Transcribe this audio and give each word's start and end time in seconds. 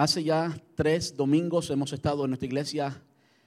Hace 0.00 0.24
ya 0.24 0.58
tres 0.76 1.14
domingos 1.14 1.68
hemos 1.68 1.92
estado 1.92 2.24
en 2.24 2.30
nuestra 2.30 2.46
iglesia 2.46 3.02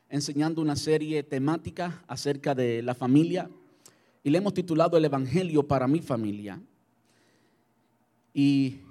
enseñando 0.08 0.62
una 0.62 0.76
serie 0.76 1.24
temática 1.24 2.06
acerca 2.08 2.54
de 2.54 2.84
la 2.84 2.94
familia 2.94 3.50
y 4.24 4.30
le 4.30 4.38
hemos 4.38 4.54
titulado 4.54 4.96
El 4.96 5.06
Evangelio 5.06 5.68
para 5.68 5.88
mi 5.88 6.00
familia. 6.00 6.62
Y 8.36 8.82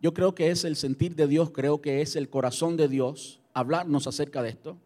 yo 0.00 0.14
creo 0.14 0.36
que 0.36 0.52
es 0.52 0.62
el 0.62 0.76
sentir 0.76 1.16
de 1.16 1.26
Dios, 1.26 1.50
creo 1.50 1.80
que 1.80 2.00
es 2.00 2.14
el 2.14 2.30
corazón 2.30 2.76
de 2.76 2.86
Dios 2.86 3.40
hablarnos 3.54 4.06
acerca 4.06 4.40
de 4.40 4.50
esto. 4.50 4.78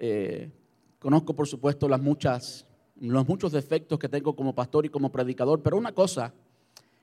Eh, 0.00 0.50
conozco, 0.98 1.36
por 1.36 1.46
supuesto, 1.46 1.88
las 1.88 2.00
muchas, 2.00 2.66
los 3.00 3.28
muchos 3.28 3.52
defectos 3.52 4.00
que 4.00 4.08
tengo 4.08 4.34
como 4.34 4.56
pastor 4.56 4.86
y 4.86 4.88
como 4.88 5.12
predicador, 5.12 5.62
pero 5.62 5.76
una 5.76 5.92
cosa 5.92 6.34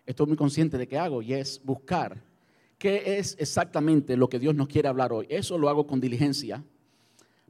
estoy 0.05 0.27
muy 0.27 0.35
consciente 0.35 0.77
de 0.77 0.89
que 0.89 0.97
hago 0.97 1.21
y 1.21 1.31
es 1.31 1.61
buscar 1.63 2.34
¿Qué 2.77 3.17
es 3.19 3.37
exactamente 3.39 4.17
lo 4.17 4.27
que 4.27 4.39
Dios 4.39 4.53
nos 4.53 4.67
quiere 4.67 4.89
hablar 4.89 5.13
hoy? 5.13 5.25
Eso 5.29 5.57
lo 5.57 5.69
hago 5.69 5.87
con 5.87 6.01
diligencia, 6.01 6.63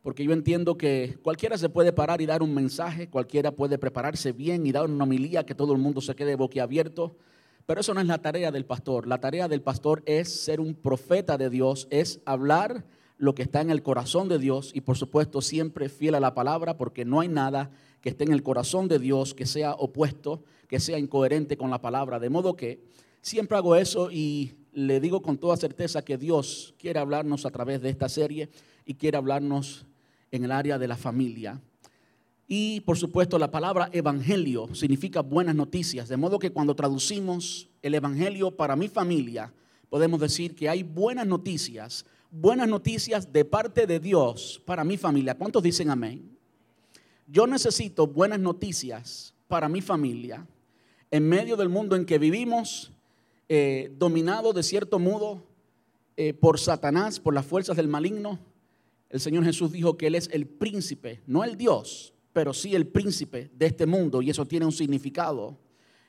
porque 0.04 0.24
yo 0.24 0.34
entiendo 0.34 0.78
que 0.78 1.18
cualquiera 1.24 1.58
se 1.58 1.68
puede 1.68 1.92
parar 1.92 2.22
y 2.22 2.28
dar 2.28 2.44
un 2.44 2.54
mensaje, 2.54 3.10
cualquiera 3.10 3.52
puede 3.52 3.80
prepararse 3.80 4.34
bien 4.34 4.68
y 4.68 4.72
dar 4.72 4.86
una 4.86 5.04
homilía 5.04 5.46
que 5.46 5.56
todo 5.56 5.74
el 5.74 5.80
mundo 5.80 6.00
se 6.00 6.16
quede 6.16 6.36
boquiabierto, 6.36 7.16
pero 7.66 7.82
eso 7.82 7.96
no 7.96 8.02
es 8.02 8.06
la 8.06 8.20
tarea 8.20 8.52
del 8.52 8.66
pastor. 8.66 9.08
La 9.08 9.20
tarea 9.20 9.48
del 9.48 9.64
pastor 9.64 10.04
es 10.06 10.30
ser 10.30 10.60
un 10.60 10.76
profeta 10.76 11.38
de 11.40 11.50
Dios, 11.50 11.88
es 11.90 12.22
hablar 12.26 12.86
lo 13.18 13.34
que 13.34 13.42
está 13.42 13.62
en 13.62 13.72
el 13.72 13.82
corazón 13.82 14.30
de 14.30 14.38
Dios 14.38 14.72
y 14.76 14.82
por 14.82 14.98
supuesto 14.98 15.42
siempre 15.42 15.90
fiel 15.90 16.14
a 16.14 16.20
la 16.20 16.36
palabra, 16.36 16.78
porque 16.78 17.04
no 17.04 17.22
hay 17.22 17.30
nada 17.30 17.72
que 18.02 18.10
esté 18.10 18.26
en 18.26 18.34
el 18.34 18.44
corazón 18.44 18.88
de 18.88 19.00
Dios 19.00 19.34
que 19.34 19.48
sea 19.48 19.74
opuesto, 19.74 20.44
que 20.68 20.80
sea 20.80 21.00
incoherente 21.00 21.58
con 21.58 21.72
la 21.72 21.82
palabra. 21.82 22.20
De 22.20 22.30
modo 22.30 22.56
que 22.56 22.84
siempre 23.22 23.58
hago 23.58 23.76
eso 23.76 24.12
y 24.12 24.54
le 24.76 25.00
digo 25.00 25.22
con 25.22 25.38
toda 25.38 25.56
certeza 25.56 26.04
que 26.04 26.18
Dios 26.18 26.76
quiere 26.78 27.00
hablarnos 27.00 27.46
a 27.46 27.50
través 27.50 27.82
de 27.82 27.90
esta 27.90 28.10
serie 28.10 28.50
y 28.86 28.96
quiere 28.96 29.18
hablarnos 29.18 29.86
en 30.32 30.44
el 30.44 30.52
área 30.52 30.78
de 30.78 30.88
la 30.88 30.98
familia. 30.98 31.62
Y 32.46 32.82
por 32.82 32.98
supuesto 32.98 33.40
la 33.40 33.50
palabra 33.50 33.90
evangelio 33.94 34.76
significa 34.76 35.22
buenas 35.22 35.56
noticias, 35.56 36.10
de 36.10 36.18
modo 36.18 36.40
que 36.40 36.52
cuando 36.52 36.76
traducimos 36.76 37.70
el 37.82 37.96
evangelio 37.96 38.52
para 38.52 38.76
mi 38.76 38.90
familia, 38.90 39.54
podemos 39.90 40.20
decir 40.20 40.56
que 40.56 40.68
hay 40.68 40.84
buenas 40.84 41.26
noticias, 41.26 42.06
buenas 42.30 42.68
noticias 42.68 43.32
de 43.32 43.46
parte 43.46 43.88
de 43.88 44.02
Dios 44.02 44.62
para 44.66 44.84
mi 44.84 44.98
familia. 44.98 45.38
¿Cuántos 45.38 45.64
dicen 45.64 45.90
amén? 45.90 46.38
Yo 47.28 47.48
necesito 47.48 48.08
buenas 48.08 48.42
noticias 48.42 49.34
para 49.48 49.70
mi 49.70 49.82
familia 49.82 50.46
en 51.12 51.30
medio 51.30 51.56
del 51.56 51.70
mundo 51.70 51.96
en 51.96 52.06
que 52.06 52.20
vivimos 52.20 52.92
eh, 53.50 53.92
dominado 53.98 54.54
de 54.54 54.64
cierto 54.64 55.00
modo 55.00 55.44
eh, 56.18 56.34
por 56.34 56.60
Satanás, 56.60 57.20
por 57.20 57.34
las 57.34 57.46
fuerzas 57.46 57.78
del 57.78 57.88
maligno, 57.88 58.40
el 59.10 59.20
Señor 59.20 59.44
Jesús 59.46 59.72
dijo 59.72 59.98
que 59.98 60.08
Él 60.08 60.16
es 60.16 60.30
el 60.32 60.48
príncipe, 60.48 61.22
no 61.28 61.44
el 61.44 61.58
Dios, 61.58 62.14
pero 62.34 62.54
sí 62.54 62.76
el 62.76 62.88
príncipe 62.88 63.50
de 63.54 63.66
este 63.68 63.86
mundo 63.86 64.22
y 64.22 64.30
eso 64.30 64.46
tiene 64.46 64.66
un 64.66 64.72
significado. 64.72 65.58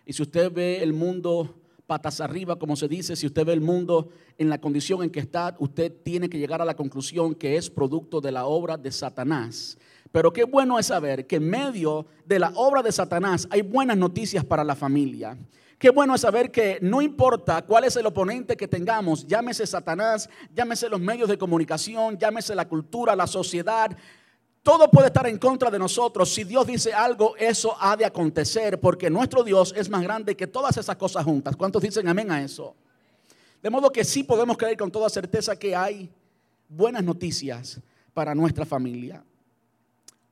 Y 0.04 0.12
si 0.12 0.22
usted 0.22 0.50
ve 0.50 0.82
el 0.82 0.92
mundo 0.92 1.54
patas 1.86 2.20
arriba, 2.20 2.58
como 2.58 2.76
se 2.76 2.88
dice, 2.88 3.16
si 3.16 3.26
usted 3.26 3.46
ve 3.46 3.52
el 3.52 3.60
mundo 3.60 4.08
en 4.38 4.48
la 4.48 4.60
condición 4.60 5.02
en 5.02 5.10
que 5.10 5.20
está, 5.20 5.56
usted 5.58 5.92
tiene 6.02 6.28
que 6.28 6.38
llegar 6.38 6.60
a 6.60 6.64
la 6.64 6.74
conclusión 6.74 7.34
que 7.34 7.56
es 7.56 7.70
producto 7.70 8.20
de 8.20 8.32
la 8.32 8.46
obra 8.46 8.76
de 8.76 8.90
Satanás. 8.90 9.78
Pero 10.10 10.32
qué 10.32 10.44
bueno 10.44 10.78
es 10.78 10.86
saber 10.86 11.26
que 11.26 11.36
en 11.36 11.48
medio 11.48 12.06
de 12.24 12.38
la 12.38 12.52
obra 12.54 12.82
de 12.82 12.92
Satanás 12.92 13.46
hay 13.50 13.62
buenas 13.62 13.96
noticias 13.96 14.44
para 14.44 14.64
la 14.64 14.74
familia. 14.74 15.38
Qué 15.78 15.90
bueno 15.90 16.14
es 16.14 16.22
saber 16.22 16.50
que 16.50 16.78
no 16.80 17.02
importa 17.02 17.62
cuál 17.62 17.84
es 17.84 17.96
el 17.96 18.06
oponente 18.06 18.56
que 18.56 18.66
tengamos, 18.66 19.26
llámese 19.26 19.66
Satanás, 19.66 20.28
llámese 20.54 20.88
los 20.88 21.00
medios 21.00 21.28
de 21.28 21.36
comunicación, 21.36 22.16
llámese 22.18 22.54
la 22.54 22.66
cultura, 22.66 23.14
la 23.14 23.26
sociedad, 23.26 23.94
todo 24.66 24.90
puede 24.90 25.06
estar 25.06 25.24
en 25.28 25.38
contra 25.38 25.70
de 25.70 25.78
nosotros. 25.78 26.28
Si 26.28 26.42
Dios 26.42 26.66
dice 26.66 26.92
algo, 26.92 27.36
eso 27.36 27.76
ha 27.78 27.96
de 27.96 28.04
acontecer, 28.04 28.80
porque 28.80 29.08
nuestro 29.08 29.44
Dios 29.44 29.72
es 29.76 29.88
más 29.88 30.02
grande 30.02 30.36
que 30.36 30.48
todas 30.48 30.76
esas 30.76 30.96
cosas 30.96 31.24
juntas. 31.24 31.54
¿Cuántos 31.54 31.80
dicen 31.80 32.08
amén 32.08 32.32
a 32.32 32.42
eso? 32.42 32.74
De 33.62 33.70
modo 33.70 33.92
que 33.92 34.02
sí 34.02 34.24
podemos 34.24 34.56
creer 34.56 34.76
con 34.76 34.90
toda 34.90 35.08
certeza 35.08 35.54
que 35.54 35.76
hay 35.76 36.10
buenas 36.68 37.04
noticias 37.04 37.80
para 38.12 38.34
nuestra 38.34 38.66
familia. 38.66 39.22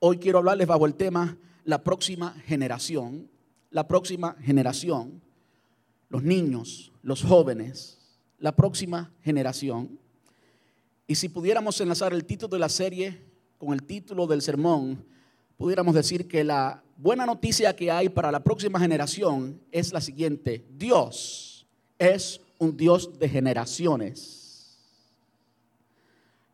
Hoy 0.00 0.18
quiero 0.18 0.38
hablarles 0.38 0.66
bajo 0.66 0.84
el 0.84 0.96
tema 0.96 1.38
la 1.62 1.84
próxima 1.84 2.34
generación. 2.44 3.30
La 3.70 3.86
próxima 3.86 4.34
generación 4.40 5.22
los 6.08 6.24
niños, 6.24 6.92
los 7.02 7.22
jóvenes, 7.22 7.98
la 8.38 8.56
próxima 8.56 9.12
generación. 9.22 9.96
Y 11.06 11.14
si 11.14 11.28
pudiéramos 11.28 11.80
enlazar 11.80 12.12
el 12.12 12.24
título 12.24 12.48
de 12.48 12.58
la 12.58 12.68
serie 12.68 13.33
con 13.58 13.72
el 13.72 13.82
título 13.82 14.26
del 14.26 14.42
sermón, 14.42 15.04
pudiéramos 15.56 15.94
decir 15.94 16.28
que 16.28 16.44
la 16.44 16.82
buena 16.96 17.26
noticia 17.26 17.74
que 17.74 17.90
hay 17.90 18.08
para 18.08 18.30
la 18.30 18.40
próxima 18.40 18.78
generación 18.78 19.60
es 19.72 19.92
la 19.92 20.00
siguiente. 20.00 20.64
Dios 20.76 21.66
es 21.98 22.40
un 22.58 22.76
Dios 22.76 23.18
de 23.18 23.28
generaciones. 23.28 24.78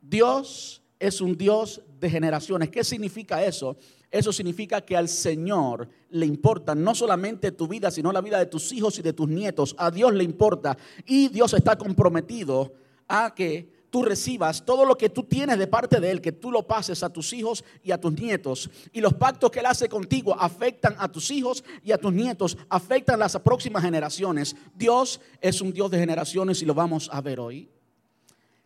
Dios 0.01 0.83
es 0.99 1.21
un 1.21 1.37
Dios 1.37 1.83
de 2.01 2.11
generaciones. 2.11 2.71
¿Qué 2.71 2.85
significa 2.85 3.45
eso? 3.45 3.77
Eso 4.11 4.33
significa 4.33 4.81
que 4.81 4.97
al 4.97 5.09
Señor 5.09 5.89
le 6.11 6.27
importa 6.27 6.75
no 6.75 6.95
solamente 6.95 7.53
tu 7.53 7.69
vida, 7.69 7.91
sino 7.91 8.11
la 8.11 8.21
vida 8.21 8.39
de 8.39 8.47
tus 8.47 8.73
hijos 8.73 8.99
y 8.99 9.03
de 9.03 9.13
tus 9.13 9.29
nietos. 9.29 9.75
A 9.79 9.91
Dios 9.91 10.13
le 10.13 10.25
importa 10.25 10.77
y 11.07 11.29
Dios 11.29 11.55
está 11.55 11.77
comprometido 11.77 12.73
a 13.07 13.35
que 13.35 13.80
tú 13.91 14.03
recibas 14.03 14.65
todo 14.65 14.85
lo 14.85 14.97
que 14.97 15.11
tú 15.11 15.25
tienes 15.25 15.59
de 15.59 15.67
parte 15.67 16.01
de 16.01 16.11
Él, 16.11 16.21
que 16.21 16.33
tú 16.33 16.51
lo 16.51 16.67
pases 16.67 17.03
a 17.03 17.13
tus 17.13 17.33
hijos 17.33 17.65
y 17.83 17.91
a 17.91 18.01
tus 18.01 18.13
nietos. 18.13 18.71
Y 18.93 19.01
los 19.01 19.15
pactos 19.15 19.51
que 19.51 19.59
Él 19.59 19.67
hace 19.67 19.89
contigo 19.89 20.35
afectan 20.39 20.95
a 20.99 21.11
tus 21.11 21.31
hijos 21.31 21.65
y 21.85 21.93
a 21.93 21.99
tus 21.99 22.13
nietos, 22.13 22.57
afectan 22.69 23.17
a 23.17 23.25
las 23.25 23.39
próximas 23.41 23.83
generaciones. 23.83 24.57
Dios 24.75 25.21
es 25.41 25.61
un 25.61 25.73
Dios 25.73 25.91
de 25.91 25.99
generaciones 25.99 26.63
y 26.63 26.65
lo 26.65 26.75
vamos 26.75 27.11
a 27.13 27.21
ver 27.21 27.41
hoy. 27.41 27.69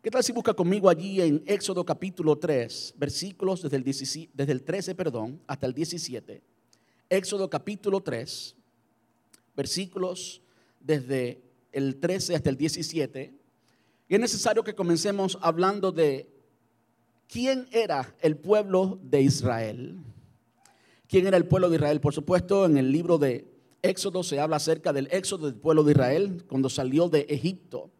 ¿Qué 0.02 0.10
tal 0.10 0.22
si 0.22 0.32
busca 0.32 0.52
conmigo 0.52 0.90
allí 0.90 1.22
en 1.22 1.42
Éxodo 1.46 1.82
capítulo 1.82 2.36
3, 2.36 2.94
versículos 2.98 3.62
desde 3.62 3.76
el, 3.76 3.84
desde 4.34 4.52
el 4.52 4.62
13 4.62 4.94
perdón, 4.94 5.40
hasta 5.46 5.66
el 5.66 5.72
17? 5.72 6.42
Éxodo 7.08 7.48
capítulo 7.48 8.02
3, 8.02 8.54
versículos 9.56 10.42
desde 10.80 11.40
el 11.72 11.96
13 11.96 12.36
hasta 12.36 12.50
el 12.50 12.56
17. 12.58 13.43
Y 14.08 14.14
es 14.14 14.20
necesario 14.20 14.62
que 14.62 14.74
comencemos 14.74 15.38
hablando 15.40 15.92
de 15.92 16.30
quién 17.28 17.68
era 17.72 18.14
el 18.20 18.36
pueblo 18.36 18.98
de 19.02 19.22
Israel. 19.22 19.98
¿Quién 21.08 21.26
era 21.26 21.36
el 21.36 21.46
pueblo 21.46 21.70
de 21.70 21.76
Israel? 21.76 22.00
Por 22.00 22.12
supuesto, 22.12 22.66
en 22.66 22.76
el 22.76 22.90
libro 22.90 23.18
de 23.18 23.46
Éxodo 23.82 24.22
se 24.22 24.40
habla 24.40 24.56
acerca 24.56 24.92
del 24.92 25.08
éxodo 25.10 25.46
del 25.46 25.54
pueblo 25.54 25.84
de 25.84 25.92
Israel 25.92 26.44
cuando 26.48 26.70
salió 26.70 27.08
de 27.08 27.26
Egipto. 27.28 27.90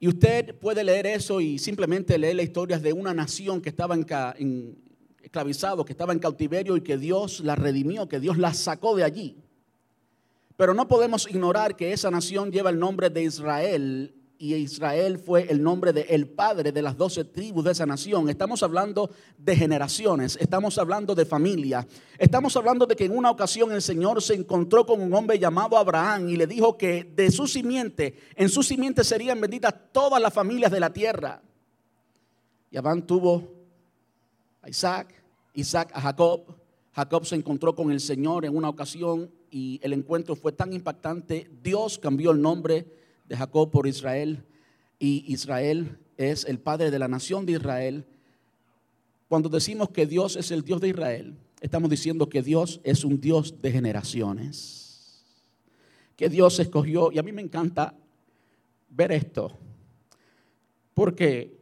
Y 0.00 0.08
usted 0.08 0.54
puede 0.58 0.84
leer 0.84 1.06
eso 1.06 1.40
y 1.40 1.58
simplemente 1.58 2.18
leer 2.18 2.36
las 2.36 2.46
historias 2.46 2.82
de 2.82 2.92
una 2.92 3.14
nación 3.14 3.60
que 3.60 3.68
estaba 3.68 3.94
en, 3.94 4.78
esclavizado, 5.22 5.84
que 5.84 5.92
estaba 5.92 6.12
en 6.12 6.18
cautiverio 6.18 6.76
y 6.76 6.82
que 6.82 6.98
Dios 6.98 7.40
la 7.40 7.56
redimió, 7.56 8.08
que 8.08 8.20
Dios 8.20 8.38
la 8.38 8.54
sacó 8.54 8.96
de 8.96 9.04
allí. 9.04 9.36
Pero 10.56 10.72
no 10.72 10.88
podemos 10.88 11.28
ignorar 11.28 11.76
que 11.76 11.92
esa 11.92 12.10
nación 12.10 12.50
lleva 12.50 12.70
el 12.70 12.78
nombre 12.78 13.10
de 13.10 13.22
Israel 13.22 14.14
y 14.38 14.54
Israel 14.54 15.18
fue 15.18 15.46
el 15.50 15.62
nombre 15.62 15.92
de 15.92 16.02
el 16.02 16.28
padre 16.28 16.72
de 16.72 16.82
las 16.82 16.96
doce 16.96 17.24
tribus 17.24 17.64
de 17.64 17.72
esa 17.72 17.86
nación. 17.86 18.28
Estamos 18.28 18.62
hablando 18.62 19.10
de 19.38 19.56
generaciones, 19.56 20.36
estamos 20.40 20.76
hablando 20.78 21.14
de 21.14 21.24
familia, 21.24 21.86
estamos 22.18 22.56
hablando 22.56 22.86
de 22.86 22.96
que 22.96 23.06
en 23.06 23.16
una 23.16 23.30
ocasión 23.30 23.72
el 23.72 23.82
Señor 23.82 24.22
se 24.22 24.34
encontró 24.34 24.84
con 24.84 25.00
un 25.00 25.12
hombre 25.14 25.38
llamado 25.38 25.76
Abraham 25.76 26.28
y 26.28 26.36
le 26.36 26.46
dijo 26.46 26.76
que 26.76 27.04
de 27.04 27.30
su 27.30 27.46
simiente, 27.46 28.18
en 28.34 28.48
su 28.48 28.62
simiente 28.62 29.04
serían 29.04 29.40
benditas 29.40 29.74
todas 29.92 30.20
las 30.20 30.32
familias 30.32 30.70
de 30.70 30.80
la 30.80 30.92
tierra. 30.92 31.40
Y 32.70 32.76
Abraham 32.76 33.02
tuvo 33.02 33.54
a 34.60 34.68
Isaac, 34.68 35.14
Isaac 35.54 35.90
a 35.94 36.00
Jacob, 36.00 36.54
Jacob 36.92 37.24
se 37.24 37.36
encontró 37.36 37.74
con 37.74 37.90
el 37.90 38.00
Señor 38.00 38.44
en 38.44 38.56
una 38.56 38.68
ocasión 38.68 39.30
y 39.50 39.80
el 39.82 39.92
encuentro 39.92 40.34
fue 40.34 40.52
tan 40.52 40.72
impactante, 40.72 41.50
Dios 41.62 41.98
cambió 41.98 42.30
el 42.30 42.40
nombre 42.40 42.86
de 43.28 43.36
Jacob 43.36 43.70
por 43.70 43.86
Israel 43.86 44.44
y 44.98 45.32
Israel 45.32 45.98
es 46.16 46.44
el 46.44 46.58
padre 46.58 46.90
de 46.90 46.98
la 46.98 47.08
nación 47.08 47.46
de 47.46 47.52
Israel. 47.52 48.06
Cuando 49.28 49.48
decimos 49.48 49.90
que 49.90 50.06
Dios 50.06 50.36
es 50.36 50.50
el 50.50 50.62
Dios 50.62 50.80
de 50.80 50.88
Israel, 50.88 51.36
estamos 51.60 51.90
diciendo 51.90 52.28
que 52.28 52.42
Dios 52.42 52.80
es 52.84 53.04
un 53.04 53.20
Dios 53.20 53.60
de 53.60 53.72
generaciones. 53.72 55.24
Que 56.16 56.28
Dios 56.28 56.58
escogió, 56.60 57.12
y 57.12 57.18
a 57.18 57.22
mí 57.22 57.32
me 57.32 57.42
encanta 57.42 57.94
ver 58.88 59.12
esto, 59.12 59.58
porque 60.94 61.58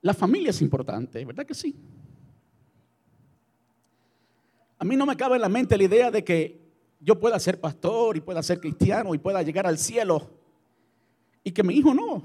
la 0.00 0.14
familia 0.14 0.50
es 0.50 0.62
importante, 0.62 1.24
¿verdad 1.24 1.44
que 1.44 1.54
sí? 1.54 1.74
A 4.78 4.84
mí 4.84 4.94
no 4.94 5.06
me 5.06 5.16
cabe 5.16 5.34
en 5.36 5.42
la 5.42 5.48
mente 5.48 5.76
la 5.76 5.82
idea 5.82 6.10
de 6.12 6.22
que 6.22 6.60
yo 7.00 7.18
pueda 7.18 7.40
ser 7.40 7.60
pastor 7.60 8.16
y 8.16 8.20
pueda 8.20 8.42
ser 8.44 8.60
cristiano 8.60 9.14
y 9.14 9.18
pueda 9.18 9.42
llegar 9.42 9.66
al 9.66 9.78
cielo 9.78 10.30
y 11.46 11.52
que 11.52 11.62
mi 11.62 11.74
hijo 11.74 11.94
no. 11.94 12.24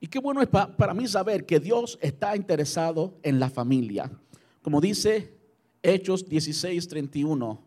Y 0.00 0.08
qué 0.08 0.18
bueno 0.18 0.42
es 0.42 0.48
para 0.48 0.94
mí 0.94 1.06
saber 1.06 1.46
que 1.46 1.60
Dios 1.60 1.96
está 2.02 2.34
interesado 2.34 3.14
en 3.22 3.38
la 3.38 3.48
familia. 3.48 4.10
Como 4.62 4.80
dice 4.80 5.32
Hechos 5.80 6.28
16, 6.28 6.88
31. 6.88 7.62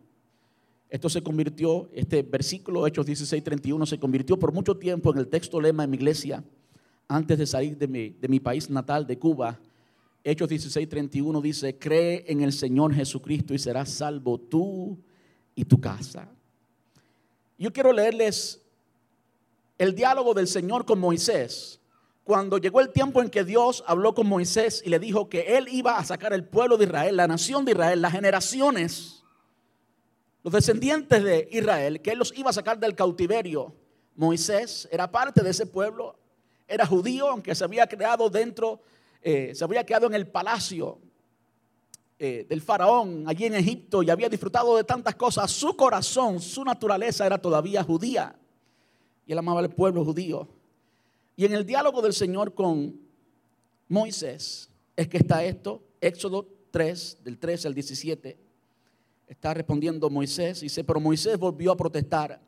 Esto 0.89 1.09
se 1.09 1.23
convirtió, 1.23 1.89
este 1.93 2.23
versículo 2.23 2.85
Hechos 2.85 3.05
16, 3.05 3.41
31 3.41 3.85
se 3.85 3.97
convirtió 3.97 4.37
por 4.37 4.51
mucho 4.51 4.75
tiempo 4.75 5.13
en 5.13 5.19
el 5.19 5.29
texto 5.29 5.61
lema 5.61 5.85
en 5.85 5.91
mi 5.91 5.95
iglesia 5.95 6.43
antes 7.07 7.37
de 7.37 7.45
salir 7.47 7.77
de 7.77 7.87
mi, 7.87 8.09
de 8.09 8.27
mi 8.27 8.41
país 8.41 8.69
natal, 8.69 9.07
de 9.07 9.17
Cuba. 9.17 9.61
Hechos 10.25 10.49
16, 10.49 10.89
31 10.89 11.39
dice, 11.39 11.77
cree 11.77 12.25
en 12.27 12.41
el 12.41 12.51
Señor 12.51 12.93
Jesucristo 12.93 13.53
y 13.53 13.59
serás 13.59 13.91
salvo 13.91 14.37
tú 14.37 14.99
y 15.55 15.65
tu 15.65 15.79
casa. 15.79 16.27
Yo 17.57 17.71
quiero 17.71 17.93
leerles 17.93 18.61
el 19.77 19.95
diálogo 19.95 20.33
del 20.33 20.47
Señor 20.47 20.85
con 20.85 20.99
Moisés. 20.99 21.79
Cuando 22.23 22.57
llegó 22.57 22.79
el 22.79 22.89
tiempo 22.89 23.21
en 23.21 23.29
que 23.29 23.43
Dios 23.43 23.83
habló 23.85 24.13
con 24.13 24.27
Moisés 24.27 24.81
y 24.85 24.89
le 24.89 24.99
dijo 24.99 25.29
que 25.29 25.57
él 25.57 25.67
iba 25.69 25.97
a 25.97 26.05
sacar 26.05 26.33
el 26.33 26.45
pueblo 26.45 26.77
de 26.77 26.85
Israel, 26.85 27.17
la 27.17 27.27
nación 27.27 27.65
de 27.65 27.73
Israel, 27.73 28.01
las 28.01 28.13
generaciones, 28.13 29.23
los 30.41 30.53
descendientes 30.53 31.23
de 31.23 31.49
Israel, 31.51 32.01
que 32.01 32.11
él 32.11 32.19
los 32.19 32.33
iba 32.37 32.49
a 32.49 32.53
sacar 32.53 32.79
del 32.79 32.95
cautiverio. 32.95 33.75
Moisés 34.15 34.87
era 34.91 35.11
parte 35.11 35.41
de 35.41 35.49
ese 35.49 35.65
pueblo, 35.65 36.17
era 36.67 36.85
judío, 36.85 37.29
aunque 37.29 37.55
se 37.55 37.63
había 37.63 37.87
creado 37.87 38.29
dentro, 38.29 38.81
eh, 39.21 39.53
se 39.53 39.63
había 39.63 39.85
quedado 39.85 40.07
en 40.07 40.13
el 40.13 40.27
palacio 40.27 40.99
eh, 42.25 42.45
del 42.47 42.61
faraón 42.61 43.25
allí 43.27 43.43
en 43.43 43.53
Egipto 43.53 44.01
y 44.01 44.09
había 44.09 44.29
disfrutado 44.29 44.77
de 44.77 44.85
tantas 44.85 45.13
cosas. 45.15 45.51
Su 45.51 45.75
corazón, 45.75 46.39
su 46.39 46.63
naturaleza 46.63 47.25
era 47.25 47.37
todavía 47.37 47.83
judía 47.83 48.33
y 49.27 49.33
él 49.33 49.37
amaba 49.37 49.59
al 49.59 49.69
pueblo 49.69 50.05
judío. 50.05 50.47
Y 51.35 51.43
en 51.43 51.51
el 51.51 51.65
diálogo 51.65 52.01
del 52.01 52.13
Señor 52.13 52.53
con 52.53 52.97
Moisés 53.89 54.69
es 54.95 55.09
que 55.09 55.17
está 55.17 55.43
esto, 55.43 55.83
Éxodo 55.99 56.47
3, 56.71 57.17
del 57.25 57.37
13 57.37 57.67
al 57.67 57.73
17. 57.73 58.37
Está 59.27 59.53
respondiendo 59.53 60.09
Moisés 60.09 60.59
y 60.59 60.67
dice, 60.67 60.85
pero 60.85 61.01
Moisés 61.01 61.37
volvió 61.37 61.73
a 61.73 61.75
protestar. 61.75 62.39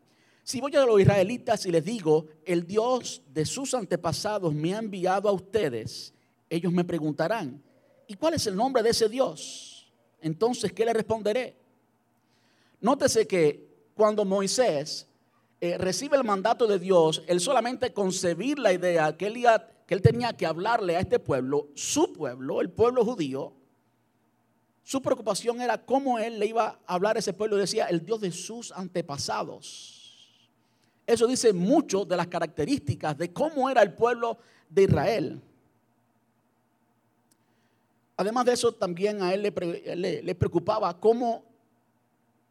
Si 0.42 0.62
voy 0.62 0.74
a 0.78 0.86
los 0.86 1.02
israelitas 1.02 1.66
y 1.66 1.72
les 1.72 1.84
digo, 1.84 2.28
el 2.46 2.66
Dios 2.66 3.22
de 3.34 3.46
sus 3.46 3.74
antepasados 3.74 4.54
me 4.54 4.74
ha 4.74 4.80
enviado 4.80 5.28
a 5.28 5.34
ustedes, 5.34 6.14
ellos 6.50 6.72
me 6.72 6.86
preguntarán, 6.86 7.62
¿y 8.08 8.16
cuál 8.16 8.36
es 8.36 8.48
el 8.48 8.56
nombre 8.56 8.84
de 8.84 8.90
ese 8.90 9.10
Dios? 9.10 9.92
Entonces, 10.22 10.74
¿qué 10.74 10.86
le 10.86 10.94
responderé? 10.94 11.56
Nótese 12.82 13.28
que 13.28 13.92
cuando 13.94 14.26
Moisés 14.26 15.08
eh, 15.62 15.78
recibe 15.78 16.18
el 16.18 16.24
mandato 16.24 16.68
de 16.68 16.80
Dios, 16.80 17.24
él 17.28 17.40
solamente 17.40 17.94
concebir 17.94 18.60
la 18.60 18.74
idea 18.74 19.16
que 19.18 19.28
él, 19.28 19.46
que 19.88 19.94
él 19.94 20.02
tenía 20.02 20.34
que 20.34 20.46
hablarle 20.46 20.96
a 20.96 21.00
este 21.00 21.20
pueblo, 21.20 21.70
su 21.76 22.14
pueblo, 22.14 22.62
el 22.62 22.70
pueblo 22.70 23.06
judío, 23.06 23.54
su 24.84 25.02
preocupación 25.02 25.62
era 25.62 25.84
cómo 25.84 26.20
él 26.20 26.38
le 26.38 26.46
iba 26.46 26.80
a 26.86 26.94
hablar 26.94 27.16
a 27.16 27.20
ese 27.20 27.34
pueblo. 27.34 27.58
Decía, 27.58 27.88
el 27.88 28.06
Dios 28.06 28.22
de 28.22 28.32
sus 28.32 28.72
antepasados. 28.72 30.40
Eso 31.08 31.26
dice 31.26 31.54
mucho 31.54 32.06
de 32.06 32.16
las 32.16 32.28
características 32.28 33.18
de 33.18 33.34
cómo 33.34 33.68
era 33.68 33.82
el 33.82 33.94
pueblo 33.94 34.38
de 34.70 34.84
Israel. 34.84 35.42
Además 38.18 38.46
de 38.46 38.54
eso, 38.54 38.72
también 38.72 39.22
a 39.22 39.34
él 39.34 39.42
le, 39.42 40.36
preocupaba 40.36 40.98
cómo, 41.00 41.44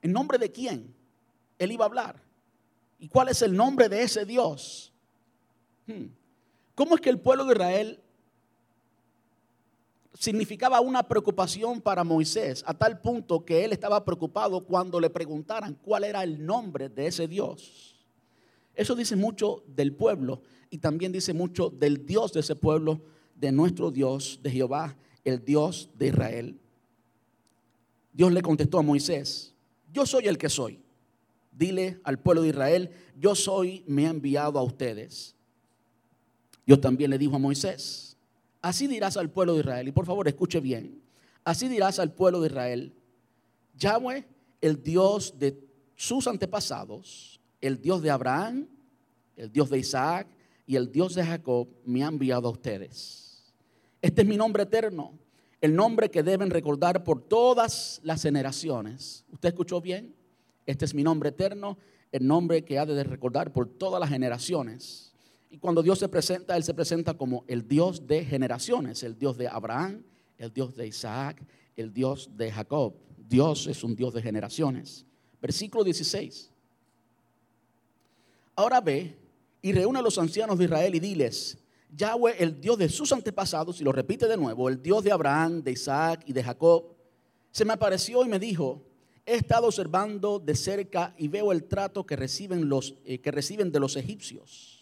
en 0.02 0.12
nombre 0.12 0.36
de 0.36 0.52
quién 0.52 0.94
él 1.58 1.72
iba 1.72 1.84
a 1.84 1.88
hablar. 1.88 2.22
¿Y 2.98 3.08
cuál 3.08 3.28
es 3.28 3.40
el 3.42 3.56
nombre 3.56 3.88
de 3.88 4.02
ese 4.02 4.24
Dios? 4.24 4.92
Hmm. 5.86 6.06
¿Cómo 6.74 6.94
es 6.94 7.00
que 7.00 7.10
el 7.10 7.20
pueblo 7.20 7.44
de 7.44 7.52
Israel 7.52 8.00
significaba 10.18 10.80
una 10.80 11.02
preocupación 11.02 11.80
para 11.80 12.04
Moisés 12.04 12.62
a 12.66 12.74
tal 12.74 13.00
punto 13.00 13.44
que 13.44 13.64
él 13.64 13.72
estaba 13.72 14.04
preocupado 14.04 14.64
cuando 14.64 15.00
le 15.00 15.10
preguntaran 15.10 15.74
cuál 15.74 16.04
era 16.04 16.22
el 16.22 16.44
nombre 16.44 16.88
de 16.88 17.06
ese 17.06 17.26
Dios? 17.26 17.94
Eso 18.74 18.94
dice 18.94 19.16
mucho 19.16 19.62
del 19.66 19.94
pueblo 19.94 20.42
y 20.68 20.78
también 20.78 21.12
dice 21.12 21.32
mucho 21.32 21.70
del 21.70 22.04
Dios 22.04 22.32
de 22.32 22.40
ese 22.40 22.56
pueblo, 22.56 23.00
de 23.34 23.52
nuestro 23.52 23.90
Dios, 23.90 24.40
de 24.42 24.50
Jehová, 24.50 24.96
el 25.24 25.44
Dios 25.44 25.90
de 25.98 26.08
Israel. 26.08 26.58
Dios 28.12 28.32
le 28.32 28.42
contestó 28.42 28.78
a 28.78 28.82
Moisés, 28.82 29.52
yo 29.92 30.06
soy 30.06 30.28
el 30.28 30.38
que 30.38 30.48
soy 30.48 30.84
dile 31.56 32.00
al 32.04 32.18
pueblo 32.18 32.42
de 32.42 32.48
Israel, 32.48 32.90
yo 33.18 33.34
soy, 33.34 33.84
me 33.86 34.06
ha 34.06 34.10
enviado 34.10 34.58
a 34.58 34.62
ustedes. 34.62 35.34
Yo 36.66 36.78
también 36.80 37.10
le 37.10 37.18
dijo 37.18 37.36
a 37.36 37.38
Moisés, 37.38 38.16
así 38.60 38.86
dirás 38.86 39.16
al 39.16 39.30
pueblo 39.30 39.54
de 39.54 39.60
Israel, 39.60 39.88
y 39.88 39.92
por 39.92 40.06
favor 40.06 40.26
escuche 40.26 40.60
bien, 40.60 41.00
así 41.44 41.68
dirás 41.68 41.98
al 41.98 42.12
pueblo 42.12 42.40
de 42.40 42.48
Israel, 42.48 42.92
Yahweh, 43.76 44.24
el 44.60 44.82
Dios 44.82 45.38
de 45.38 45.58
sus 45.94 46.26
antepasados, 46.26 47.40
el 47.60 47.80
Dios 47.80 48.02
de 48.02 48.10
Abraham, 48.10 48.66
el 49.36 49.52
Dios 49.52 49.68
de 49.68 49.78
Isaac 49.78 50.26
y 50.66 50.76
el 50.76 50.90
Dios 50.90 51.14
de 51.14 51.24
Jacob, 51.24 51.68
me 51.84 52.02
ha 52.02 52.08
enviado 52.08 52.48
a 52.48 52.50
ustedes. 52.50 53.23
Este 54.04 54.20
es 54.20 54.28
mi 54.28 54.36
nombre 54.36 54.64
eterno, 54.64 55.18
el 55.62 55.74
nombre 55.74 56.10
que 56.10 56.22
deben 56.22 56.50
recordar 56.50 57.04
por 57.04 57.22
todas 57.22 58.02
las 58.04 58.20
generaciones. 58.20 59.24
¿Usted 59.32 59.48
escuchó 59.48 59.80
bien? 59.80 60.14
Este 60.66 60.84
es 60.84 60.92
mi 60.92 61.02
nombre 61.02 61.30
eterno, 61.30 61.78
el 62.12 62.26
nombre 62.26 62.66
que 62.66 62.78
ha 62.78 62.84
de 62.84 63.02
recordar 63.02 63.50
por 63.50 63.66
todas 63.66 63.98
las 63.98 64.10
generaciones. 64.10 65.14
Y 65.50 65.56
cuando 65.56 65.82
Dios 65.82 66.00
se 66.00 66.10
presenta, 66.10 66.54
Él 66.54 66.64
se 66.64 66.74
presenta 66.74 67.14
como 67.14 67.44
el 67.48 67.66
Dios 67.66 68.06
de 68.06 68.26
generaciones, 68.26 69.02
el 69.02 69.18
Dios 69.18 69.38
de 69.38 69.48
Abraham, 69.48 70.02
el 70.36 70.52
Dios 70.52 70.76
de 70.76 70.86
Isaac, 70.86 71.42
el 71.74 71.90
Dios 71.90 72.28
de 72.36 72.52
Jacob. 72.52 72.92
Dios 73.26 73.66
es 73.68 73.82
un 73.84 73.96
Dios 73.96 74.12
de 74.12 74.20
generaciones. 74.20 75.06
Versículo 75.40 75.82
16. 75.82 76.50
Ahora 78.54 78.82
ve 78.82 79.16
y 79.62 79.72
reúne 79.72 80.00
a 80.00 80.02
los 80.02 80.18
ancianos 80.18 80.58
de 80.58 80.66
Israel 80.66 80.94
y 80.94 81.00
diles, 81.00 81.56
Yahweh, 81.96 82.36
el 82.38 82.60
Dios 82.60 82.78
de 82.78 82.88
sus 82.88 83.12
antepasados, 83.12 83.80
y 83.80 83.84
lo 83.84 83.92
repite 83.92 84.26
de 84.26 84.36
nuevo, 84.36 84.68
el 84.68 84.82
Dios 84.82 85.04
de 85.04 85.12
Abraham, 85.12 85.62
de 85.62 85.72
Isaac 85.72 86.22
y 86.26 86.32
de 86.32 86.42
Jacob, 86.42 86.84
se 87.50 87.64
me 87.64 87.72
apareció 87.72 88.24
y 88.24 88.28
me 88.28 88.38
dijo, 88.38 88.82
he 89.24 89.36
estado 89.36 89.66
observando 89.66 90.38
de 90.38 90.54
cerca 90.56 91.14
y 91.16 91.28
veo 91.28 91.52
el 91.52 91.64
trato 91.64 92.04
que 92.04 92.16
reciben, 92.16 92.68
los, 92.68 92.94
eh, 93.04 93.18
que 93.20 93.30
reciben 93.30 93.70
de 93.70 93.80
los 93.80 93.96
egipcios. 93.96 94.80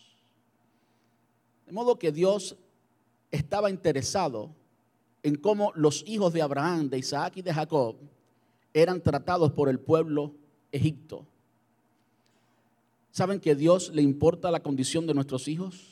De 1.67 1.73
modo 1.73 1.99
que 1.99 2.13
Dios 2.13 2.57
estaba 3.31 3.71
interesado 3.71 4.51
en 5.23 5.37
cómo 5.37 5.73
los 5.75 6.05
hijos 6.07 6.33
de 6.33 6.43
Abraham, 6.43 6.89
de 6.89 6.99
Isaac 6.99 7.37
y 7.37 7.43
de 7.43 7.53
Jacob 7.53 7.97
eran 8.75 9.03
tratados 9.03 9.53
por 9.53 9.69
el 9.69 9.79
pueblo 9.79 10.33
egipto. 10.73 11.27
¿Saben 13.11 13.39
que 13.39 13.51
a 13.51 13.55
Dios 13.55 13.91
le 13.93 14.01
importa 14.01 14.51
la 14.51 14.63
condición 14.63 15.07
de 15.07 15.15
nuestros 15.15 15.47
hijos? 15.47 15.92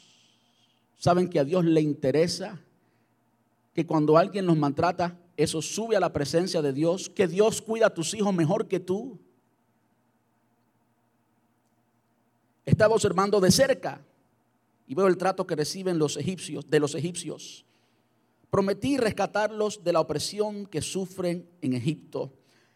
¿Saben 1.00 1.30
que 1.30 1.40
a 1.40 1.44
Dios 1.44 1.64
le 1.64 1.80
interesa 1.80 2.60
que 3.72 3.86
cuando 3.86 4.18
alguien 4.18 4.44
nos 4.44 4.58
maltrata, 4.58 5.18
eso 5.34 5.62
sube 5.62 5.96
a 5.96 6.00
la 6.00 6.12
presencia 6.12 6.60
de 6.60 6.74
Dios, 6.74 7.08
que 7.08 7.26
Dios 7.26 7.62
cuida 7.62 7.86
a 7.86 7.94
tus 7.94 8.12
hijos 8.12 8.34
mejor 8.34 8.68
que 8.68 8.80
tú. 8.80 9.18
Estaba 12.66 12.94
observando 12.94 13.40
de 13.40 13.50
cerca 13.50 14.04
y 14.86 14.94
veo 14.94 15.06
el 15.06 15.16
trato 15.16 15.46
que 15.46 15.56
reciben 15.56 15.98
los 15.98 16.18
egipcios, 16.18 16.68
de 16.68 16.80
los 16.80 16.94
egipcios. 16.94 17.64
Prometí 18.50 18.98
rescatarlos 18.98 19.82
de 19.82 19.94
la 19.94 20.00
opresión 20.00 20.66
que 20.66 20.82
sufren 20.82 21.48
en 21.62 21.72
Egipto. 21.72 22.34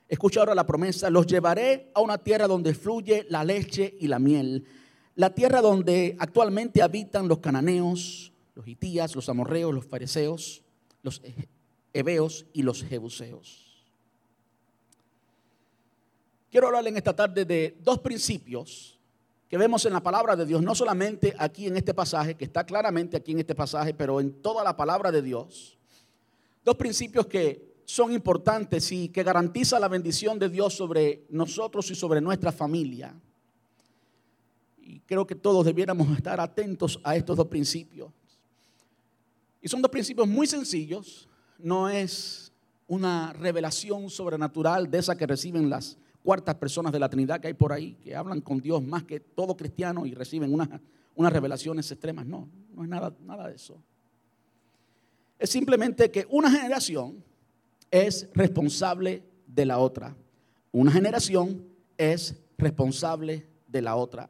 Escucha 0.09 0.41
ahora 0.41 0.55
la 0.55 0.65
promesa, 0.65 1.11
los 1.11 1.27
llevaré 1.27 1.91
a 1.93 2.01
una 2.01 2.17
tierra 2.17 2.47
donde 2.47 2.73
fluye 2.73 3.27
la 3.29 3.45
leche 3.45 3.95
y 4.01 4.07
la 4.07 4.19
miel, 4.19 4.65
la 5.17 5.35
tierra 5.35 5.61
donde 5.61 6.17
actualmente 6.19 6.83
habitan 6.83 7.29
los 7.29 7.39
cananeos, 7.39 8.33
los 8.55 8.67
hitías, 8.67 9.15
los 9.15 9.29
amorreos, 9.29 9.75
los 9.75 9.87
fariseos, 9.87 10.63
los 11.03 11.23
heveos 11.93 12.47
y 12.53 12.63
los 12.63 12.83
jebuseos. 12.83 13.65
Quiero 16.51 16.69
hablarle 16.69 16.91
en 16.91 16.97
esta 16.97 17.15
tarde 17.15 17.45
de 17.45 17.77
dos 17.83 17.99
principios 17.99 18.99
que 19.49 19.59
vemos 19.59 19.85
en 19.87 19.93
la 19.93 20.03
palabra 20.03 20.35
de 20.35 20.47
Dios, 20.47 20.63
no 20.63 20.75
solamente 20.75 21.35
aquí 21.39 21.67
en 21.67 21.77
este 21.77 21.95
pasaje, 21.95 22.35
que 22.35 22.45
está 22.45 22.65
claramente 22.65 23.17
aquí 23.17 23.33
en 23.33 23.41
este 23.41 23.55
pasaje, 23.55 23.95
pero 23.95 24.21
en 24.21 24.33
toda 24.43 24.65
la 24.65 24.77
palabra 24.77 25.13
de 25.13 25.23
Dios. 25.23 25.79
Dos 26.65 26.77
principios 26.77 27.27
que 27.27 27.75
son 27.85 28.13
importantes 28.13 28.91
y 28.91 29.11
que 29.11 29.23
garantizan 29.23 29.81
la 29.81 29.89
bendición 29.89 30.39
de 30.39 30.49
Dios 30.49 30.75
sobre 30.75 31.27
nosotros 31.29 31.91
y 31.91 31.95
sobre 31.95 32.21
nuestra 32.21 32.51
familia. 32.51 33.15
Y 34.87 35.01
creo 35.01 35.27
que 35.27 35.35
todos 35.35 35.65
debiéramos 35.65 36.15
estar 36.17 36.39
atentos 36.41 37.01
a 37.03 37.17
estos 37.17 37.37
dos 37.37 37.47
principios. 37.47 38.13
Y 39.63 39.69
son 39.69 39.81
dos 39.81 39.91
principios 39.91 40.29
muy 40.29 40.47
sencillos, 40.47 41.27
no 41.59 41.89
es 41.89 42.53
una 42.87 43.33
revelación 43.33 44.11
sobrenatural 44.11 44.91
de 44.91 44.99
esa 44.99 45.17
que 45.17 45.27
reciben 45.27 45.71
las 45.71 45.97
cuartas 46.23 46.57
personas 46.57 46.93
de 46.93 46.99
la 46.99 47.09
Trinidad 47.09 47.41
que 47.41 47.49
hay 47.49 47.55
por 47.55 47.73
ahí, 47.73 47.95
que 47.95 48.15
hablan 48.15 48.43
con 48.43 48.61
Dios 48.61 48.83
más 48.83 49.05
que 49.05 49.21
todo 49.21 49.57
cristiano 49.57 50.05
y 50.05 50.13
reciben 50.13 50.53
unas, 50.53 50.69
unas 51.15 51.33
revelaciones 51.33 51.91
extremas. 51.91 52.27
No, 52.27 52.47
no 52.75 52.83
es 52.83 52.89
nada, 52.89 53.15
nada 53.21 53.49
de 53.49 53.55
eso. 53.55 53.79
es 55.39 55.49
simplemente 55.49 56.11
que 56.11 56.27
una 56.29 56.51
generación 56.51 57.25
es 57.91 58.29
responsable 58.35 59.23
de 59.47 59.65
la 59.65 59.79
otra. 59.79 60.15
Una 60.73 60.93
generación 60.93 61.65
es 61.97 62.37
responsable 62.59 63.47
de 63.67 63.81
la 63.81 63.97
otra. 63.97 64.29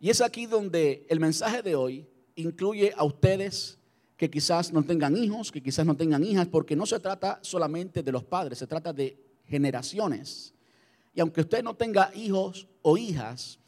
Y 0.00 0.10
es 0.10 0.20
aquí 0.20 0.46
donde 0.46 1.06
el 1.08 1.20
mensaje 1.20 1.62
de 1.62 1.74
hoy 1.74 2.06
incluye 2.36 2.92
a 2.96 3.04
ustedes 3.04 3.78
que 4.16 4.30
quizás 4.30 4.72
no 4.72 4.82
tengan 4.82 5.16
hijos, 5.16 5.50
que 5.50 5.62
quizás 5.62 5.86
no 5.86 5.96
tengan 5.96 6.24
hijas, 6.24 6.48
porque 6.48 6.76
no 6.76 6.86
se 6.86 6.98
trata 7.00 7.38
solamente 7.42 8.02
de 8.02 8.12
los 8.12 8.24
padres, 8.24 8.58
se 8.58 8.66
trata 8.66 8.92
de 8.92 9.16
generaciones. 9.46 10.54
Y 11.14 11.20
aunque 11.20 11.40
usted 11.40 11.62
no 11.62 11.74
tenga 11.74 12.12
hijos 12.14 12.68
o 12.82 12.96
hijas, 12.96 13.58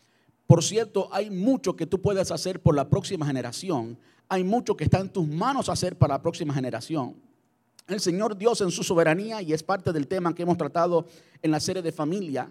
por 0.47 0.65
cierto, 0.65 1.09
hay 1.13 1.31
mucho 1.31 1.77
que 1.77 1.87
tú 1.87 2.01
puedes 2.01 2.33
hacer 2.33 2.61
por 2.61 2.75
la 2.75 2.89
próxima 2.89 3.25
generación. 3.25 3.97
Hay 4.29 4.43
mucho 4.43 4.77
que 4.77 4.85
está 4.85 4.99
en 4.99 5.09
tus 5.09 5.27
manos 5.27 5.69
hacer 5.69 5.97
para 5.97 6.15
la 6.15 6.23
próxima 6.23 6.53
generación. 6.53 7.15
El 7.87 8.01
Señor 8.01 8.37
Dios 8.37 8.61
en 8.61 8.73
su 8.73 8.83
soberanía, 8.83 9.43
y 9.43 9.53
es 9.53 9.63
parte 9.63 9.93
del 9.93 10.09
tema 10.09 10.35
que 10.35 10.43
hemos 10.43 10.57
tratado 10.57 11.07
en 11.43 11.53
la 11.53 11.61
serie 11.61 11.83
de 11.83 11.93
familia, 11.93 12.49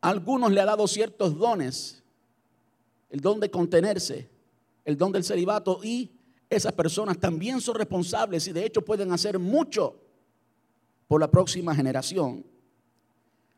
a 0.00 0.08
algunos 0.08 0.50
le 0.50 0.60
ha 0.60 0.64
dado 0.64 0.86
ciertos 0.88 1.38
dones, 1.38 2.02
el 3.10 3.20
don 3.20 3.40
de 3.40 3.50
contenerse, 3.50 4.28
el 4.84 4.96
don 4.96 5.12
del 5.12 5.24
celibato, 5.24 5.80
y 5.82 6.10
esas 6.50 6.72
personas 6.72 7.18
también 7.18 7.60
son 7.60 7.76
responsables 7.76 8.46
y 8.48 8.52
de 8.52 8.64
hecho 8.64 8.82
pueden 8.82 9.12
hacer 9.12 9.38
mucho 9.38 10.00
por 11.06 11.20
la 11.20 11.30
próxima 11.30 11.74
generación. 11.74 12.44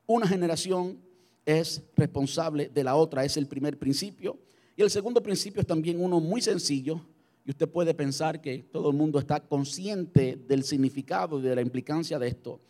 Una 0.06 0.26
generación 0.26 0.98
es 1.44 1.82
responsable 1.96 2.68
de 2.68 2.84
la 2.84 2.96
otra, 2.96 3.24
es 3.24 3.36
el 3.36 3.46
primer 3.46 3.78
principio. 3.78 4.38
Y 4.76 4.82
el 4.82 4.90
segundo 4.90 5.22
principio 5.22 5.60
es 5.60 5.66
también 5.66 6.02
uno 6.02 6.20
muy 6.20 6.40
sencillo, 6.40 7.00
y 7.44 7.50
usted 7.50 7.68
puede 7.68 7.94
pensar 7.94 8.40
que 8.40 8.58
todo 8.70 8.90
el 8.90 8.96
mundo 8.96 9.18
está 9.18 9.40
consciente 9.40 10.36
del 10.36 10.62
significado 10.62 11.38
y 11.38 11.42
de 11.42 11.54
la 11.54 11.62
implicancia 11.62 12.18
de 12.18 12.28
esto, 12.28 12.60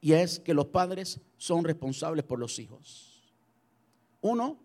y 0.00 0.12
es 0.12 0.38
que 0.38 0.54
los 0.54 0.66
padres 0.66 1.20
son 1.36 1.64
responsables 1.64 2.24
por 2.24 2.38
los 2.38 2.58
hijos. 2.58 3.34
Uno, 4.20 4.58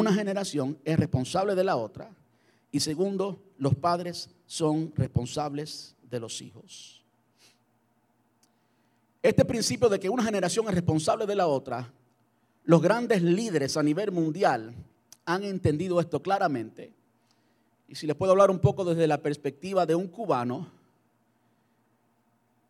una 0.00 0.12
generación 0.12 0.78
es 0.84 0.98
responsable 0.98 1.54
de 1.54 1.64
la 1.64 1.76
otra, 1.76 2.10
y 2.70 2.80
segundo, 2.80 3.42
los 3.58 3.74
padres 3.74 4.30
son 4.46 4.92
responsables 4.96 5.94
de 6.10 6.18
los 6.18 6.40
hijos. 6.40 7.04
Este 9.22 9.44
principio 9.44 9.88
de 9.88 10.00
que 10.00 10.08
una 10.08 10.24
generación 10.24 10.66
es 10.68 10.74
responsable 10.74 11.26
de 11.26 11.36
la 11.36 11.46
otra 11.46 11.92
los 12.64 12.80
grandes 12.80 13.22
líderes 13.22 13.76
a 13.76 13.82
nivel 13.82 14.12
mundial 14.12 14.74
han 15.24 15.42
entendido 15.42 16.00
esto 16.00 16.22
claramente. 16.22 16.92
Y 17.88 17.96
si 17.96 18.06
les 18.06 18.16
puedo 18.16 18.32
hablar 18.32 18.50
un 18.50 18.60
poco 18.60 18.84
desde 18.84 19.06
la 19.06 19.20
perspectiva 19.20 19.84
de 19.84 19.94
un 19.94 20.06
cubano, 20.06 20.68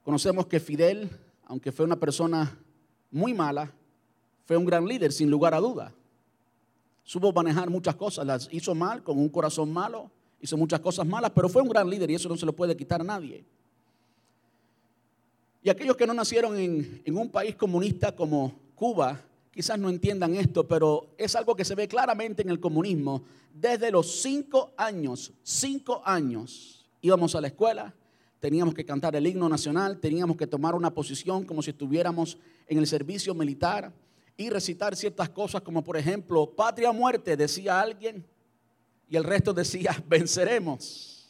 conocemos 0.03 0.47
que 0.47 0.61
Fidel, 0.61 1.11
aunque 1.45 1.73
fue 1.73 1.85
una 1.85 2.01
persona 2.01 2.59
muy 3.11 3.35
mala, 3.35 3.71
fue 4.45 4.57
un 4.57 4.65
gran 4.65 4.87
líder, 4.87 5.13
sin 5.13 5.31
lugar 5.31 5.55
a 5.55 5.61
duda. 5.61 5.93
Supo 7.05 7.33
manejar 7.33 7.69
muchas 7.69 7.97
cosas, 7.97 8.27
las 8.27 8.49
hizo 8.53 8.75
mal, 8.75 9.03
con 9.03 9.19
un 9.19 9.29
corazón 9.29 9.73
malo, 9.73 10.11
hizo 10.41 10.57
muchas 10.57 10.81
cosas 10.81 11.07
malas, 11.07 11.33
pero 11.35 11.49
fue 11.49 11.63
un 11.63 11.69
gran 11.69 11.89
líder 11.89 12.11
y 12.11 12.15
eso 12.15 12.29
no 12.29 12.37
se 12.37 12.47
lo 12.47 12.53
puede 12.53 12.77
quitar 12.77 13.01
a 13.01 13.05
nadie. 13.05 13.45
Y 15.63 15.71
aquellos 15.71 15.97
que 15.97 16.07
no 16.07 16.15
nacieron 16.15 16.59
en, 16.59 17.03
en 17.05 17.17
un 17.17 17.29
país 17.29 17.55
comunista 17.55 18.15
como 18.15 18.53
Cuba, 18.75 19.21
quizás 19.53 19.79
no 19.79 19.89
entiendan 19.89 20.35
esto, 20.35 20.67
pero 20.67 21.09
es 21.17 21.37
algo 21.37 21.55
que 21.55 21.65
se 21.65 21.75
ve 21.75 21.87
claramente 21.87 22.43
en 22.43 22.51
el 22.51 22.59
comunismo. 22.59 23.23
Desde 23.55 23.91
los 23.91 24.23
cinco 24.23 24.73
años, 24.77 25.33
cinco 25.43 26.03
años, 26.05 26.85
íbamos 27.01 27.35
a 27.35 27.41
la 27.41 27.49
escuela, 27.49 27.95
teníamos 28.41 28.75
que 28.75 28.85
cantar 28.85 29.15
el 29.15 29.27
himno 29.27 29.49
nacional, 29.49 30.01
teníamos 30.01 30.37
que 30.37 30.49
tomar 30.49 30.75
una 30.75 30.91
posición 30.91 31.45
como 31.45 31.63
si 31.63 31.71
estuviéramos 31.71 32.39
en 32.67 32.79
el 32.79 32.87
servicio 32.89 33.35
militar 33.35 33.93
y 34.37 34.51
recitar 34.51 34.97
ciertas 34.97 35.29
cosas 35.31 35.63
como 35.63 35.83
por 35.83 35.97
ejemplo, 35.97 36.51
patria 36.51 36.93
muerte, 36.93 37.37
decía 37.37 37.81
alguien, 37.81 38.25
y 39.09 39.17
el 39.17 39.25
resto 39.25 39.53
decía, 39.53 40.03
venceremos. 40.09 41.29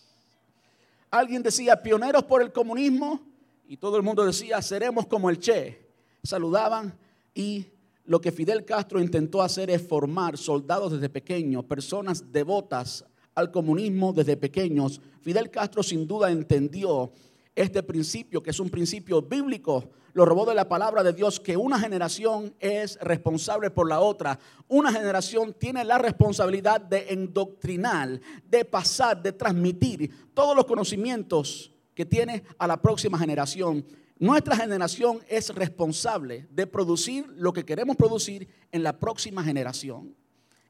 Alguien 1.10 1.42
decía, 1.42 1.82
pioneros 1.82 2.24
por 2.24 2.42
el 2.42 2.52
comunismo, 2.52 3.20
y 3.66 3.76
todo 3.76 3.96
el 3.96 4.02
mundo 4.02 4.24
decía, 4.24 4.60
seremos 4.62 5.06
como 5.06 5.30
el 5.30 5.38
Che. 5.38 5.88
Saludaban 6.22 6.96
y 7.34 7.66
lo 8.04 8.20
que 8.20 8.32
Fidel 8.32 8.64
Castro 8.64 9.00
intentó 9.00 9.42
hacer 9.42 9.70
es 9.70 9.86
formar 9.86 10.36
soldados 10.36 10.92
desde 10.92 11.08
pequeños, 11.08 11.64
personas 11.64 12.32
devotas 12.32 13.04
al 13.34 13.50
comunismo 13.50 14.12
desde 14.12 14.36
pequeños. 14.36 15.00
Fidel 15.22 15.50
Castro 15.50 15.82
sin 15.82 16.06
duda 16.06 16.30
entendió 16.30 17.12
este 17.54 17.82
principio, 17.82 18.42
que 18.42 18.50
es 18.50 18.60
un 18.60 18.70
principio 18.70 19.22
bíblico, 19.22 19.90
lo 20.14 20.24
robó 20.24 20.44
de 20.44 20.54
la 20.54 20.68
palabra 20.68 21.02
de 21.02 21.12
Dios, 21.12 21.40
que 21.40 21.56
una 21.56 21.78
generación 21.78 22.54
es 22.60 22.98
responsable 23.00 23.70
por 23.70 23.88
la 23.88 24.00
otra. 24.00 24.38
Una 24.68 24.92
generación 24.92 25.54
tiene 25.54 25.84
la 25.84 25.98
responsabilidad 25.98 26.80
de 26.80 27.06
endoctrinar, 27.12 28.20
de 28.46 28.64
pasar, 28.64 29.22
de 29.22 29.32
transmitir 29.32 30.32
todos 30.34 30.54
los 30.54 30.66
conocimientos 30.66 31.72
que 31.94 32.04
tiene 32.04 32.42
a 32.58 32.66
la 32.66 32.80
próxima 32.80 33.18
generación. 33.18 33.84
Nuestra 34.18 34.56
generación 34.56 35.20
es 35.28 35.54
responsable 35.54 36.46
de 36.50 36.66
producir 36.66 37.26
lo 37.36 37.52
que 37.52 37.64
queremos 37.64 37.96
producir 37.96 38.48
en 38.70 38.82
la 38.82 38.98
próxima 38.98 39.42
generación. 39.42 40.14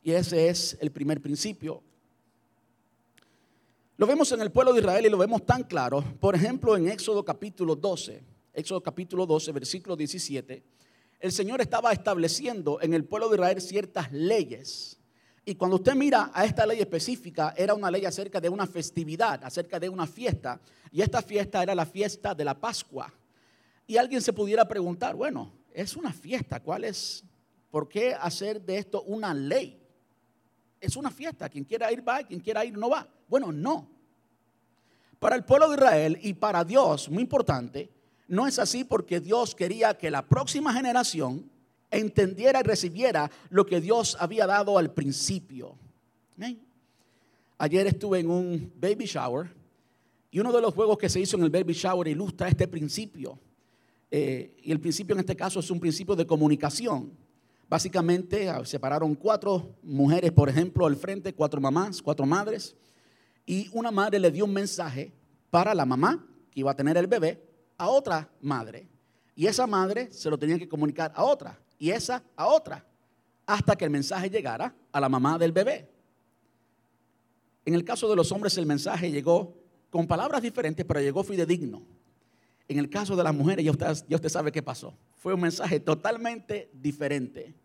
Y 0.03 0.13
ese 0.13 0.49
es 0.49 0.77
el 0.81 0.91
primer 0.91 1.21
principio. 1.21 1.83
Lo 3.99 4.07
vemos 4.07 4.33
en 4.33 4.41
el 4.41 4.51
pueblo 4.51 4.73
de 4.73 4.81
Israel 4.81 5.05
y 5.05 5.11
lo 5.11 5.19
vemos 5.19 5.45
tan 5.45 5.65
claro. 5.65 6.03
Por 6.19 6.35
ejemplo, 6.35 6.77
en 6.77 6.89
Éxodo 6.89 7.23
capítulo 7.25 7.77
12, 7.77 8.23
Éxodo 8.55 8.83
capítulo 8.83 9.27
12, 9.27 9.53
versículo 9.53 9.97
17, 9.97 10.63
el 11.21 11.31
Señor 11.31 11.61
estaba 11.61 11.93
estableciendo 11.93 12.81
en 12.81 12.95
el 12.95 13.05
pueblo 13.05 13.29
de 13.29 13.37
Israel 13.37 13.61
ciertas 13.61 14.11
leyes. 14.11 14.99
Y 15.45 15.57
cuando 15.57 15.77
usted 15.77 15.95
mira 15.95 16.31
a 16.33 16.47
esta 16.47 16.65
ley 16.65 16.81
específica, 16.81 17.53
era 17.55 17.75
una 17.75 17.91
ley 17.91 18.07
acerca 18.07 18.41
de 18.41 18.49
una 18.49 18.67
festividad, 18.67 19.45
acerca 19.45 19.79
de 19.79 19.91
una 19.91 20.07
fiesta. 20.07 20.59
Y 20.91 21.03
esta 21.03 21.21
fiesta 21.21 21.63
era 21.63 21.75
la 21.75 21.85
fiesta 21.85 22.35
de 22.35 22.47
la 22.47 22.59
Pascua. 22.59 23.13
Y 23.87 23.99
alguien 23.99 24.23
se 24.23 24.33
pudiera 24.33 24.67
preguntar, 24.67 25.15
bueno, 25.17 25.53
es 25.75 25.97
una 25.97 26.15
fiesta, 26.15 26.61
¿cuál 26.61 26.85
es? 26.85 27.25
¿Por 27.71 27.89
qué 27.89 28.15
hacer 28.15 28.63
de 28.63 28.79
esto 28.79 29.03
una 29.03 29.35
ley? 29.35 29.82
Es 30.83 30.97
una 30.97 31.13
fiesta, 31.13 31.49
quien 31.49 31.63
quiera 31.63 31.93
ir 31.93 32.07
va, 32.07 32.25
quien 32.25 32.41
quiera 32.41 32.65
ir 32.65 32.77
no 32.77 32.91
va. 32.91 33.09
Bueno, 33.29 33.53
no. 33.53 33.89
Para 35.21 35.37
el 35.37 35.45
pueblo 35.45 35.69
de 35.69 35.77
Israel 35.77 36.19
y 36.21 36.35
para 36.35 36.65
Dios, 36.65 37.09
muy 37.09 37.23
importante, 37.23 37.89
no 38.27 38.49
es 38.49 38.59
así 38.59 38.83
porque 38.83 39.21
Dios 39.21 39.55
quería 39.55 39.97
que 39.97 40.11
la 40.11 40.27
próxima 40.27 40.73
generación 40.73 41.49
entendiera 41.89 42.59
y 42.59 42.63
recibiera 42.65 43.31
lo 43.51 43.65
que 43.65 43.81
Dios 43.81 44.17
había 44.19 44.45
dado 44.45 44.77
al 44.77 44.93
principio. 44.93 45.77
Ayer 47.59 47.87
estuve 47.87 48.19
en 48.19 48.29
un 48.29 48.73
baby 48.75 49.05
shower 49.05 49.55
y 50.33 50.41
uno 50.41 50.51
de 50.51 50.61
los 50.61 50.75
juegos 50.75 50.99
que 50.99 51.09
se 51.09 51.21
hizo 51.21 51.37
en 51.37 51.45
el 51.45 51.51
baby 51.51 51.75
shower 51.75 52.09
ilustra 52.09 52.49
este 52.49 52.67
principio. 52.67 53.39
Eh, 54.11 54.57
y 54.65 54.73
el 54.73 54.81
principio 54.81 55.15
en 55.15 55.21
este 55.21 55.37
caso 55.37 55.61
es 55.61 55.71
un 55.71 55.79
principio 55.79 56.17
de 56.17 56.27
comunicación. 56.27 57.17
Básicamente 57.73 58.51
ah, 58.51 58.63
separaron 58.67 59.15
cuatro 59.15 59.75
mujeres, 59.83 60.31
por 60.31 60.51
ejemplo, 60.51 60.85
al 60.85 60.95
frente, 60.95 61.33
cuatro 61.33 61.59
mamás, 61.59 62.03
cuatro 62.03 62.27
madres, 62.27 62.77
y 63.47 63.71
una 63.73 63.91
madre 63.91 64.19
le 64.19 64.31
dio 64.31 64.45
un 64.45 64.53
mensaje 64.53 65.11
para 65.49 65.75
la 65.75 65.87
mamá 65.87 66.23
que 66.51 66.61
iba 66.61 66.71
a 66.71 66.77
tener 66.77 66.99
el 66.99 67.07
bebé 67.07 67.43
a 67.79 67.89
otra 67.89 68.31
madre. 68.43 68.87
Y 69.35 69.47
esa 69.47 69.67
madre 69.67 70.13
se 70.13 70.29
lo 70.29 70.39
tenía 70.39 70.59
que 70.59 70.69
comunicar 70.69 71.15
a 71.17 71.25
otra, 71.25 71.59
y 71.79 71.89
esa 71.89 72.23
a 72.37 72.47
otra, 72.47 72.85
hasta 73.47 73.75
que 73.75 73.87
el 73.87 73.91
mensaje 73.91 74.29
llegara 74.29 74.75
a 74.93 75.01
la 75.01 75.09
mamá 75.09 75.39
del 75.39 75.53
bebé. 75.53 75.89
En 77.65 77.73
el 77.73 77.87
caso 77.87 78.07
de 78.07 78.17
los 78.17 78.31
hombres 78.33 78.59
el 78.59 78.67
mensaje 78.67 79.11
llegó 79.11 79.57
con 79.89 80.07
palabras 80.07 80.43
diferentes, 80.43 80.85
pero 80.85 81.01
llegó 81.01 81.25
fidedigno. 81.25 81.81
En 82.69 82.79
el 82.79 82.91
caso 82.91 83.17
de 83.17 83.25
las 83.25 83.35
mujeres, 83.35 83.65
ya 83.65 83.71
usted, 83.71 83.87
ya 84.11 84.17
usted 84.17 84.29
sabe 84.29 84.53
qué 84.53 84.63
pasó. 84.63 84.95
Fue 85.17 85.33
un 85.33 85.41
mensaje 85.41 85.81
totalmente 85.81 86.69
diferente. 86.75 87.62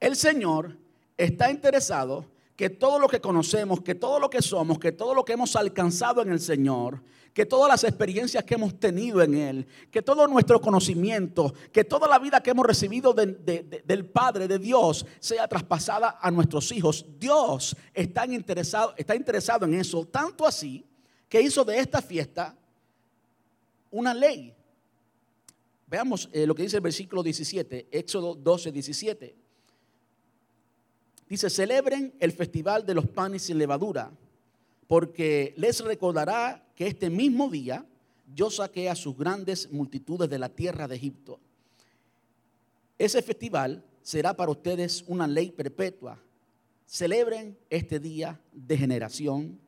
El 0.00 0.16
Señor 0.16 0.76
está 1.16 1.50
interesado 1.50 2.24
que 2.56 2.70
todo 2.70 2.98
lo 2.98 3.08
que 3.08 3.20
conocemos, 3.20 3.82
que 3.82 3.94
todo 3.94 4.18
lo 4.18 4.28
que 4.28 4.42
somos, 4.42 4.78
que 4.78 4.90
todo 4.92 5.14
lo 5.14 5.24
que 5.24 5.32
hemos 5.32 5.54
alcanzado 5.54 6.22
en 6.22 6.30
el 6.30 6.40
Señor, 6.40 7.00
que 7.32 7.46
todas 7.46 7.68
las 7.68 7.84
experiencias 7.84 8.42
que 8.42 8.54
hemos 8.54 8.80
tenido 8.80 9.22
en 9.22 9.34
Él, 9.34 9.66
que 9.92 10.02
todo 10.02 10.26
nuestro 10.26 10.60
conocimiento, 10.60 11.54
que 11.70 11.84
toda 11.84 12.08
la 12.08 12.18
vida 12.18 12.42
que 12.42 12.50
hemos 12.50 12.66
recibido 12.66 13.14
del 13.14 14.06
Padre, 14.06 14.48
de 14.48 14.58
Dios, 14.58 15.06
sea 15.20 15.46
traspasada 15.46 16.18
a 16.20 16.32
nuestros 16.32 16.72
hijos. 16.72 17.06
Dios 17.20 17.76
está 17.94 18.26
interesado, 18.26 18.92
está 18.96 19.14
interesado 19.14 19.64
en 19.66 19.74
eso, 19.74 20.04
tanto 20.06 20.44
así 20.44 20.84
que 21.28 21.40
hizo 21.40 21.64
de 21.64 21.78
esta 21.78 22.02
fiesta 22.02 22.56
una 23.92 24.12
ley. 24.12 24.52
Veamos 25.86 26.28
eh, 26.32 26.44
lo 26.44 26.56
que 26.56 26.64
dice 26.64 26.76
el 26.76 26.82
versículo 26.82 27.22
17, 27.22 27.86
Éxodo 27.92 28.34
12, 28.34 28.72
17. 28.72 29.47
Dice, 31.28 31.50
celebren 31.50 32.14
el 32.20 32.32
festival 32.32 32.86
de 32.86 32.94
los 32.94 33.06
panes 33.06 33.42
sin 33.42 33.58
levadura, 33.58 34.10
porque 34.86 35.52
les 35.56 35.80
recordará 35.84 36.64
que 36.74 36.86
este 36.86 37.10
mismo 37.10 37.50
día 37.50 37.84
yo 38.34 38.50
saqué 38.50 38.88
a 38.88 38.94
sus 38.94 39.16
grandes 39.16 39.70
multitudes 39.70 40.30
de 40.30 40.38
la 40.38 40.48
tierra 40.48 40.88
de 40.88 40.96
Egipto. 40.96 41.38
Ese 42.98 43.22
festival 43.22 43.84
será 44.02 44.34
para 44.34 44.50
ustedes 44.50 45.04
una 45.06 45.26
ley 45.26 45.50
perpetua. 45.50 46.18
Celebren 46.86 47.58
este 47.68 48.00
día 48.00 48.40
de 48.52 48.78
generación 48.78 49.60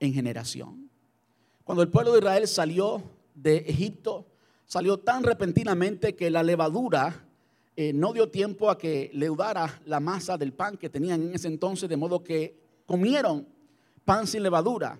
en 0.00 0.14
generación. 0.14 0.90
Cuando 1.64 1.82
el 1.82 1.90
pueblo 1.90 2.12
de 2.12 2.18
Israel 2.18 2.48
salió 2.48 3.02
de 3.34 3.58
Egipto, 3.58 4.26
salió 4.66 4.98
tan 4.98 5.22
repentinamente 5.22 6.14
que 6.14 6.30
la 6.30 6.42
levadura 6.42 7.28
eh, 7.74 7.92
no 7.92 8.12
dio 8.12 8.28
tiempo 8.28 8.70
a 8.70 8.76
que 8.76 9.10
leudara 9.14 9.80
la 9.86 10.00
masa 10.00 10.36
del 10.36 10.52
pan 10.52 10.76
que 10.76 10.90
tenían 10.90 11.22
en 11.22 11.34
ese 11.34 11.48
entonces, 11.48 11.88
de 11.88 11.96
modo 11.96 12.22
que 12.22 12.54
comieron 12.86 13.48
pan 14.04 14.26
sin 14.26 14.42
levadura. 14.42 14.98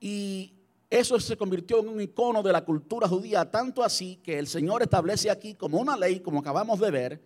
Y 0.00 0.54
eso 0.88 1.20
se 1.20 1.36
convirtió 1.36 1.80
en 1.80 1.88
un 1.88 2.00
icono 2.00 2.42
de 2.42 2.52
la 2.52 2.64
cultura 2.64 3.06
judía, 3.06 3.50
tanto 3.50 3.82
así 3.84 4.16
que 4.16 4.38
el 4.38 4.46
Señor 4.46 4.82
establece 4.82 5.30
aquí 5.30 5.54
como 5.54 5.78
una 5.78 5.96
ley, 5.96 6.20
como 6.20 6.40
acabamos 6.40 6.80
de 6.80 6.90
ver, 6.90 7.22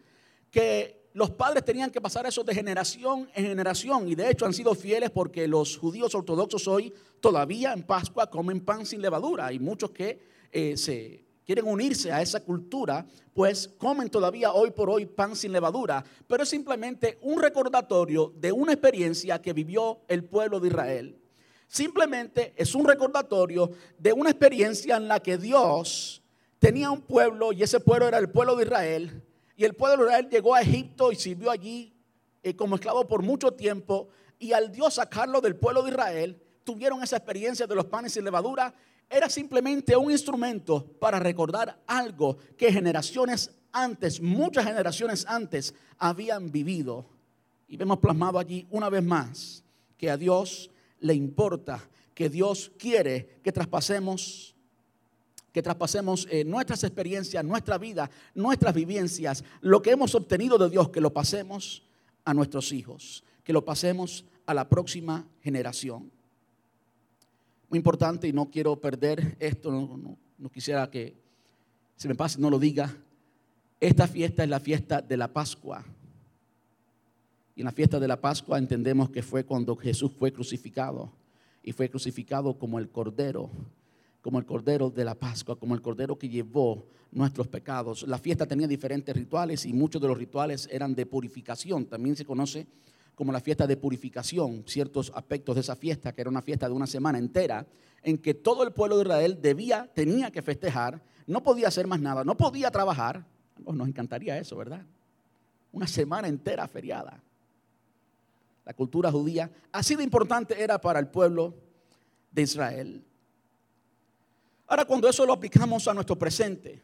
que 0.50 1.04
los 1.14 1.30
padres 1.30 1.64
tenían 1.64 1.90
que 1.90 2.00
pasar 2.00 2.26
eso 2.26 2.42
de 2.42 2.54
generación 2.54 3.30
en 3.34 3.46
generación 3.46 4.08
y 4.08 4.16
de 4.16 4.30
hecho 4.30 4.46
han 4.46 4.52
sido 4.52 4.74
fieles 4.74 5.10
porque 5.10 5.46
los 5.46 5.78
judíos 5.78 6.12
ortodoxos 6.14 6.66
hoy 6.66 6.92
todavía 7.20 7.72
en 7.72 7.84
Pascua 7.84 8.28
comen 8.28 8.60
pan 8.60 8.84
sin 8.84 9.00
levadura 9.00 9.52
y 9.52 9.60
muchos 9.60 9.92
que 9.92 10.18
eh, 10.50 10.76
se 10.76 11.24
quieren 11.44 11.66
unirse 11.66 12.12
a 12.12 12.22
esa 12.22 12.40
cultura, 12.40 13.06
pues 13.32 13.68
comen 13.78 14.08
todavía 14.08 14.52
hoy 14.52 14.70
por 14.70 14.88
hoy 14.90 15.06
pan 15.06 15.36
sin 15.36 15.52
levadura, 15.52 16.04
pero 16.26 16.42
es 16.42 16.48
simplemente 16.48 17.18
un 17.22 17.40
recordatorio 17.40 18.32
de 18.36 18.52
una 18.52 18.72
experiencia 18.72 19.40
que 19.40 19.52
vivió 19.52 20.00
el 20.08 20.24
pueblo 20.24 20.60
de 20.60 20.68
Israel. 20.68 21.20
Simplemente 21.68 22.54
es 22.56 22.74
un 22.74 22.86
recordatorio 22.86 23.70
de 23.98 24.12
una 24.12 24.30
experiencia 24.30 24.96
en 24.96 25.08
la 25.08 25.20
que 25.20 25.38
Dios 25.38 26.22
tenía 26.58 26.90
un 26.90 27.02
pueblo 27.02 27.52
y 27.52 27.62
ese 27.62 27.80
pueblo 27.80 28.08
era 28.08 28.18
el 28.18 28.30
pueblo 28.30 28.56
de 28.56 28.64
Israel. 28.64 29.22
Y 29.56 29.64
el 29.64 29.74
pueblo 29.74 30.04
de 30.04 30.10
Israel 30.10 30.28
llegó 30.30 30.54
a 30.54 30.62
Egipto 30.62 31.12
y 31.12 31.16
sirvió 31.16 31.50
allí 31.50 31.92
eh, 32.42 32.54
como 32.54 32.76
esclavo 32.76 33.06
por 33.06 33.22
mucho 33.22 33.52
tiempo. 33.52 34.08
Y 34.38 34.52
al 34.52 34.70
Dios 34.70 34.94
sacarlo 34.94 35.40
del 35.40 35.56
pueblo 35.56 35.82
de 35.82 35.90
Israel, 35.90 36.40
tuvieron 36.64 37.02
esa 37.02 37.16
experiencia 37.16 37.66
de 37.66 37.74
los 37.74 37.86
panes 37.86 38.12
sin 38.12 38.24
levadura. 38.24 38.74
Era 39.08 39.28
simplemente 39.28 39.96
un 39.96 40.10
instrumento 40.10 40.84
para 40.98 41.18
recordar 41.18 41.82
algo 41.86 42.38
que 42.56 42.72
generaciones 42.72 43.50
antes, 43.72 44.20
muchas 44.20 44.64
generaciones 44.64 45.24
antes, 45.28 45.74
habían 45.98 46.50
vivido. 46.50 47.06
Y 47.68 47.76
vemos 47.76 47.98
plasmado 47.98 48.38
allí 48.38 48.66
una 48.70 48.88
vez 48.88 49.02
más 49.02 49.64
que 49.96 50.10
a 50.10 50.16
Dios 50.16 50.70
le 51.00 51.14
importa, 51.14 51.82
que 52.14 52.28
Dios 52.28 52.72
quiere 52.78 53.40
que 53.42 53.52
traspasemos, 53.52 54.54
que 55.52 55.62
traspasemos 55.62 56.26
eh, 56.30 56.44
nuestras 56.44 56.84
experiencias, 56.84 57.44
nuestra 57.44 57.78
vida, 57.78 58.10
nuestras 58.34 58.74
vivencias, 58.74 59.44
lo 59.60 59.82
que 59.82 59.90
hemos 59.90 60.14
obtenido 60.14 60.56
de 60.58 60.70
Dios, 60.70 60.90
que 60.90 61.00
lo 61.00 61.12
pasemos 61.12 61.82
a 62.24 62.32
nuestros 62.32 62.72
hijos, 62.72 63.24
que 63.42 63.52
lo 63.52 63.64
pasemos 63.64 64.24
a 64.46 64.54
la 64.54 64.68
próxima 64.68 65.26
generación. 65.40 66.10
Muy 67.68 67.78
importante 67.78 68.28
y 68.28 68.32
no 68.32 68.50
quiero 68.50 68.80
perder 68.80 69.36
esto, 69.40 69.70
no, 69.70 70.50
quisiera 70.50 70.90
que 70.90 71.14
se 71.96 72.08
me 72.08 72.14
pase, 72.14 72.40
no 72.40 72.50
lo 72.50 72.58
diga. 72.58 72.94
Esta 73.80 74.06
fiesta 74.06 74.44
es 74.44 74.48
la 74.48 74.60
fiesta 74.60 75.00
de 75.00 75.16
la 75.16 75.28
Pascua. 75.28 75.84
Y 77.56 77.60
en 77.60 77.66
la 77.66 77.72
fiesta 77.72 78.00
de 78.00 78.08
la 78.08 78.20
Pascua 78.20 78.58
entendemos 78.58 79.10
que 79.10 79.22
fue 79.22 79.44
cuando 79.44 79.76
Jesús 79.76 80.12
fue 80.18 80.32
crucificado. 80.32 81.12
Y 81.62 81.72
fue 81.72 81.88
crucificado 81.88 82.58
como 82.58 82.78
el 82.78 82.90
Cordero, 82.90 83.50
como 84.20 84.38
el 84.38 84.44
Cordero 84.44 84.90
de 84.90 85.04
la 85.04 85.14
Pascua, 85.14 85.58
como 85.58 85.74
el 85.74 85.82
Cordero 85.82 86.18
que 86.18 86.28
llevó 86.28 86.86
nuestros 87.12 87.48
pecados. 87.48 88.02
La 88.06 88.18
fiesta 88.18 88.46
tenía 88.46 88.66
diferentes 88.66 89.14
rituales 89.14 89.64
y 89.64 89.72
muchos 89.72 90.02
de 90.02 90.08
los 90.08 90.18
rituales 90.18 90.68
eran 90.70 90.94
de 90.94 91.06
purificación. 91.06 91.86
También 91.86 92.16
se 92.16 92.24
conoce 92.24 92.66
como 93.14 93.32
la 93.32 93.40
fiesta 93.40 93.66
de 93.66 93.76
purificación, 93.76 94.64
ciertos 94.66 95.12
aspectos 95.14 95.54
de 95.54 95.60
esa 95.60 95.76
fiesta, 95.76 96.12
que 96.12 96.20
era 96.20 96.30
una 96.30 96.42
fiesta 96.42 96.68
de 96.68 96.74
una 96.74 96.86
semana 96.86 97.18
entera, 97.18 97.66
en 98.02 98.18
que 98.18 98.34
todo 98.34 98.64
el 98.64 98.72
pueblo 98.72 98.96
de 98.96 99.04
Israel 99.04 99.38
debía, 99.40 99.90
tenía 99.94 100.30
que 100.30 100.42
festejar, 100.42 101.00
no 101.26 101.42
podía 101.42 101.68
hacer 101.68 101.86
más 101.86 102.00
nada, 102.00 102.24
no 102.24 102.36
podía 102.36 102.70
trabajar. 102.70 103.24
Nos 103.64 103.88
encantaría 103.88 104.36
eso, 104.38 104.56
¿verdad? 104.56 104.82
Una 105.72 105.86
semana 105.86 106.28
entera 106.28 106.66
feriada 106.68 107.22
la 108.64 108.72
cultura 108.72 109.10
judía, 109.10 109.50
así 109.72 109.94
de 109.94 110.04
importante 110.04 110.60
era 110.62 110.80
para 110.80 110.98
el 110.98 111.08
pueblo 111.08 111.54
de 112.32 112.42
Israel. 112.42 113.04
Ahora, 114.66 114.84
cuando 114.86 115.08
eso 115.08 115.26
lo 115.26 115.34
aplicamos 115.34 115.86
a 115.86 115.94
nuestro 115.94 116.16
presente, 116.16 116.80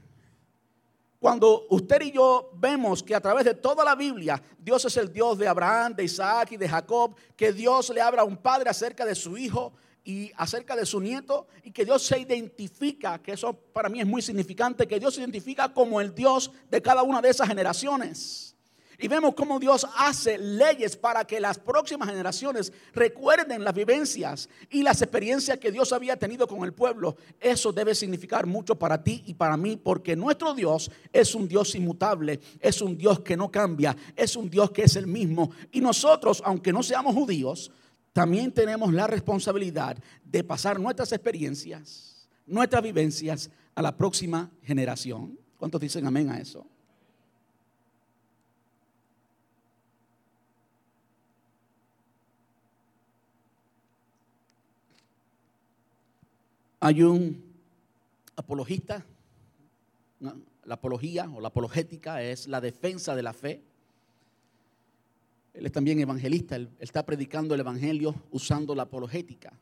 cuando 1.20 1.66
usted 1.68 2.00
y 2.00 2.12
yo 2.12 2.50
vemos 2.54 3.02
que 3.02 3.14
a 3.14 3.20
través 3.20 3.44
de 3.44 3.54
toda 3.54 3.84
la 3.84 3.94
Biblia 3.94 4.42
Dios 4.58 4.86
es 4.86 4.96
el 4.96 5.12
Dios 5.12 5.36
de 5.36 5.46
Abraham, 5.46 5.94
de 5.94 6.04
Isaac 6.04 6.52
y 6.52 6.56
de 6.56 6.66
Jacob, 6.66 7.14
que 7.36 7.52
Dios 7.52 7.90
le 7.90 8.00
habla 8.00 8.22
a 8.22 8.24
un 8.24 8.38
padre 8.38 8.70
acerca 8.70 9.04
de 9.04 9.14
su 9.14 9.36
hijo 9.36 9.74
y 10.02 10.32
acerca 10.34 10.74
de 10.74 10.86
su 10.86 10.98
nieto 10.98 11.46
y 11.62 11.72
que 11.72 11.84
Dios 11.84 12.02
se 12.02 12.18
identifica, 12.18 13.20
que 13.20 13.32
eso 13.32 13.52
para 13.52 13.90
mí 13.90 14.00
es 14.00 14.06
muy 14.06 14.22
significante, 14.22 14.88
que 14.88 14.98
Dios 14.98 15.14
se 15.14 15.20
identifica 15.20 15.74
como 15.74 16.00
el 16.00 16.14
Dios 16.14 16.50
de 16.70 16.80
cada 16.80 17.02
una 17.02 17.20
de 17.20 17.28
esas 17.28 17.48
generaciones. 17.48 18.56
Y 19.02 19.08
vemos 19.08 19.34
cómo 19.34 19.58
Dios 19.58 19.86
hace 19.96 20.36
leyes 20.36 20.94
para 20.94 21.24
que 21.24 21.40
las 21.40 21.58
próximas 21.58 22.08
generaciones 22.08 22.70
recuerden 22.92 23.64
las 23.64 23.72
vivencias 23.72 24.48
y 24.68 24.82
las 24.82 25.00
experiencias 25.00 25.58
que 25.58 25.72
Dios 25.72 25.92
había 25.94 26.18
tenido 26.18 26.46
con 26.46 26.64
el 26.64 26.74
pueblo. 26.74 27.16
Eso 27.40 27.72
debe 27.72 27.94
significar 27.94 28.46
mucho 28.46 28.78
para 28.78 29.02
ti 29.02 29.22
y 29.26 29.32
para 29.32 29.56
mí, 29.56 29.78
porque 29.78 30.14
nuestro 30.14 30.52
Dios 30.52 30.90
es 31.14 31.34
un 31.34 31.48
Dios 31.48 31.74
inmutable, 31.74 32.40
es 32.60 32.82
un 32.82 32.98
Dios 32.98 33.20
que 33.20 33.38
no 33.38 33.50
cambia, 33.50 33.96
es 34.14 34.36
un 34.36 34.50
Dios 34.50 34.70
que 34.70 34.82
es 34.82 34.96
el 34.96 35.06
mismo. 35.06 35.50
Y 35.72 35.80
nosotros, 35.80 36.42
aunque 36.44 36.70
no 36.70 36.82
seamos 36.82 37.14
judíos, 37.14 37.72
también 38.12 38.52
tenemos 38.52 38.92
la 38.92 39.06
responsabilidad 39.06 39.96
de 40.24 40.44
pasar 40.44 40.78
nuestras 40.78 41.12
experiencias, 41.12 42.28
nuestras 42.46 42.82
vivencias 42.82 43.50
a 43.74 43.80
la 43.80 43.96
próxima 43.96 44.50
generación. 44.62 45.38
¿Cuántos 45.56 45.80
dicen 45.80 46.06
amén 46.06 46.28
a 46.28 46.38
eso? 46.38 46.66
Hay 56.82 57.02
un 57.02 57.44
apologista, 58.36 59.04
la 60.18 60.74
apología 60.74 61.28
o 61.28 61.38
la 61.38 61.48
apologética 61.48 62.22
es 62.22 62.48
la 62.48 62.58
defensa 62.58 63.14
de 63.14 63.22
la 63.22 63.34
fe. 63.34 63.60
Él 65.52 65.66
es 65.66 65.72
también 65.72 66.00
evangelista, 66.00 66.56
él, 66.56 66.70
está 66.78 67.04
predicando 67.04 67.54
el 67.54 67.60
evangelio 67.60 68.14
usando 68.30 68.74
la 68.74 68.84
apologética. 68.84 69.52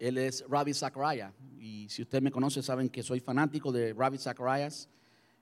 Él 0.00 0.18
es 0.18 0.44
Ravi 0.48 0.74
Zachariah 0.74 1.32
y 1.60 1.86
si 1.88 2.02
usted 2.02 2.20
me 2.20 2.32
conoce 2.32 2.64
saben 2.64 2.88
que 2.88 3.04
soy 3.04 3.20
fanático 3.20 3.70
de 3.70 3.92
Ravi 3.92 4.18
Zacharias. 4.18 4.88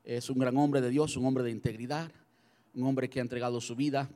Es 0.05 0.29
un 0.29 0.38
gran 0.38 0.59
hombre 0.59 0.83
de 0.83 0.90
Dios, 0.90 1.16
un 1.16 1.25
hombre 1.25 1.42
de 1.42 1.53
integridad, 1.53 2.12
un 2.75 2.87
hombre 2.87 3.09
que 3.09 3.18
ha 3.18 3.23
entregado 3.23 3.62
su 3.62 3.75
vida 3.75 4.11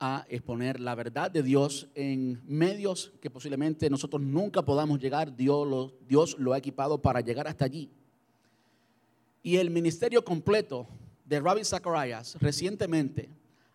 a 0.00 0.24
exponer 0.30 0.80
la 0.80 0.94
verdad 0.94 1.30
de 1.30 1.42
Dios 1.42 1.86
en 1.94 2.40
medios 2.46 3.12
que 3.20 3.28
posiblemente 3.28 3.90
nosotros 3.90 4.22
nunca 4.22 4.62
podamos 4.62 4.98
llegar. 4.98 5.36
Dios 5.36 5.68
lo, 5.68 5.92
Dios 6.08 6.36
lo 6.38 6.54
ha 6.54 6.58
equipado 6.58 7.02
para 7.02 7.20
llegar 7.20 7.46
hasta 7.46 7.66
allí. 7.66 7.90
Y 9.42 9.56
el 9.56 9.70
ministerio 9.70 10.24
completo 10.24 10.86
de 11.26 11.38
Rabbi 11.38 11.64
Zacharias 11.64 12.36
recientemente 12.40 13.28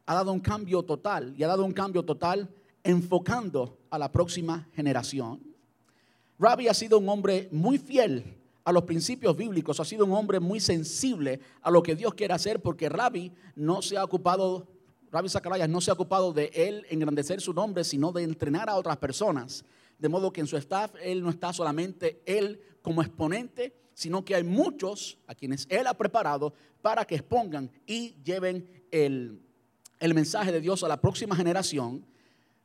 ha 0.07 0.15
dado 0.15 0.31
un 0.31 0.39
cambio 0.39 0.81
total 0.83 1.35
y 1.37 1.43
ha 1.43 1.47
dado 1.47 1.63
un 1.63 1.73
cambio 1.73 2.03
total 2.03 2.49
enfocando 2.83 3.77
a 3.91 3.99
la 3.99 4.11
próxima 4.11 4.67
generación. 4.73 5.39
Rabbi 6.39 6.67
ha 6.67 6.73
sido 6.73 6.97
un 6.97 7.07
hombre 7.07 7.49
muy 7.51 7.77
fiel 7.77 8.35
a 8.63 8.71
los 8.71 8.83
principios 8.83 9.37
bíblicos, 9.37 9.79
ha 9.79 9.85
sido 9.85 10.05
un 10.05 10.13
hombre 10.13 10.39
muy 10.39 10.59
sensible 10.59 11.39
a 11.61 11.69
lo 11.69 11.83
que 11.83 11.95
Dios 11.95 12.15
quiere 12.15 12.33
hacer 12.33 12.61
porque 12.61 12.89
Rabbi 12.89 13.31
no 13.55 13.83
se 13.83 13.95
ha 13.95 14.03
ocupado 14.03 14.67
Rabbi 15.15 15.29
Zacharias 15.29 15.69
no 15.69 15.79
se 15.79 15.91
ha 15.91 15.93
ocupado 15.93 16.33
de 16.33 16.51
él 16.53 16.85
engrandecer 16.89 17.39
su 17.39 17.53
nombre, 17.53 17.85
sino 17.85 18.11
de 18.11 18.23
entrenar 18.23 18.69
a 18.69 18.75
otras 18.75 18.97
personas. 18.97 19.63
De 19.97 20.09
modo 20.09 20.33
que 20.33 20.41
en 20.41 20.47
su 20.47 20.57
staff 20.57 20.91
él 21.01 21.23
no 21.23 21.29
está 21.29 21.53
solamente 21.53 22.21
él 22.25 22.59
como 22.81 23.01
exponente, 23.01 23.73
sino 23.93 24.25
que 24.25 24.35
hay 24.35 24.43
muchos 24.43 25.17
a 25.25 25.33
quienes 25.33 25.67
él 25.69 25.87
ha 25.87 25.93
preparado 25.93 26.53
para 26.81 27.05
que 27.05 27.15
expongan 27.15 27.71
y 27.87 28.21
lleven 28.25 28.67
el, 28.91 29.39
el 30.01 30.13
mensaje 30.13 30.51
de 30.51 30.59
Dios 30.59 30.83
a 30.83 30.89
la 30.89 30.99
próxima 30.99 31.33
generación. 31.33 32.05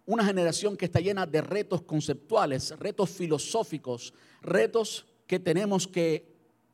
Una 0.04 0.24
generación 0.24 0.76
que 0.76 0.86
está 0.86 0.98
llena 0.98 1.26
de 1.26 1.42
retos 1.42 1.82
conceptuales, 1.82 2.76
retos 2.80 3.10
filosóficos, 3.10 4.12
retos 4.42 5.06
que 5.28 5.38
tenemos 5.38 5.86
que 5.86 6.26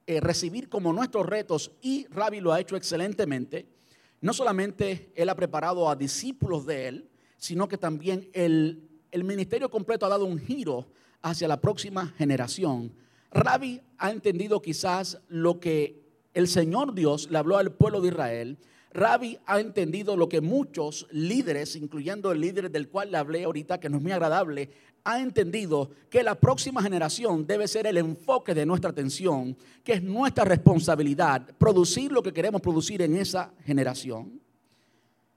eh, 0.07 0.21
recibir 0.21 0.71
como 0.71 0.95
nuestros 0.95 1.27
retos 1.27 1.71
y 1.83 2.07
Rabbi 2.07 2.41
lo 2.41 2.55
ha 2.55 2.61
hecho 2.61 2.77
excelentemente 2.77 3.76
no 4.21 4.33
solamente 4.33 5.13
Él 5.15 5.29
ha 5.29 5.37
preparado 5.37 5.89
a 5.89 5.97
discípulos 5.97 6.67
de 6.67 6.89
Él, 6.89 7.11
sino 7.37 7.69
que 7.69 7.79
también 7.79 8.29
el, 8.33 8.89
el 9.11 9.25
ministerio 9.25 9.71
completo 9.71 10.07
ha 10.07 10.11
dado 10.11 10.25
un 10.25 10.39
giro 10.39 10.87
hacia 11.23 11.49
la 11.49 11.61
próxima 11.61 12.09
generación. 12.19 12.93
Rabbi 13.31 13.81
ha 13.99 14.11
entendido 14.11 14.63
quizás 14.63 15.21
lo 15.29 15.61
que 15.61 16.07
el 16.35 16.49
Señor 16.49 16.95
Dios 16.95 17.31
le 17.31 17.39
habló 17.39 17.57
al 17.57 17.73
pueblo 17.73 18.01
de 18.01 18.09
Israel. 18.09 18.59
Rabbi 18.97 19.39
ha 19.47 19.61
entendido 19.61 20.17
lo 20.17 20.29
que 20.29 20.41
muchos 20.41 21.07
líderes, 21.11 21.77
incluyendo 21.77 22.33
el 22.33 22.41
líder 22.41 22.71
del 22.71 22.89
cual 22.89 23.11
le 23.11 23.19
hablé 23.19 23.45
ahorita, 23.45 23.79
que 23.79 23.91
no 23.91 23.99
es 23.99 24.03
muy 24.03 24.13
agradable, 24.13 24.71
ha 25.05 25.21
entendido 25.21 25.91
que 26.11 26.23
la 26.23 26.35
próxima 26.35 26.83
generación 26.83 27.47
debe 27.47 27.69
ser 27.69 27.87
el 27.87 27.99
enfoque 27.99 28.55
de 28.55 28.67
nuestra 28.67 28.91
atención, 28.91 29.57
que 29.85 29.93
es 29.93 30.03
nuestra 30.03 30.45
responsabilidad 30.45 31.47
producir 31.59 32.11
lo 32.11 32.23
que 32.23 32.33
queremos 32.33 32.61
producir 32.61 33.03
en 33.03 33.17
esa 33.17 33.53
generación. 33.65 34.41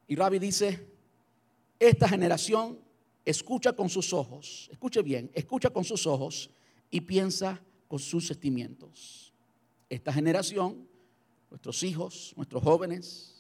Y 0.07 0.15
Rabbi 0.15 0.39
dice, 0.39 0.87
esta 1.77 2.07
generación 2.07 2.79
escucha 3.25 3.73
con 3.73 3.89
sus 3.89 4.13
ojos, 4.13 4.69
escuche 4.71 5.01
bien, 5.01 5.29
escucha 5.33 5.69
con 5.69 5.83
sus 5.83 6.07
ojos 6.07 6.49
y 6.89 7.01
piensa 7.01 7.61
con 7.87 7.99
sus 7.99 8.25
sentimientos. 8.25 9.33
Esta 9.89 10.13
generación, 10.13 10.87
nuestros 11.51 11.83
hijos, 11.83 12.33
nuestros 12.37 12.63
jóvenes, 12.63 13.38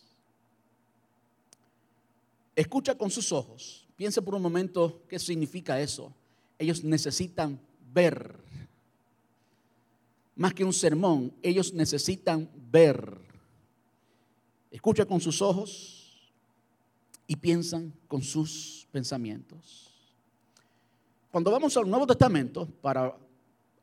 escucha 2.59 2.95
con 2.95 3.09
sus 3.09 3.31
ojos. 3.31 3.87
Piensa 3.95 4.21
por 4.21 4.35
un 4.35 4.41
momento 4.41 5.01
qué 5.07 5.17
significa 5.17 5.79
eso. 5.79 6.13
Ellos 6.57 6.83
necesitan 6.83 7.59
ver. 7.93 8.35
Más 10.35 10.53
que 10.53 10.65
un 10.65 10.73
sermón, 10.73 11.33
ellos 11.41 11.73
necesitan 11.73 12.49
ver. 12.71 13.17
Escucha 14.71 15.05
con 15.05 15.21
sus 15.21 15.41
ojos 15.41 16.31
y 17.27 17.35
piensan 17.35 17.93
con 18.07 18.21
sus 18.21 18.87
pensamientos. 18.91 19.93
Cuando 21.31 21.51
vamos 21.51 21.75
al 21.77 21.89
Nuevo 21.89 22.07
Testamento, 22.07 22.67
para 22.81 23.15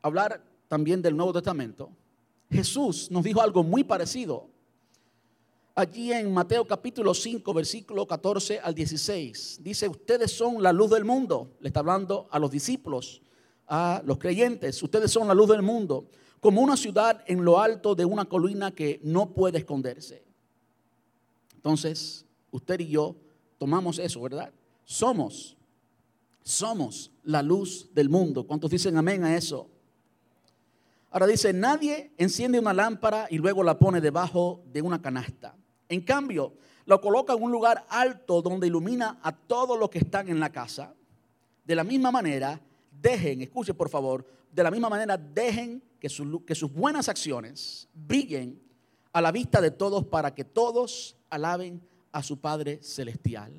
hablar 0.01 0.43
también 0.67 1.01
del 1.01 1.15
Nuevo 1.15 1.33
Testamento, 1.33 1.89
Jesús 2.51 3.09
nos 3.09 3.23
dijo 3.23 3.41
algo 3.41 3.63
muy 3.63 3.83
parecido. 3.83 4.47
Allí 5.79 6.11
en 6.11 6.33
Mateo 6.33 6.65
capítulo 6.65 7.13
5, 7.13 7.53
versículo 7.53 8.07
14 8.07 8.59
al 8.61 8.73
16, 8.73 9.59
dice, 9.61 9.87
ustedes 9.87 10.31
son 10.31 10.63
la 10.63 10.73
luz 10.73 10.89
del 10.89 11.05
mundo. 11.05 11.51
Le 11.59 11.67
está 11.67 11.81
hablando 11.81 12.27
a 12.31 12.39
los 12.39 12.49
discípulos, 12.49 13.21
a 13.67 14.01
los 14.03 14.17
creyentes, 14.17 14.81
ustedes 14.81 15.11
son 15.11 15.27
la 15.27 15.35
luz 15.35 15.49
del 15.49 15.61
mundo, 15.61 16.07
como 16.39 16.61
una 16.61 16.75
ciudad 16.75 17.23
en 17.27 17.45
lo 17.45 17.59
alto 17.59 17.93
de 17.93 18.05
una 18.05 18.25
colina 18.25 18.71
que 18.71 18.99
no 19.03 19.35
puede 19.35 19.59
esconderse. 19.59 20.23
Entonces, 21.53 22.25
usted 22.49 22.79
y 22.79 22.87
yo 22.87 23.15
tomamos 23.59 23.99
eso, 23.99 24.19
¿verdad? 24.19 24.51
Somos, 24.83 25.57
somos 26.41 27.11
la 27.21 27.43
luz 27.43 27.87
del 27.93 28.09
mundo. 28.09 28.47
¿Cuántos 28.47 28.71
dicen 28.71 28.97
amén 28.97 29.23
a 29.23 29.37
eso? 29.37 29.69
Ahora 31.11 31.27
dice, 31.27 31.53
nadie 31.53 32.13
enciende 32.17 32.57
una 32.59 32.73
lámpara 32.73 33.27
y 33.29 33.37
luego 33.37 33.61
la 33.61 33.77
pone 33.77 34.01
debajo 34.01 34.63
de 34.73 34.81
una 34.81 34.99
canasta. 34.99 35.55
En 35.89 36.01
cambio, 36.01 36.53
lo 36.85 37.01
coloca 37.01 37.33
en 37.33 37.43
un 37.43 37.51
lugar 37.51 37.85
alto 37.89 38.41
donde 38.41 38.67
ilumina 38.67 39.19
a 39.21 39.31
todos 39.31 39.77
los 39.77 39.89
que 39.89 39.99
están 39.99 40.29
en 40.29 40.39
la 40.39 40.51
casa. 40.51 40.93
De 41.65 41.75
la 41.75 41.83
misma 41.83 42.11
manera, 42.11 42.59
dejen, 43.01 43.41
escuche 43.41 43.73
por 43.73 43.89
favor, 43.89 44.25
de 44.51 44.63
la 44.63 44.71
misma 44.71 44.89
manera 44.89 45.17
dejen 45.17 45.83
que, 45.99 46.07
que 46.45 46.55
sus 46.55 46.73
buenas 46.73 47.09
acciones 47.09 47.87
brillen 47.93 48.59
a 49.11 49.21
la 49.21 49.31
vista 49.31 49.61
de 49.61 49.71
todos 49.71 50.05
para 50.05 50.33
que 50.33 50.45
todos 50.45 51.17
alaben 51.29 51.81
a 52.11 52.23
su 52.23 52.39
Padre 52.39 52.79
Celestial. 52.81 53.53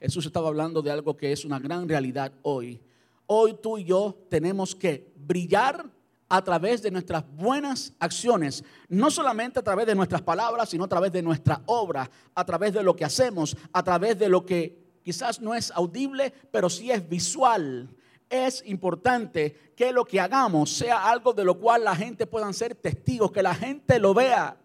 Jesús 0.00 0.26
estaba 0.26 0.48
hablando 0.48 0.82
de 0.82 0.90
algo 0.90 1.16
que 1.16 1.32
es 1.32 1.44
una 1.44 1.58
gran 1.58 1.88
realidad 1.88 2.32
hoy. 2.42 2.80
Hoy 3.26 3.56
tú 3.62 3.78
y 3.78 3.84
yo 3.84 4.14
tenemos 4.28 4.74
que 4.74 5.12
brillar 5.16 5.90
a 6.36 6.42
través 6.42 6.82
de 6.82 6.90
nuestras 6.90 7.24
buenas 7.36 7.92
acciones, 8.00 8.64
no 8.88 9.08
solamente 9.08 9.60
a 9.60 9.62
través 9.62 9.86
de 9.86 9.94
nuestras 9.94 10.20
palabras, 10.20 10.68
sino 10.68 10.82
a 10.82 10.88
través 10.88 11.12
de 11.12 11.22
nuestra 11.22 11.62
obra, 11.66 12.10
a 12.34 12.44
través 12.44 12.74
de 12.74 12.82
lo 12.82 12.96
que 12.96 13.04
hacemos, 13.04 13.56
a 13.72 13.84
través 13.84 14.18
de 14.18 14.28
lo 14.28 14.44
que 14.44 14.76
quizás 15.04 15.40
no 15.40 15.54
es 15.54 15.70
audible, 15.70 16.32
pero 16.50 16.68
sí 16.68 16.90
es 16.90 17.08
visual. 17.08 17.88
Es 18.28 18.64
importante 18.66 19.72
que 19.76 19.92
lo 19.92 20.04
que 20.04 20.18
hagamos 20.18 20.76
sea 20.76 21.08
algo 21.08 21.32
de 21.32 21.44
lo 21.44 21.60
cual 21.60 21.84
la 21.84 21.94
gente 21.94 22.26
pueda 22.26 22.52
ser 22.52 22.74
testigos, 22.74 23.30
que 23.30 23.42
la 23.42 23.54
gente 23.54 24.00
lo 24.00 24.12
vea. 24.12 24.56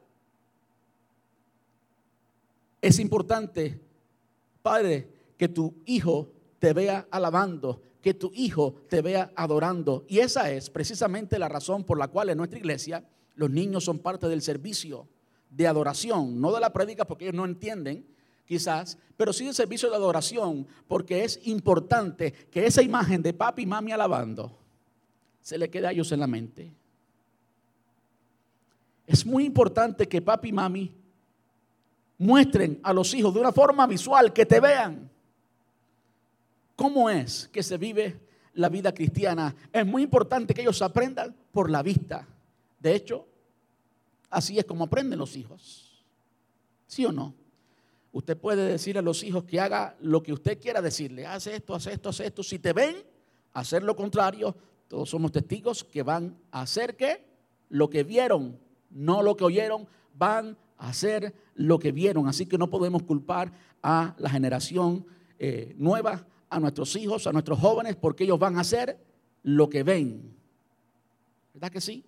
Es 2.81 2.97
importante, 2.97 3.79
Padre, 4.63 5.07
que 5.37 5.47
tu 5.47 5.75
hijo 5.85 6.31
te 6.57 6.73
vea 6.73 7.05
alabando, 7.11 7.83
que 8.01 8.13
tu 8.13 8.31
hijo 8.33 8.75
te 8.87 9.01
vea 9.01 9.31
adorando. 9.35 10.05
Y 10.07 10.19
esa 10.19 10.51
es 10.51 10.69
precisamente 10.69 11.39
la 11.39 11.49
razón 11.49 11.83
por 11.83 11.97
la 11.97 12.07
cual 12.07 12.29
en 12.29 12.37
nuestra 12.37 12.59
iglesia 12.59 13.03
los 13.35 13.49
niños 13.49 13.83
son 13.83 13.99
parte 13.99 14.27
del 14.27 14.41
servicio 14.41 15.07
de 15.49 15.67
adoración, 15.67 16.39
no 16.39 16.51
de 16.51 16.59
la 16.59 16.71
prédica 16.71 17.05
porque 17.05 17.25
ellos 17.25 17.35
no 17.35 17.45
entienden 17.45 18.05
quizás, 18.45 18.97
pero 19.15 19.33
sí 19.33 19.45
del 19.45 19.53
servicio 19.53 19.89
de 19.89 19.95
adoración 19.95 20.67
porque 20.87 21.23
es 21.23 21.39
importante 21.45 22.31
que 22.31 22.65
esa 22.65 22.81
imagen 22.81 23.21
de 23.21 23.33
papi 23.33 23.63
y 23.63 23.65
mami 23.65 23.91
alabando 23.91 24.57
se 25.41 25.57
le 25.57 25.69
quede 25.69 25.87
a 25.87 25.91
ellos 25.91 26.11
en 26.11 26.19
la 26.19 26.27
mente. 26.27 26.73
Es 29.07 29.25
muy 29.25 29.45
importante 29.45 30.07
que 30.07 30.21
papi 30.21 30.49
y 30.49 30.53
mami 30.53 30.91
muestren 32.17 32.79
a 32.83 32.93
los 32.93 33.13
hijos 33.13 33.33
de 33.33 33.39
una 33.39 33.51
forma 33.51 33.87
visual, 33.87 34.31
que 34.33 34.45
te 34.45 34.59
vean 34.59 35.08
cómo 36.79 37.09
es 37.09 37.49
que 37.51 37.61
se 37.61 37.77
vive 37.77 38.21
la 38.53 38.69
vida 38.69 38.93
cristiana. 38.93 39.53
Es 39.73 39.85
muy 39.85 40.01
importante 40.01 40.53
que 40.53 40.61
ellos 40.61 40.81
aprendan 40.81 41.35
por 41.51 41.69
la 41.69 41.83
vista. 41.83 42.25
De 42.79 42.95
hecho, 42.95 43.27
así 44.29 44.57
es 44.57 44.63
como 44.63 44.85
aprenden 44.85 45.19
los 45.19 45.35
hijos. 45.35 46.05
¿Sí 46.87 47.05
o 47.05 47.11
no? 47.11 47.35
Usted 48.13 48.37
puede 48.37 48.65
decir 48.65 48.97
a 48.97 49.01
los 49.01 49.23
hijos 49.23 49.43
que 49.43 49.59
haga 49.59 49.97
lo 49.99 50.23
que 50.23 50.31
usted 50.31 50.57
quiera 50.57 50.81
decirle. 50.81 51.25
Haz 51.25 51.47
esto, 51.47 51.75
haz 51.75 51.87
esto, 51.87 52.07
haz 52.07 52.21
esto. 52.21 52.43
Si 52.43 52.59
te 52.59 52.71
ven 52.71 52.95
hacer 53.51 53.83
lo 53.83 53.93
contrario, 53.93 54.55
todos 54.87 55.09
somos 55.09 55.33
testigos 55.33 55.83
que 55.83 56.01
van 56.01 56.37
a 56.49 56.61
hacer 56.61 56.95
que 56.95 57.25
lo 57.67 57.89
que 57.89 58.05
vieron, 58.05 58.57
no 58.89 59.21
lo 59.21 59.35
que 59.35 59.43
oyeron, 59.43 59.85
van 60.13 60.57
a 60.77 60.87
hacer 60.91 61.35
lo 61.55 61.77
que 61.77 61.91
vieron. 61.91 62.29
Así 62.29 62.45
que 62.45 62.57
no 62.57 62.69
podemos 62.69 63.03
culpar 63.03 63.51
a 63.83 64.15
la 64.17 64.29
generación 64.29 65.05
eh, 65.39 65.75
nueva, 65.77 66.25
a 66.49 66.59
nuestros 66.59 66.95
hijos, 66.95 67.27
a 67.27 67.31
nuestros 67.31 67.59
jóvenes, 67.59 67.95
porque 67.95 68.23
ellos 68.23 68.39
van 68.39 68.57
a 68.57 68.61
hacer 68.61 68.97
lo 69.43 69.69
que 69.69 69.83
ven. 69.83 70.35
¿Verdad 71.53 71.71
que 71.71 71.81
sí? 71.81 72.03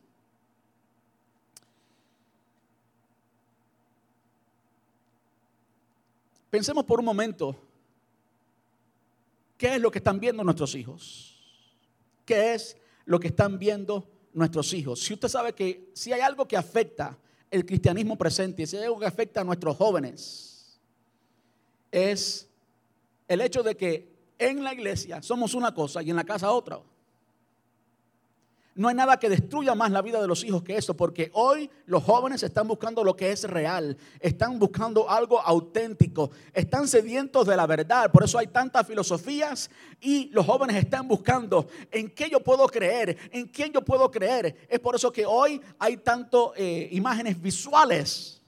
Pensemos 6.49 6.84
por 6.84 6.99
un 6.99 7.06
momento, 7.06 7.56
¿qué 9.58 9.75
es 9.75 9.82
lo 9.82 9.89
que 9.89 9.99
están 9.99 10.19
viendo 10.19 10.43
nuestros 10.43 10.75
hijos? 10.75 11.39
¿Qué 12.25 12.54
es 12.54 12.75
lo 13.06 13.19
que 13.21 13.27
están 13.27 13.58
viendo 13.58 14.10
nuestros 14.34 14.73
hijos? 14.73 14.99
Si 14.99 15.13
usted 15.13 15.30
sabe 15.30 15.54
que 15.54 15.89
si 15.93 16.12
hay 16.12 16.19
algo 16.19 16.45
que 16.45 16.58
afecta 16.58 17.17
el 17.49 17.65
cristianismo 17.65 18.17
presente, 18.17 18.67
si 18.67 18.75
hay 18.75 18.84
algo 18.84 18.99
que 18.99 19.06
afecta 19.06 19.41
a 19.41 19.43
nuestros 19.45 19.77
jóvenes, 19.77 20.77
es 21.89 22.49
el 23.30 23.39
hecho 23.39 23.63
de 23.63 23.77
que 23.77 24.11
en 24.41 24.63
la 24.63 24.73
iglesia 24.73 25.21
somos 25.21 25.54
una 25.54 25.73
cosa 25.73 26.01
y 26.01 26.10
en 26.10 26.15
la 26.15 26.23
casa 26.23 26.51
otra. 26.51 26.80
No 28.73 28.88
hay 28.88 28.95
nada 28.95 29.19
que 29.19 29.30
destruya 29.30 29.75
más 29.75 29.91
la 29.91 30.01
vida 30.01 30.21
de 30.21 30.27
los 30.27 30.43
hijos 30.45 30.63
que 30.63 30.77
eso, 30.77 30.95
porque 30.95 31.30
hoy 31.34 31.69
los 31.86 32.04
jóvenes 32.04 32.41
están 32.41 32.67
buscando 32.67 33.04
lo 33.04 33.15
que 33.15 33.32
es 33.32 33.43
real, 33.43 33.97
están 34.19 34.58
buscando 34.58 35.10
algo 35.10 35.41
auténtico, 35.41 36.32
están 36.54 36.88
sedientos 36.88 37.45
de 37.45 37.58
la 37.58 37.67
verdad, 37.67 38.10
por 38.12 38.23
eso 38.23 38.39
hay 38.39 38.47
tantas 38.47 38.88
filosofías 38.88 39.69
y 39.99 40.30
los 40.30 40.45
jóvenes 40.45 40.77
están 40.77 41.08
buscando 41.08 41.67
en 41.91 42.10
qué 42.10 42.30
yo 42.30 42.39
puedo 42.39 42.65
creer, 42.67 43.17
en 43.32 43.47
quién 43.47 43.73
yo 43.73 43.82
puedo 43.82 44.10
creer. 44.10 44.56
Es 44.69 44.80
por 44.80 44.95
eso 44.95 45.12
que 45.12 45.25
hoy 45.25 45.62
hay 45.77 45.97
tanto 45.97 46.54
eh, 46.56 46.88
imágenes 46.91 47.39
visuales 47.41 48.40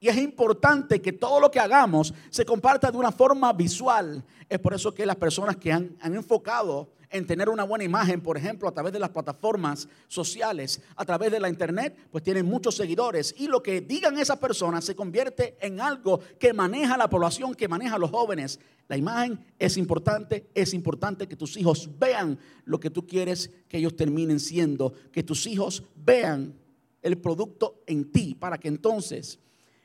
y 0.00 0.08
es 0.08 0.16
importante 0.16 1.02
que 1.02 1.12
todo 1.12 1.38
lo 1.38 1.50
que 1.50 1.60
hagamos 1.60 2.14
se 2.30 2.46
comparta 2.46 2.90
de 2.90 2.96
una 2.96 3.12
forma 3.12 3.52
visual. 3.52 4.24
Es 4.48 4.58
por 4.58 4.72
eso 4.72 4.94
que 4.94 5.04
las 5.04 5.16
personas 5.16 5.58
que 5.58 5.70
han, 5.70 5.94
han 6.00 6.14
enfocado 6.14 6.88
en 7.10 7.26
tener 7.26 7.48
una 7.48 7.64
buena 7.64 7.84
imagen, 7.84 8.20
por 8.20 8.38
ejemplo, 8.38 8.68
a 8.68 8.72
través 8.72 8.92
de 8.92 8.98
las 8.98 9.10
plataformas 9.10 9.88
sociales, 10.08 10.80
a 10.96 11.04
través 11.04 11.30
de 11.30 11.40
la 11.40 11.48
internet, 11.48 11.94
pues 12.10 12.24
tienen 12.24 12.46
muchos 12.46 12.76
seguidores. 12.76 13.34
Y 13.36 13.48
lo 13.48 13.62
que 13.62 13.80
digan 13.82 14.16
esas 14.16 14.38
personas 14.38 14.84
se 14.84 14.94
convierte 14.94 15.56
en 15.60 15.80
algo 15.80 16.20
que 16.38 16.54
maneja 16.54 16.96
la 16.96 17.10
población, 17.10 17.54
que 17.54 17.68
maneja 17.68 17.98
los 17.98 18.10
jóvenes. 18.10 18.58
La 18.88 18.96
imagen 18.96 19.44
es 19.58 19.76
importante, 19.76 20.48
es 20.54 20.72
importante 20.72 21.28
que 21.28 21.36
tus 21.36 21.56
hijos 21.56 21.90
vean 21.98 22.38
lo 22.64 22.80
que 22.80 22.90
tú 22.90 23.06
quieres 23.06 23.50
que 23.68 23.78
ellos 23.78 23.96
terminen 23.96 24.40
siendo, 24.40 24.94
que 25.12 25.22
tus 25.22 25.46
hijos 25.46 25.82
vean 25.96 26.54
el 27.02 27.18
producto 27.18 27.82
en 27.86 28.10
ti, 28.10 28.34
para 28.34 28.58
que 28.58 28.68
entonces 28.68 29.38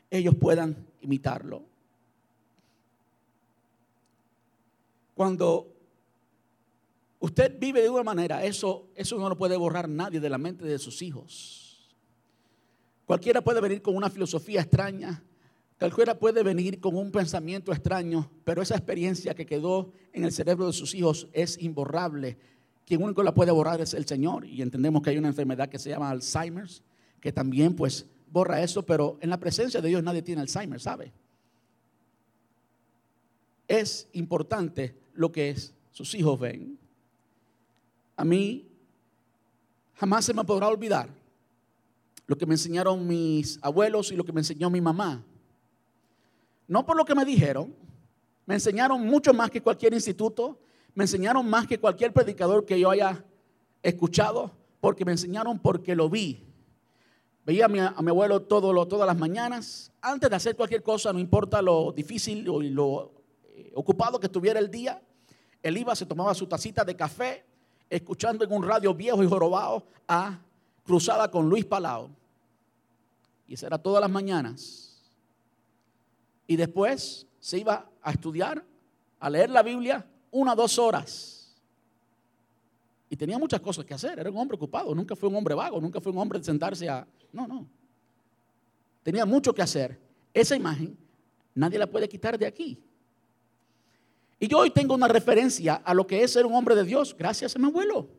ellos 0.09 0.35
puedan 0.35 0.75
imitarlo. 1.01 1.63
Cuando 5.13 5.71
usted 7.19 7.57
vive 7.57 7.81
de 7.81 7.89
una 7.89 8.03
manera, 8.03 8.43
eso, 8.43 8.89
eso 8.95 9.17
no 9.17 9.29
lo 9.29 9.37
puede 9.37 9.55
borrar 9.55 9.87
nadie 9.87 10.19
de 10.19 10.29
la 10.29 10.37
mente 10.37 10.65
de 10.65 10.77
sus 10.77 11.01
hijos. 11.01 11.95
Cualquiera 13.05 13.41
puede 13.41 13.61
venir 13.61 13.81
con 13.81 13.95
una 13.95 14.09
filosofía 14.09 14.61
extraña, 14.61 15.23
cualquiera 15.79 16.17
puede 16.17 16.43
venir 16.43 16.79
con 16.79 16.95
un 16.97 17.11
pensamiento 17.11 17.71
extraño, 17.71 18.29
pero 18.43 18.61
esa 18.61 18.75
experiencia 18.75 19.35
que 19.35 19.45
quedó 19.45 19.93
en 20.11 20.25
el 20.25 20.31
cerebro 20.31 20.67
de 20.67 20.73
sus 20.73 20.93
hijos 20.93 21.27
es 21.31 21.61
imborrable. 21.61 22.37
Quien 22.85 23.01
único 23.01 23.23
la 23.23 23.33
puede 23.33 23.51
borrar 23.51 23.81
es 23.81 23.93
el 23.93 24.05
Señor. 24.05 24.45
Y 24.45 24.61
entendemos 24.61 25.01
que 25.01 25.09
hay 25.09 25.17
una 25.17 25.27
enfermedad 25.27 25.69
que 25.69 25.79
se 25.79 25.89
llama 25.89 26.09
Alzheimer's, 26.09 26.83
que 27.19 27.31
también 27.31 27.75
pues 27.75 28.05
borra 28.35 28.61
eso, 28.61 28.83
pero 28.83 29.17
en 29.21 29.29
la 29.29 29.39
presencia 29.39 29.79
de 29.79 29.87
Dios 29.87 30.03
nadie 30.03 30.21
tiene 30.21 30.41
Alzheimer, 30.41 30.81
¿sabe? 30.81 31.13
Es 33.65 34.09
importante 34.11 34.93
lo 35.13 35.31
que 35.31 35.55
sus 35.93 36.13
hijos 36.15 36.37
ven. 36.37 36.77
A 38.17 38.25
mí 38.25 38.67
jamás 39.93 40.25
se 40.25 40.33
me 40.33 40.43
podrá 40.43 40.67
olvidar 40.67 41.07
lo 42.27 42.37
que 42.37 42.45
me 42.45 42.55
enseñaron 42.55 43.07
mis 43.07 43.57
abuelos 43.61 44.11
y 44.11 44.17
lo 44.17 44.25
que 44.25 44.33
me 44.33 44.41
enseñó 44.41 44.69
mi 44.69 44.81
mamá. 44.81 45.23
No 46.67 46.85
por 46.85 46.97
lo 46.97 47.05
que 47.05 47.15
me 47.15 47.23
dijeron, 47.23 47.73
me 48.45 48.55
enseñaron 48.55 49.01
mucho 49.05 49.33
más 49.33 49.49
que 49.49 49.61
cualquier 49.61 49.93
instituto, 49.93 50.59
me 50.93 51.05
enseñaron 51.05 51.49
más 51.49 51.67
que 51.67 51.79
cualquier 51.79 52.11
predicador 52.11 52.65
que 52.65 52.77
yo 52.77 52.89
haya 52.89 53.23
escuchado, 53.81 54.51
porque 54.81 55.05
me 55.05 55.13
enseñaron 55.13 55.57
porque 55.57 55.95
lo 55.95 56.09
vi. 56.09 56.44
Veía 57.45 57.65
a 57.65 57.67
mi, 57.67 57.79
abuelo 57.79 58.41
todo 58.41 58.87
todas 58.87 59.05
las 59.05 59.17
mañanas, 59.17 59.91
antes 60.01 60.29
de 60.29 60.35
hacer 60.35 60.55
cualquier 60.55 60.81
cosa, 60.81 61.13
no 61.13 61.19
importa 61.19 61.61
lo 61.61 61.91
difícil 61.91 62.49
o 62.49 62.59
lo 62.59 63.11
eh, 63.53 63.71
ocupado 63.75 64.19
que 64.19 64.25
estuviera 64.25 64.59
el 64.59 64.71
día, 64.71 64.99
él 65.61 65.77
iba, 65.77 65.95
se 65.95 66.07
tomaba 66.07 66.33
su 66.33 66.47
tacita 66.47 66.83
de 66.83 66.95
café, 66.95 67.45
escuchando 67.87 68.43
en 68.43 68.51
un 68.51 68.63
radio 68.63 68.93
viejo 68.95 69.23
y 69.23 69.27
jorobado 69.27 69.83
a 70.07 70.39
Cruzada 70.83 71.29
con 71.29 71.47
Luis 71.47 71.65
Palau. 71.65 72.09
Y 73.47 73.53
eso 73.53 73.67
era 73.67 73.77
todas 73.77 74.01
las 74.01 74.09
mañanas. 74.09 75.03
Y 76.47 76.55
después 76.55 77.27
se 77.39 77.59
iba 77.59 77.87
a 78.01 78.11
estudiar, 78.11 78.63
a 79.19 79.29
leer 79.29 79.51
la 79.51 79.61
Biblia, 79.61 80.05
una 80.31 80.53
o 80.53 80.55
dos 80.55 80.79
horas. 80.79 81.34
Y 83.09 83.15
tenía 83.15 83.37
muchas 83.37 83.59
cosas 83.61 83.85
que 83.85 83.93
hacer. 83.93 84.19
Era 84.19 84.29
un 84.29 84.37
hombre 84.37 84.55
ocupado. 84.55 84.93
Nunca 84.95 85.15
fue 85.15 85.29
un 85.29 85.35
hombre 85.35 85.53
vago. 85.53 85.79
Nunca 85.79 86.01
fue 86.01 86.11
un 86.11 86.17
hombre 86.17 86.39
de 86.39 86.45
sentarse 86.45 86.89
a... 86.89 87.07
No, 87.31 87.47
no. 87.47 87.67
Tenía 89.03 89.25
mucho 89.25 89.53
que 89.53 89.61
hacer. 89.61 89.99
Esa 90.33 90.55
imagen 90.55 90.97
nadie 91.53 91.79
la 91.79 91.87
puede 91.87 92.09
quitar 92.09 92.37
de 92.37 92.45
aquí. 92.45 92.79
Y 94.39 94.47
yo 94.47 94.59
hoy 94.59 94.71
tengo 94.71 94.93
una 94.93 95.07
referencia 95.07 95.75
a 95.75 95.93
lo 95.93 96.05
que 96.05 96.23
es 96.23 96.31
ser 96.31 96.45
un 96.45 96.53
hombre 96.53 96.75
de 96.75 96.83
Dios 96.83 97.15
gracias 97.17 97.55
a 97.55 97.59
mi 97.59 97.65
abuelo. 97.65 98.09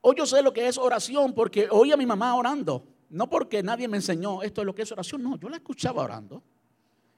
Hoy 0.00 0.14
yo 0.16 0.24
sé 0.24 0.40
lo 0.40 0.52
que 0.52 0.66
es 0.66 0.78
oración 0.78 1.34
porque 1.34 1.68
oí 1.70 1.92
a 1.92 1.96
mi 1.96 2.06
mamá 2.06 2.34
orando. 2.34 2.86
No 3.10 3.28
porque 3.28 3.62
nadie 3.62 3.86
me 3.88 3.96
enseñó 3.96 4.42
esto 4.42 4.62
es 4.62 4.66
lo 4.66 4.74
que 4.74 4.82
es 4.82 4.92
oración. 4.92 5.22
No, 5.22 5.36
yo 5.38 5.48
la 5.48 5.56
escuchaba 5.56 6.02
orando. 6.02 6.42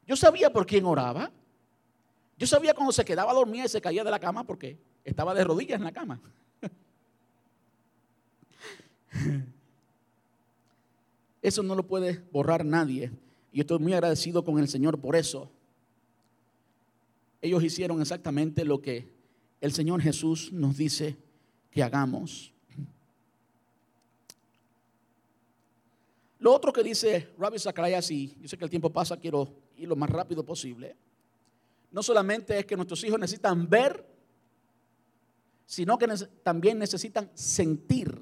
Yo 0.06 0.16
sabía 0.16 0.50
por 0.50 0.66
quién 0.66 0.84
oraba. 0.84 1.30
Yo 2.36 2.46
sabía 2.46 2.72
cuando 2.72 2.92
se 2.92 3.04
quedaba 3.04 3.32
dormida 3.32 3.64
y 3.64 3.68
se 3.68 3.80
caía 3.80 4.04
de 4.04 4.10
la 4.10 4.18
cama 4.18 4.44
porque 4.44 4.78
estaba 5.08 5.34
de 5.34 5.44
rodillas 5.44 5.78
en 5.78 5.84
la 5.84 5.92
cama. 5.92 6.20
Eso 11.42 11.62
no 11.62 11.74
lo 11.74 11.82
puede 11.84 12.22
borrar 12.30 12.64
nadie. 12.64 13.10
Y 13.52 13.60
estoy 13.60 13.78
muy 13.78 13.92
agradecido 13.92 14.44
con 14.44 14.58
el 14.58 14.68
Señor 14.68 14.98
por 15.00 15.16
eso. 15.16 15.50
Ellos 17.40 17.62
hicieron 17.62 18.00
exactamente 18.00 18.64
lo 18.64 18.80
que 18.80 19.08
el 19.60 19.72
Señor 19.72 20.00
Jesús 20.02 20.52
nos 20.52 20.76
dice 20.76 21.16
que 21.70 21.82
hagamos. 21.82 22.52
Lo 26.40 26.54
otro 26.54 26.72
que 26.72 26.82
dice 26.82 27.28
Rabbi 27.38 27.58
Zacharias, 27.58 28.10
y 28.10 28.36
yo 28.40 28.48
sé 28.48 28.56
que 28.56 28.64
el 28.64 28.70
tiempo 28.70 28.90
pasa, 28.90 29.16
quiero 29.16 29.52
ir 29.76 29.88
lo 29.88 29.96
más 29.96 30.10
rápido 30.10 30.44
posible 30.44 30.94
no 31.90 32.02
solamente 32.02 32.58
es 32.58 32.66
que 32.66 32.76
nuestros 32.76 33.02
hijos 33.04 33.18
necesitan 33.18 33.68
ver, 33.68 34.04
sino 35.68 35.98
que 35.98 36.08
también 36.42 36.78
necesitan 36.78 37.30
sentir. 37.34 38.18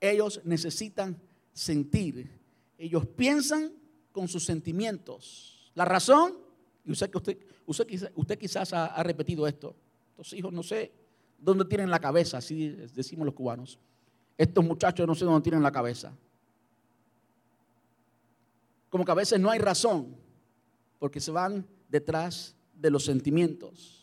Ellos 0.00 0.40
necesitan 0.44 1.20
sentir. 1.52 2.30
Ellos 2.78 3.06
piensan 3.06 3.74
con 4.10 4.26
sus 4.26 4.46
sentimientos. 4.46 5.70
La 5.74 5.84
razón, 5.84 6.38
y 6.86 6.92
usted, 6.92 7.14
usted, 7.14 7.38
usted, 7.66 8.12
usted 8.14 8.38
quizás 8.38 8.72
ha, 8.72 8.86
ha 8.86 9.02
repetido 9.02 9.46
esto, 9.46 9.76
estos 10.12 10.32
hijos 10.32 10.50
no 10.50 10.62
sé 10.62 10.90
dónde 11.38 11.66
tienen 11.66 11.90
la 11.90 12.00
cabeza, 12.00 12.38
así 12.38 12.70
decimos 12.70 13.26
los 13.26 13.34
cubanos. 13.34 13.78
Estos 14.38 14.64
muchachos 14.64 15.06
no 15.06 15.14
sé 15.14 15.26
dónde 15.26 15.42
tienen 15.42 15.62
la 15.62 15.70
cabeza. 15.70 16.16
Como 18.88 19.04
que 19.04 19.12
a 19.12 19.14
veces 19.14 19.38
no 19.38 19.50
hay 19.50 19.58
razón, 19.58 20.16
porque 20.98 21.20
se 21.20 21.32
van 21.32 21.66
detrás 21.90 22.56
de 22.74 22.90
los 22.90 23.04
sentimientos. 23.04 23.97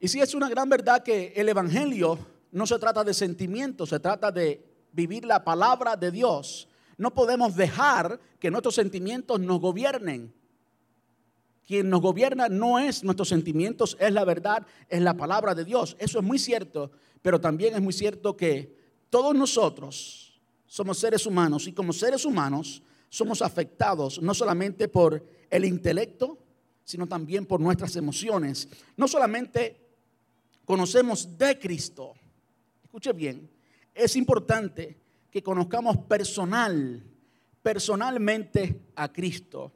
Y 0.00 0.08
si 0.08 0.20
es 0.20 0.34
una 0.34 0.48
gran 0.48 0.68
verdad 0.68 1.02
que 1.02 1.34
el 1.36 1.48
Evangelio 1.50 2.18
no 2.52 2.66
se 2.66 2.78
trata 2.78 3.04
de 3.04 3.12
sentimientos, 3.12 3.90
se 3.90 4.00
trata 4.00 4.32
de 4.32 4.64
vivir 4.92 5.26
la 5.26 5.44
palabra 5.44 5.94
de 5.94 6.10
Dios. 6.10 6.68
No 6.96 7.12
podemos 7.12 7.54
dejar 7.54 8.18
que 8.38 8.50
nuestros 8.50 8.74
sentimientos 8.74 9.38
nos 9.40 9.60
gobiernen. 9.60 10.32
Quien 11.66 11.90
nos 11.90 12.00
gobierna 12.00 12.48
no 12.48 12.78
es 12.78 13.04
nuestros 13.04 13.28
sentimientos, 13.28 13.96
es 14.00 14.12
la 14.12 14.24
verdad, 14.24 14.66
es 14.88 15.02
la 15.02 15.14
palabra 15.16 15.54
de 15.54 15.64
Dios. 15.64 15.96
Eso 16.00 16.18
es 16.18 16.24
muy 16.24 16.38
cierto, 16.38 16.90
pero 17.22 17.40
también 17.40 17.74
es 17.74 17.82
muy 17.82 17.92
cierto 17.92 18.36
que 18.36 18.74
todos 19.10 19.34
nosotros 19.34 20.40
somos 20.66 20.98
seres 20.98 21.26
humanos 21.26 21.66
y 21.66 21.72
como 21.72 21.92
seres 21.92 22.24
humanos 22.24 22.82
somos 23.10 23.42
afectados 23.42 24.20
no 24.22 24.32
solamente 24.32 24.88
por 24.88 25.24
el 25.50 25.64
intelecto, 25.64 26.38
sino 26.84 27.06
también 27.06 27.44
por 27.44 27.60
nuestras 27.60 27.94
emociones. 27.96 28.68
No 28.96 29.06
solamente 29.06 29.89
conocemos 30.70 31.36
de 31.36 31.58
Cristo, 31.58 32.14
escuche 32.84 33.12
bien, 33.12 33.50
es 33.92 34.14
importante 34.14 34.96
que 35.28 35.42
conozcamos 35.42 35.96
personal, 36.06 37.02
personalmente 37.60 38.80
a 38.94 39.12
Cristo. 39.12 39.72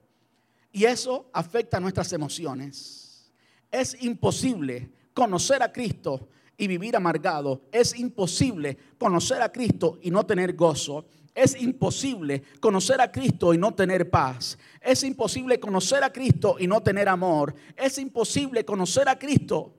Y 0.71 0.85
eso 0.85 1.31
afecta 1.33 1.81
nuestras 1.81 2.13
emociones. 2.13 3.29
Es 3.73 4.01
imposible 4.05 4.89
conocer 5.13 5.65
a 5.65 5.73
Cristo 5.73 6.29
y 6.57 6.69
vivir 6.69 6.95
amargado. 6.95 7.63
Es 7.73 7.99
imposible 7.99 8.79
conocer 8.97 9.43
a 9.43 9.51
Cristo 9.51 9.99
y 10.01 10.13
no 10.13 10.25
tener 10.25 10.55
gozo. 10.55 11.07
Es 11.35 11.61
imposible 11.61 12.45
conocer 12.61 13.01
a 13.01 13.11
Cristo 13.11 13.53
y 13.53 13.59
no 13.59 13.75
tener 13.75 14.09
paz. 14.09 14.57
Es 14.81 15.03
imposible 15.03 15.59
conocer 15.59 16.05
a 16.05 16.13
Cristo 16.13 16.55
y 16.57 16.69
no 16.69 16.81
tener 16.85 17.09
amor. 17.09 17.53
Es 17.75 17.99
imposible 17.99 18.65
conocer 18.65 19.09
a 19.09 19.19
Cristo 19.19 19.75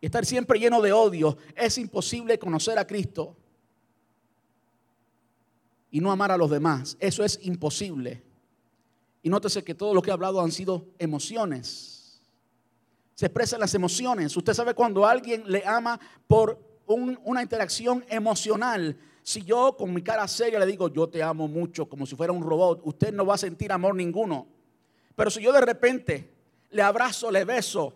y 0.00 0.06
estar 0.06 0.24
siempre 0.24 0.58
lleno 0.58 0.80
de 0.80 0.92
odio. 0.92 1.36
Es 1.54 1.78
imposible 1.78 2.38
conocer 2.38 2.78
a 2.78 2.86
Cristo 2.86 3.36
y 5.90 6.00
no 6.00 6.10
amar 6.10 6.30
a 6.30 6.36
los 6.36 6.50
demás. 6.50 6.96
Eso 7.00 7.24
es 7.24 7.38
imposible. 7.42 8.22
Y 9.22 9.30
nótese 9.30 9.64
que 9.64 9.74
todo 9.74 9.94
lo 9.94 10.02
que 10.02 10.10
he 10.10 10.12
hablado 10.12 10.40
han 10.40 10.52
sido 10.52 10.86
emociones. 10.98 12.20
Se 13.14 13.26
expresan 13.26 13.60
las 13.60 13.74
emociones. 13.74 14.36
Usted 14.36 14.54
sabe 14.54 14.74
cuando 14.74 15.04
alguien 15.04 15.42
le 15.46 15.66
ama 15.66 15.98
por 16.26 16.58
una 16.86 17.42
interacción 17.42 18.04
emocional 18.08 18.96
si 19.28 19.44
yo 19.44 19.76
con 19.76 19.92
mi 19.92 20.00
cara 20.00 20.26
seria 20.26 20.58
le 20.58 20.64
digo, 20.64 20.88
yo 20.88 21.06
te 21.06 21.22
amo 21.22 21.46
mucho, 21.48 21.86
como 21.86 22.06
si 22.06 22.16
fuera 22.16 22.32
un 22.32 22.42
robot, 22.42 22.80
usted 22.84 23.12
no 23.12 23.26
va 23.26 23.34
a 23.34 23.38
sentir 23.38 23.70
amor 23.70 23.94
ninguno. 23.94 24.46
Pero 25.14 25.30
si 25.30 25.42
yo 25.42 25.52
de 25.52 25.60
repente 25.60 26.32
le 26.70 26.80
abrazo, 26.80 27.30
le 27.30 27.44
beso, 27.44 27.92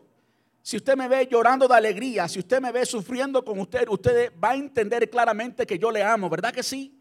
si 0.62 0.77
usted 0.77 0.96
me 0.96 1.09
ve 1.09 1.29
llorando 1.31 1.66
de 1.66 1.75
alegría, 1.75 2.29
si 2.29 2.38
usted 2.38 2.61
me 2.61 2.70
ve 2.70 2.87
sufriendo 2.87 3.44
con 3.44 3.59
usted, 3.59 3.88
usted 3.88 4.33
va 4.42 4.51
a 4.51 4.55
entender 4.55 5.11
claramente 5.11 5.66
que 5.66 5.79
yo 5.79 5.90
le 5.90 6.03
amo, 6.03 6.31
¿verdad 6.31 6.53
que 6.53 6.62
sí? 6.62 6.98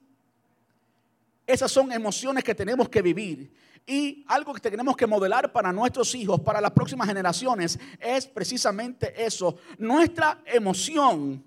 Esas 1.46 1.72
son 1.72 1.92
emociones 1.92 2.44
que 2.44 2.56
tenemos 2.56 2.90
que 2.90 3.02
vivir. 3.02 3.52
Y 3.86 4.24
algo 4.28 4.54
que 4.54 4.70
tenemos 4.70 4.96
que 4.96 5.06
modelar 5.06 5.52
para 5.52 5.72
nuestros 5.72 6.14
hijos, 6.16 6.40
para 6.42 6.62
las 6.62 6.72
próximas 6.72 7.08
generaciones, 7.08 7.80
es 8.00 8.26
precisamente 8.28 9.14
eso. 9.24 9.58
Nuestra 9.78 10.42
emoción 10.46 11.44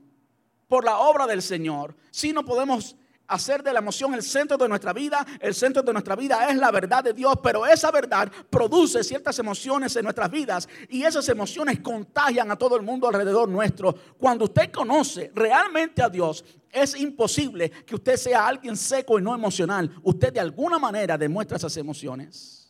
por 0.68 0.84
la 0.84 0.98
obra 0.98 1.26
del 1.26 1.42
Señor. 1.42 1.96
Si 2.10 2.32
no 2.32 2.44
podemos 2.44 2.96
hacer 3.26 3.62
de 3.62 3.72
la 3.72 3.78
emoción 3.78 4.14
el 4.14 4.22
centro 4.22 4.56
de 4.56 4.68
nuestra 4.68 4.92
vida, 4.92 5.26
el 5.40 5.54
centro 5.54 5.82
de 5.82 5.92
nuestra 5.92 6.16
vida 6.16 6.48
es 6.48 6.56
la 6.56 6.70
verdad 6.70 7.02
de 7.02 7.12
Dios, 7.12 7.34
pero 7.42 7.66
esa 7.66 7.90
verdad 7.90 8.30
produce 8.50 9.02
ciertas 9.02 9.38
emociones 9.38 9.96
en 9.96 10.04
nuestras 10.04 10.30
vidas 10.30 10.68
y 10.88 11.02
esas 11.02 11.28
emociones 11.28 11.80
contagian 11.80 12.50
a 12.50 12.56
todo 12.56 12.76
el 12.76 12.82
mundo 12.82 13.08
alrededor 13.08 13.48
nuestro. 13.48 13.94
Cuando 14.18 14.44
usted 14.44 14.70
conoce 14.70 15.30
realmente 15.34 16.02
a 16.02 16.08
Dios, 16.08 16.44
es 16.70 16.96
imposible 16.96 17.70
que 17.70 17.94
usted 17.94 18.16
sea 18.16 18.46
alguien 18.46 18.76
seco 18.76 19.18
y 19.18 19.22
no 19.22 19.34
emocional. 19.34 19.90
Usted 20.02 20.32
de 20.32 20.40
alguna 20.40 20.78
manera 20.78 21.16
demuestra 21.16 21.56
esas 21.56 21.76
emociones. 21.76 22.60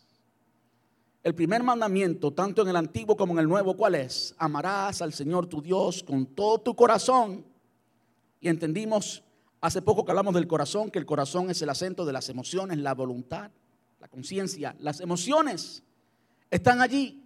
el 1.23 1.35
primer 1.35 1.63
mandamiento, 1.63 2.35
tanto 2.35 2.61
en 2.61 2.69
el 2.69 2.77
antiguo 2.77 3.17
como 3.17 3.33
en 3.33 3.39
el 3.39 3.49
nuevo, 3.49 3.75
¿cuál 3.75 3.95
es? 3.95 4.35
Amarás 4.37 5.01
al 5.01 5.15
Señor 5.15 5.47
tu 5.47 5.63
Dios 5.63 6.03
con 6.03 6.27
todo 6.27 6.59
tu 6.61 6.77
corazón. 6.77 7.47
Y 8.43 8.49
entendimos 8.51 9.24
hace 9.65 9.81
poco 9.81 10.05
que 10.05 10.11
hablamos 10.11 10.35
del 10.35 10.47
corazón, 10.47 10.91
que 10.91 10.99
el 10.99 11.07
corazón 11.07 11.49
es 11.49 11.63
el 11.63 11.71
acento 11.71 12.05
de 12.05 12.13
las 12.13 12.29
emociones, 12.29 12.77
la 12.77 12.93
voluntad, 12.93 13.51
la 13.99 14.09
conciencia. 14.09 14.77
Las 14.79 15.01
emociones 15.01 15.83
están 16.51 16.83
allí. 16.83 17.25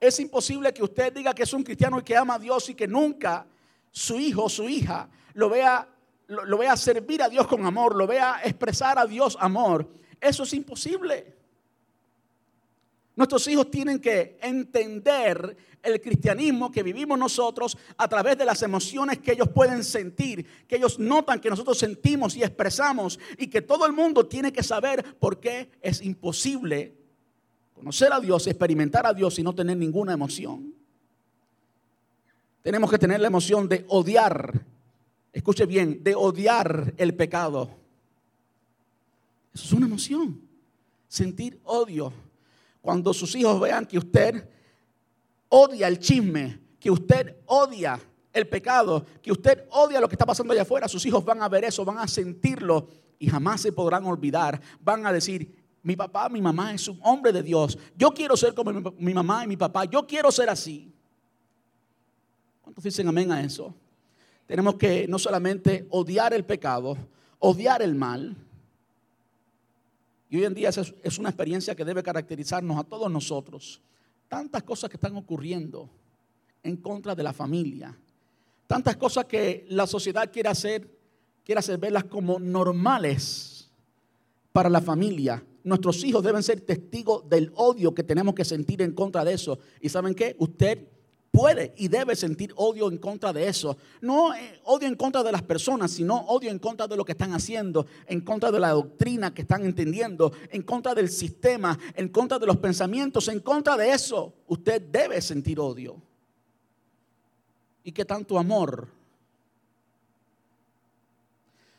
Es 0.00 0.18
imposible 0.18 0.74
que 0.74 0.82
usted 0.82 1.12
diga 1.12 1.32
que 1.32 1.44
es 1.44 1.52
un 1.52 1.62
cristiano 1.62 2.00
y 2.00 2.02
que 2.02 2.16
ama 2.16 2.34
a 2.34 2.38
Dios 2.40 2.68
y 2.70 2.74
que 2.74 2.88
nunca 2.88 3.46
su 3.92 4.18
hijo 4.18 4.42
o 4.42 4.48
su 4.48 4.68
hija 4.68 5.08
lo 5.34 5.48
vea, 5.48 5.88
lo, 6.26 6.44
lo 6.44 6.58
vea 6.58 6.76
servir 6.76 7.22
a 7.22 7.28
Dios 7.28 7.46
con 7.46 7.64
amor, 7.64 7.94
lo 7.94 8.08
vea 8.08 8.40
expresar 8.42 8.98
a 8.98 9.06
Dios 9.06 9.36
amor. 9.38 9.88
Eso 10.20 10.42
es 10.42 10.52
imposible. 10.54 11.36
Nuestros 13.16 13.46
hijos 13.46 13.70
tienen 13.70 14.00
que 14.00 14.38
entender 14.42 15.56
el 15.82 16.00
cristianismo 16.00 16.72
que 16.72 16.82
vivimos 16.82 17.16
nosotros 17.18 17.76
a 17.96 18.08
través 18.08 18.36
de 18.36 18.44
las 18.44 18.62
emociones 18.62 19.18
que 19.18 19.32
ellos 19.32 19.48
pueden 19.50 19.84
sentir, 19.84 20.44
que 20.66 20.76
ellos 20.76 20.98
notan 20.98 21.40
que 21.40 21.50
nosotros 21.50 21.78
sentimos 21.78 22.34
y 22.36 22.42
expresamos 22.42 23.20
y 23.38 23.46
que 23.46 23.62
todo 23.62 23.86
el 23.86 23.92
mundo 23.92 24.26
tiene 24.26 24.52
que 24.52 24.62
saber 24.62 25.16
por 25.18 25.38
qué 25.38 25.70
es 25.80 26.02
imposible 26.02 26.94
conocer 27.74 28.12
a 28.12 28.18
Dios, 28.18 28.46
experimentar 28.46 29.06
a 29.06 29.14
Dios 29.14 29.38
y 29.38 29.42
no 29.42 29.54
tener 29.54 29.76
ninguna 29.76 30.12
emoción. 30.14 30.74
Tenemos 32.62 32.90
que 32.90 32.98
tener 32.98 33.20
la 33.20 33.28
emoción 33.28 33.68
de 33.68 33.84
odiar, 33.88 34.64
escuche 35.32 35.66
bien, 35.66 36.02
de 36.02 36.14
odiar 36.14 36.94
el 36.96 37.14
pecado. 37.14 37.70
Eso 39.52 39.66
es 39.66 39.72
una 39.72 39.86
emoción, 39.86 40.40
sentir 41.06 41.60
odio 41.62 42.23
cuando 42.84 43.14
sus 43.14 43.34
hijos 43.34 43.58
vean 43.58 43.86
que 43.86 43.96
usted 43.96 44.46
odia 45.48 45.88
el 45.88 45.98
chisme, 45.98 46.60
que 46.78 46.90
usted 46.90 47.34
odia 47.46 47.98
el 48.30 48.46
pecado, 48.46 49.06
que 49.22 49.32
usted 49.32 49.64
odia 49.70 50.02
lo 50.02 50.06
que 50.06 50.16
está 50.16 50.26
pasando 50.26 50.52
allá 50.52 50.60
afuera, 50.60 50.86
sus 50.86 51.06
hijos 51.06 51.24
van 51.24 51.42
a 51.42 51.48
ver 51.48 51.64
eso, 51.64 51.82
van 51.82 51.96
a 51.96 52.06
sentirlo 52.06 52.86
y 53.18 53.26
jamás 53.26 53.62
se 53.62 53.72
podrán 53.72 54.04
olvidar. 54.04 54.60
Van 54.82 55.06
a 55.06 55.14
decir, 55.14 55.64
mi 55.82 55.96
papá, 55.96 56.28
mi 56.28 56.42
mamá 56.42 56.74
es 56.74 56.86
un 56.86 57.00
hombre 57.02 57.32
de 57.32 57.42
Dios. 57.42 57.78
Yo 57.96 58.10
quiero 58.10 58.36
ser 58.36 58.52
como 58.52 58.70
mi, 58.98 59.14
mamá 59.14 59.44
y 59.44 59.46
mi 59.46 59.56
papá. 59.56 59.86
Yo 59.86 60.06
quiero 60.06 60.30
ser 60.30 60.50
así. 60.50 60.92
¿Cuántos 62.60 62.84
dicen 62.84 63.08
amén 63.08 63.32
a 63.32 63.40
eso? 63.40 63.74
Tenemos 64.46 64.74
que 64.74 65.08
no 65.08 65.18
solamente 65.18 65.86
odiar 65.88 66.34
el 66.34 66.44
pecado, 66.44 66.98
odiar 67.38 67.80
el 67.80 67.94
mal, 67.94 68.36
y 70.34 70.38
hoy 70.38 70.46
en 70.46 70.54
día 70.54 70.68
es 70.68 71.18
una 71.20 71.28
experiencia 71.28 71.76
que 71.76 71.84
debe 71.84 72.02
caracterizarnos 72.02 72.76
a 72.76 72.82
todos 72.82 73.08
nosotros. 73.08 73.80
Tantas 74.26 74.64
cosas 74.64 74.90
que 74.90 74.96
están 74.96 75.14
ocurriendo 75.14 75.88
en 76.60 76.76
contra 76.78 77.14
de 77.14 77.22
la 77.22 77.32
familia. 77.32 77.96
Tantas 78.66 78.96
cosas 78.96 79.26
que 79.26 79.64
la 79.68 79.86
sociedad 79.86 80.32
quiere 80.32 80.48
hacer, 80.48 80.90
quiere 81.44 81.60
hacer 81.60 81.78
verlas 81.78 82.02
como 82.02 82.40
normales 82.40 83.70
para 84.50 84.68
la 84.68 84.80
familia. 84.80 85.40
Nuestros 85.62 86.02
hijos 86.02 86.24
deben 86.24 86.42
ser 86.42 86.62
testigos 86.62 87.28
del 87.28 87.52
odio 87.54 87.94
que 87.94 88.02
tenemos 88.02 88.34
que 88.34 88.44
sentir 88.44 88.82
en 88.82 88.90
contra 88.90 89.24
de 89.24 89.34
eso. 89.34 89.60
¿Y 89.80 89.88
saben 89.88 90.16
qué? 90.16 90.34
Usted 90.40 90.88
puede 91.34 91.74
y 91.76 91.88
debe 91.88 92.14
sentir 92.14 92.54
odio 92.56 92.88
en 92.88 92.98
contra 92.98 93.32
de 93.32 93.48
eso. 93.48 93.76
No 94.00 94.32
eh, 94.34 94.60
odio 94.62 94.86
en 94.86 94.94
contra 94.94 95.24
de 95.24 95.32
las 95.32 95.42
personas, 95.42 95.90
sino 95.90 96.16
odio 96.28 96.48
en 96.48 96.60
contra 96.60 96.86
de 96.86 96.96
lo 96.96 97.04
que 97.04 97.12
están 97.12 97.34
haciendo, 97.34 97.86
en 98.06 98.20
contra 98.20 98.52
de 98.52 98.60
la 98.60 98.70
doctrina 98.70 99.34
que 99.34 99.42
están 99.42 99.64
entendiendo, 99.64 100.32
en 100.50 100.62
contra 100.62 100.94
del 100.94 101.10
sistema, 101.10 101.76
en 101.96 102.08
contra 102.08 102.38
de 102.38 102.46
los 102.46 102.58
pensamientos, 102.58 103.26
en 103.26 103.40
contra 103.40 103.76
de 103.76 103.90
eso. 103.90 104.32
Usted 104.46 104.80
debe 104.80 105.20
sentir 105.20 105.58
odio. 105.58 106.00
¿Y 107.82 107.90
qué 107.90 108.04
tanto 108.04 108.38
amor? 108.38 108.88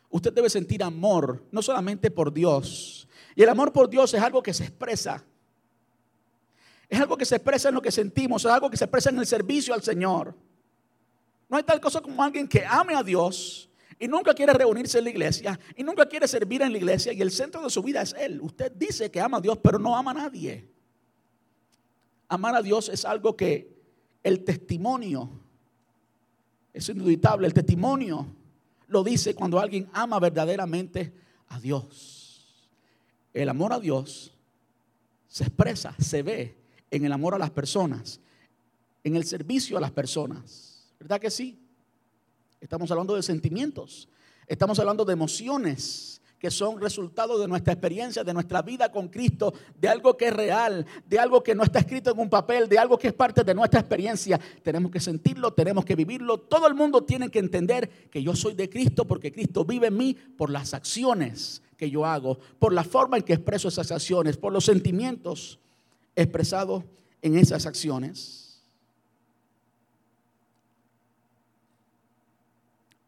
Usted 0.09 0.33
debe 0.33 0.49
sentir 0.49 0.83
amor, 0.83 1.41
no 1.51 1.61
solamente 1.61 2.11
por 2.11 2.33
Dios. 2.33 3.07
Y 3.35 3.43
el 3.43 3.49
amor 3.49 3.71
por 3.71 3.89
Dios 3.89 4.13
es 4.13 4.21
algo 4.21 4.43
que 4.43 4.53
se 4.53 4.65
expresa 4.65 5.23
es 6.89 6.99
algo 6.99 7.17
que 7.17 7.25
se 7.25 7.35
expresa 7.35 7.69
en 7.69 7.75
lo 7.75 7.81
que 7.81 7.91
sentimos, 7.91 8.45
es 8.45 8.51
algo 8.51 8.69
que 8.69 8.77
se 8.77 8.85
expresa 8.85 9.09
en 9.09 9.19
el 9.19 9.25
servicio 9.25 9.73
al 9.73 9.83
Señor. 9.83 10.35
No 11.49 11.57
hay 11.57 11.63
tal 11.63 11.79
cosa 11.79 12.01
como 12.01 12.21
alguien 12.23 12.47
que 12.47 12.65
ame 12.65 12.95
a 12.95 13.03
Dios 13.03 13.69
y 13.99 14.07
nunca 14.07 14.33
quiere 14.33 14.53
reunirse 14.53 14.97
en 14.97 15.05
la 15.05 15.09
iglesia 15.09 15.59
y 15.75 15.83
nunca 15.83 16.05
quiere 16.05 16.27
servir 16.27 16.61
en 16.61 16.71
la 16.71 16.77
iglesia 16.77 17.13
y 17.13 17.21
el 17.21 17.31
centro 17.31 17.61
de 17.61 17.69
su 17.69 17.81
vida 17.81 18.01
es 18.01 18.13
Él. 18.17 18.39
Usted 18.41 18.71
dice 18.71 19.09
que 19.09 19.19
ama 19.19 19.37
a 19.37 19.41
Dios, 19.41 19.57
pero 19.61 19.79
no 19.79 19.95
ama 19.95 20.11
a 20.11 20.15
nadie. 20.15 20.67
Amar 22.27 22.55
a 22.55 22.61
Dios 22.61 22.89
es 22.89 23.05
algo 23.05 23.35
que 23.35 23.75
el 24.23 24.43
testimonio 24.43 25.29
es 26.73 26.89
indudable. 26.89 27.47
El 27.47 27.53
testimonio 27.53 28.25
lo 28.87 29.03
dice 29.03 29.35
cuando 29.35 29.59
alguien 29.59 29.89
ama 29.93 30.19
verdaderamente 30.19 31.13
a 31.49 31.59
Dios. 31.59 32.67
El 33.33 33.49
amor 33.49 33.73
a 33.73 33.79
Dios 33.79 34.33
se 35.27 35.43
expresa, 35.43 35.95
se 35.99 36.23
ve 36.23 36.64
en 36.95 37.05
el 37.05 37.11
amor 37.11 37.35
a 37.35 37.37
las 37.37 37.51
personas, 37.51 38.21
en 39.03 39.15
el 39.15 39.25
servicio 39.25 39.77
a 39.77 39.81
las 39.81 39.91
personas. 39.91 40.93
¿Verdad 40.99 41.19
que 41.19 41.29
sí? 41.29 41.59
Estamos 42.61 42.89
hablando 42.89 43.15
de 43.15 43.21
sentimientos, 43.21 44.07
estamos 44.47 44.79
hablando 44.79 45.03
de 45.03 45.13
emociones 45.13 46.21
que 46.39 46.49
son 46.51 46.79
resultado 46.79 47.37
de 47.37 47.47
nuestra 47.47 47.73
experiencia, 47.73 48.23
de 48.23 48.33
nuestra 48.33 48.61
vida 48.61 48.91
con 48.91 49.09
Cristo, 49.09 49.53
de 49.77 49.89
algo 49.89 50.15
que 50.15 50.27
es 50.27 50.33
real, 50.33 50.85
de 51.05 51.19
algo 51.19 51.43
que 51.43 51.55
no 51.55 51.63
está 51.63 51.79
escrito 51.79 52.11
en 52.11 52.19
un 52.19 52.29
papel, 52.29 52.69
de 52.69 52.77
algo 52.77 52.97
que 52.97 53.07
es 53.07 53.13
parte 53.13 53.43
de 53.43 53.53
nuestra 53.53 53.79
experiencia. 53.81 54.39
Tenemos 54.61 54.91
que 54.91 54.99
sentirlo, 54.99 55.53
tenemos 55.53 55.83
que 55.83 55.95
vivirlo. 55.95 56.39
Todo 56.39 56.67
el 56.67 56.75
mundo 56.75 57.03
tiene 57.03 57.29
que 57.29 57.39
entender 57.39 57.89
que 58.09 58.21
yo 58.21 58.35
soy 58.35 58.53
de 58.53 58.69
Cristo 58.69 59.05
porque 59.05 59.31
Cristo 59.31 59.65
vive 59.65 59.87
en 59.87 59.97
mí 59.97 60.13
por 60.13 60.49
las 60.49 60.73
acciones 60.73 61.61
que 61.77 61.89
yo 61.89 62.05
hago, 62.05 62.37
por 62.59 62.73
la 62.73 62.83
forma 62.83 63.17
en 63.17 63.23
que 63.23 63.33
expreso 63.33 63.67
esas 63.67 63.91
acciones, 63.91 64.37
por 64.37 64.53
los 64.53 64.65
sentimientos 64.65 65.59
expresado 66.15 66.83
en 67.21 67.37
esas 67.37 67.65
acciones. 67.65 68.61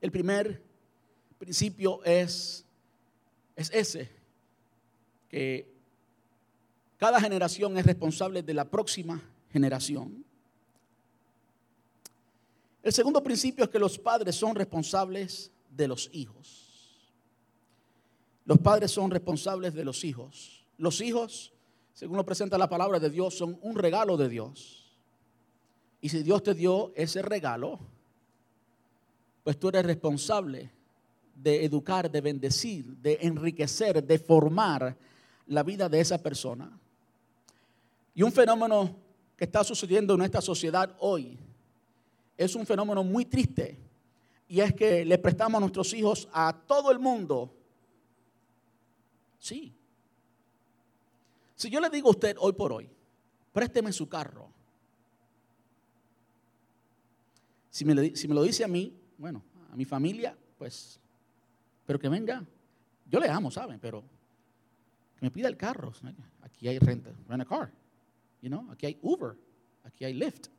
El 0.02 0.12
primer 0.12 0.62
principio 1.38 2.04
es, 2.04 2.66
es 3.56 3.72
ese, 3.74 4.10
que 5.30 5.68
cada 6.98 7.20
generación 7.20 7.78
es 7.78 7.86
responsable 7.86 8.42
de 8.42 8.54
la 8.54 8.66
próxima 8.66 9.22
generación. 9.52 10.24
El 12.82 12.94
segundo 12.94 13.22
principio 13.22 13.66
es 13.66 13.70
que 13.70 13.80
los 13.80 14.00
padres 14.00 14.36
son 14.36 14.56
responsables 14.56 15.52
de 15.70 15.88
los 15.88 16.10
hijos. 16.14 16.68
Los 18.46 18.60
padres 18.60 18.92
son 18.92 19.12
responsables 19.12 19.74
de 19.74 19.84
los 19.84 20.04
hijos. 20.04 20.66
Los 20.78 21.02
hijos 21.02 21.54
según 21.98 22.16
lo 22.16 22.24
presenta 22.24 22.60
la 22.60 22.70
palabra 22.70 23.00
de 23.00 23.10
Dios, 23.10 23.36
son 23.36 23.58
un 23.64 23.76
regalo 23.76 24.18
de 24.18 24.30
Dios. 24.30 24.86
Y 26.00 26.10
si 26.10 26.22
Dios 26.22 26.44
te 26.44 26.54
dio 26.54 26.92
ese 26.96 27.24
regalo, 27.24 27.80
pues 29.44 29.58
tú 29.58 29.70
eres 29.70 29.84
responsable 29.84 30.72
de 31.34 31.66
educar, 31.66 32.12
de 32.12 32.22
bendecir, 32.22 32.86
de 32.98 33.18
enriquecer, 33.22 34.04
de 34.04 34.20
formar 34.20 34.96
la 35.48 35.64
vida 35.64 35.90
de 35.90 36.00
esa 36.00 36.22
persona. 36.22 36.70
Y 38.14 38.22
un 38.22 38.32
fenómeno 38.32 38.96
que 39.36 39.46
está 39.46 39.64
sucediendo 39.64 40.14
en 40.14 40.20
nuestra 40.20 40.42
sociedad 40.42 40.96
hoy 41.00 41.36
es 42.38 42.54
un 42.54 42.68
fenómeno 42.68 43.04
muy 43.04 43.26
triste. 43.26 43.76
Y 44.48 44.60
es 44.60 44.72
que 44.72 45.04
le 45.04 45.18
prestamos 45.18 45.58
a 45.58 45.62
nuestros 45.62 45.92
hijos 45.96 46.30
a 46.32 46.56
todo 46.68 46.92
el 46.92 47.00
mundo. 47.00 47.52
Sí, 49.40 49.74
si 51.58 51.72
yo 51.72 51.80
le 51.80 51.90
digo 51.90 52.08
a 52.08 52.12
usted 52.12 52.38
hoy 52.40 52.54
por 52.54 52.72
hoy, 52.72 52.88
présteme 53.52 53.92
su 53.92 54.08
carro. 54.08 54.48
Si 57.72 57.84
me, 57.84 57.96
lo 57.96 58.44
dice 58.44 58.64
a 58.64 58.68
mí, 58.68 58.94
bueno, 59.18 59.44
a 59.72 59.76
mi 59.76 59.84
familia, 59.84 60.38
pues, 60.58 61.00
pero 61.86 62.00
que 62.00 62.10
venga. 62.10 62.46
Yo 63.10 63.20
le 63.20 63.28
amo, 63.28 63.50
¿saben? 63.50 63.80
Pero 63.80 64.04
que 65.18 65.26
me 65.26 65.32
pida 65.32 65.48
el 65.48 65.58
carro. 65.58 65.92
Aquí 66.44 66.68
hay 66.68 66.78
renta, 66.78 67.12
rent 67.28 67.42
a 67.42 67.46
car. 67.46 67.72
You 68.42 68.50
know? 68.50 68.72
Aquí 68.72 68.86
hay 68.86 69.00
Uber, 69.02 69.36
aquí 69.84 70.06
hay 70.06 70.14
Lyft. 70.14 70.50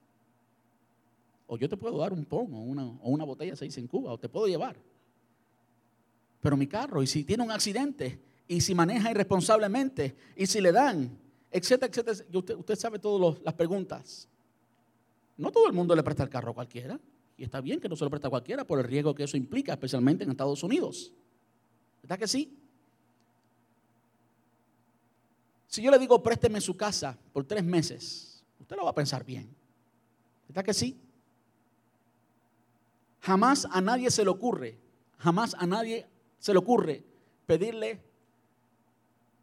O 1.46 1.56
yo 1.56 1.68
te 1.68 1.76
puedo 1.76 1.98
dar 1.98 2.12
un 2.12 2.24
pon 2.24 2.52
o 2.52 2.58
una, 2.58 2.84
o 2.84 3.10
una 3.10 3.24
botella 3.24 3.54
se 3.54 3.64
dice 3.64 3.78
en 3.78 3.86
Cuba, 3.86 4.12
o 4.12 4.18
te 4.18 4.28
puedo 4.28 4.48
llevar. 4.48 4.76
Pero 6.40 6.56
mi 6.56 6.66
carro, 6.66 7.04
y 7.04 7.06
si 7.06 7.22
tiene 7.22 7.44
un 7.44 7.52
accidente, 7.52 8.20
y 8.48 8.62
si 8.62 8.74
maneja 8.74 9.10
irresponsablemente, 9.10 10.16
y 10.34 10.46
si 10.46 10.60
le 10.60 10.72
dan, 10.72 11.18
etcétera, 11.50 11.90
etcétera. 11.90 12.56
Usted, 12.56 12.76
sabe 12.76 12.98
todas 12.98 13.40
las 13.42 13.54
preguntas. 13.54 14.26
No 15.36 15.52
todo 15.52 15.66
el 15.66 15.74
mundo 15.74 15.94
le 15.94 16.02
presta 16.02 16.22
el 16.22 16.30
carro 16.30 16.50
a 16.52 16.54
cualquiera. 16.54 16.98
Y 17.36 17.44
está 17.44 17.60
bien 17.60 17.78
que 17.78 17.88
no 17.88 17.94
se 17.94 18.04
lo 18.04 18.10
presta 18.10 18.26
a 18.26 18.30
cualquiera 18.30 18.64
por 18.64 18.80
el 18.80 18.84
riesgo 18.86 19.14
que 19.14 19.22
eso 19.22 19.36
implica, 19.36 19.72
especialmente 19.72 20.24
en 20.24 20.30
Estados 20.30 20.62
Unidos. 20.62 21.12
¿Verdad 22.02 22.18
que 22.18 22.26
sí? 22.26 22.58
Si 25.68 25.82
yo 25.82 25.90
le 25.90 25.98
digo 25.98 26.20
présteme 26.22 26.60
su 26.60 26.76
casa 26.76 27.16
por 27.32 27.44
tres 27.44 27.62
meses, 27.62 28.42
usted 28.58 28.76
lo 28.76 28.84
va 28.84 28.90
a 28.90 28.94
pensar 28.94 29.24
bien. 29.24 29.54
¿Está 30.48 30.62
que 30.62 30.72
sí? 30.72 30.98
Jamás 33.20 33.68
a 33.70 33.80
nadie 33.82 34.10
se 34.10 34.24
le 34.24 34.30
ocurre, 34.30 34.78
jamás 35.18 35.54
a 35.54 35.66
nadie 35.66 36.06
se 36.38 36.52
le 36.52 36.58
ocurre 36.58 37.04
pedirle 37.46 38.07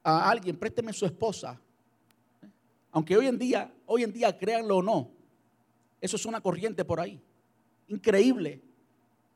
a 0.06 0.30
alguien, 0.30 0.56
présteme 0.56 0.94
su 0.94 1.06
esposa. 1.06 1.60
Aunque 2.92 3.18
hoy 3.18 3.26
en 3.26 3.40
día, 3.40 3.74
hoy 3.88 4.04
en 4.04 4.14
día, 4.14 4.38
créanlo 4.38 4.78
o 4.78 4.84
no, 4.84 5.12
eso 6.00 6.16
es 6.16 6.26
una 6.28 6.40
corriente 6.40 6.86
por 6.86 7.00
ahí. 7.00 7.20
Increíble, 7.88 8.62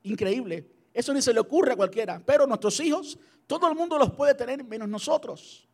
increíble. 0.04 0.70
Eso 0.94 1.12
ni 1.14 1.22
se 1.22 1.34
le 1.34 1.40
ocurre 1.40 1.74
a 1.74 1.76
cualquiera. 1.76 2.22
Pero 2.24 2.46
nuestros 2.46 2.80
hijos, 2.82 3.18
todo 3.48 3.68
el 3.68 3.76
mundo 3.76 3.98
los 3.98 4.12
puede 4.12 4.36
tener 4.36 4.64
menos 4.64 4.88
nosotros. 4.88 5.68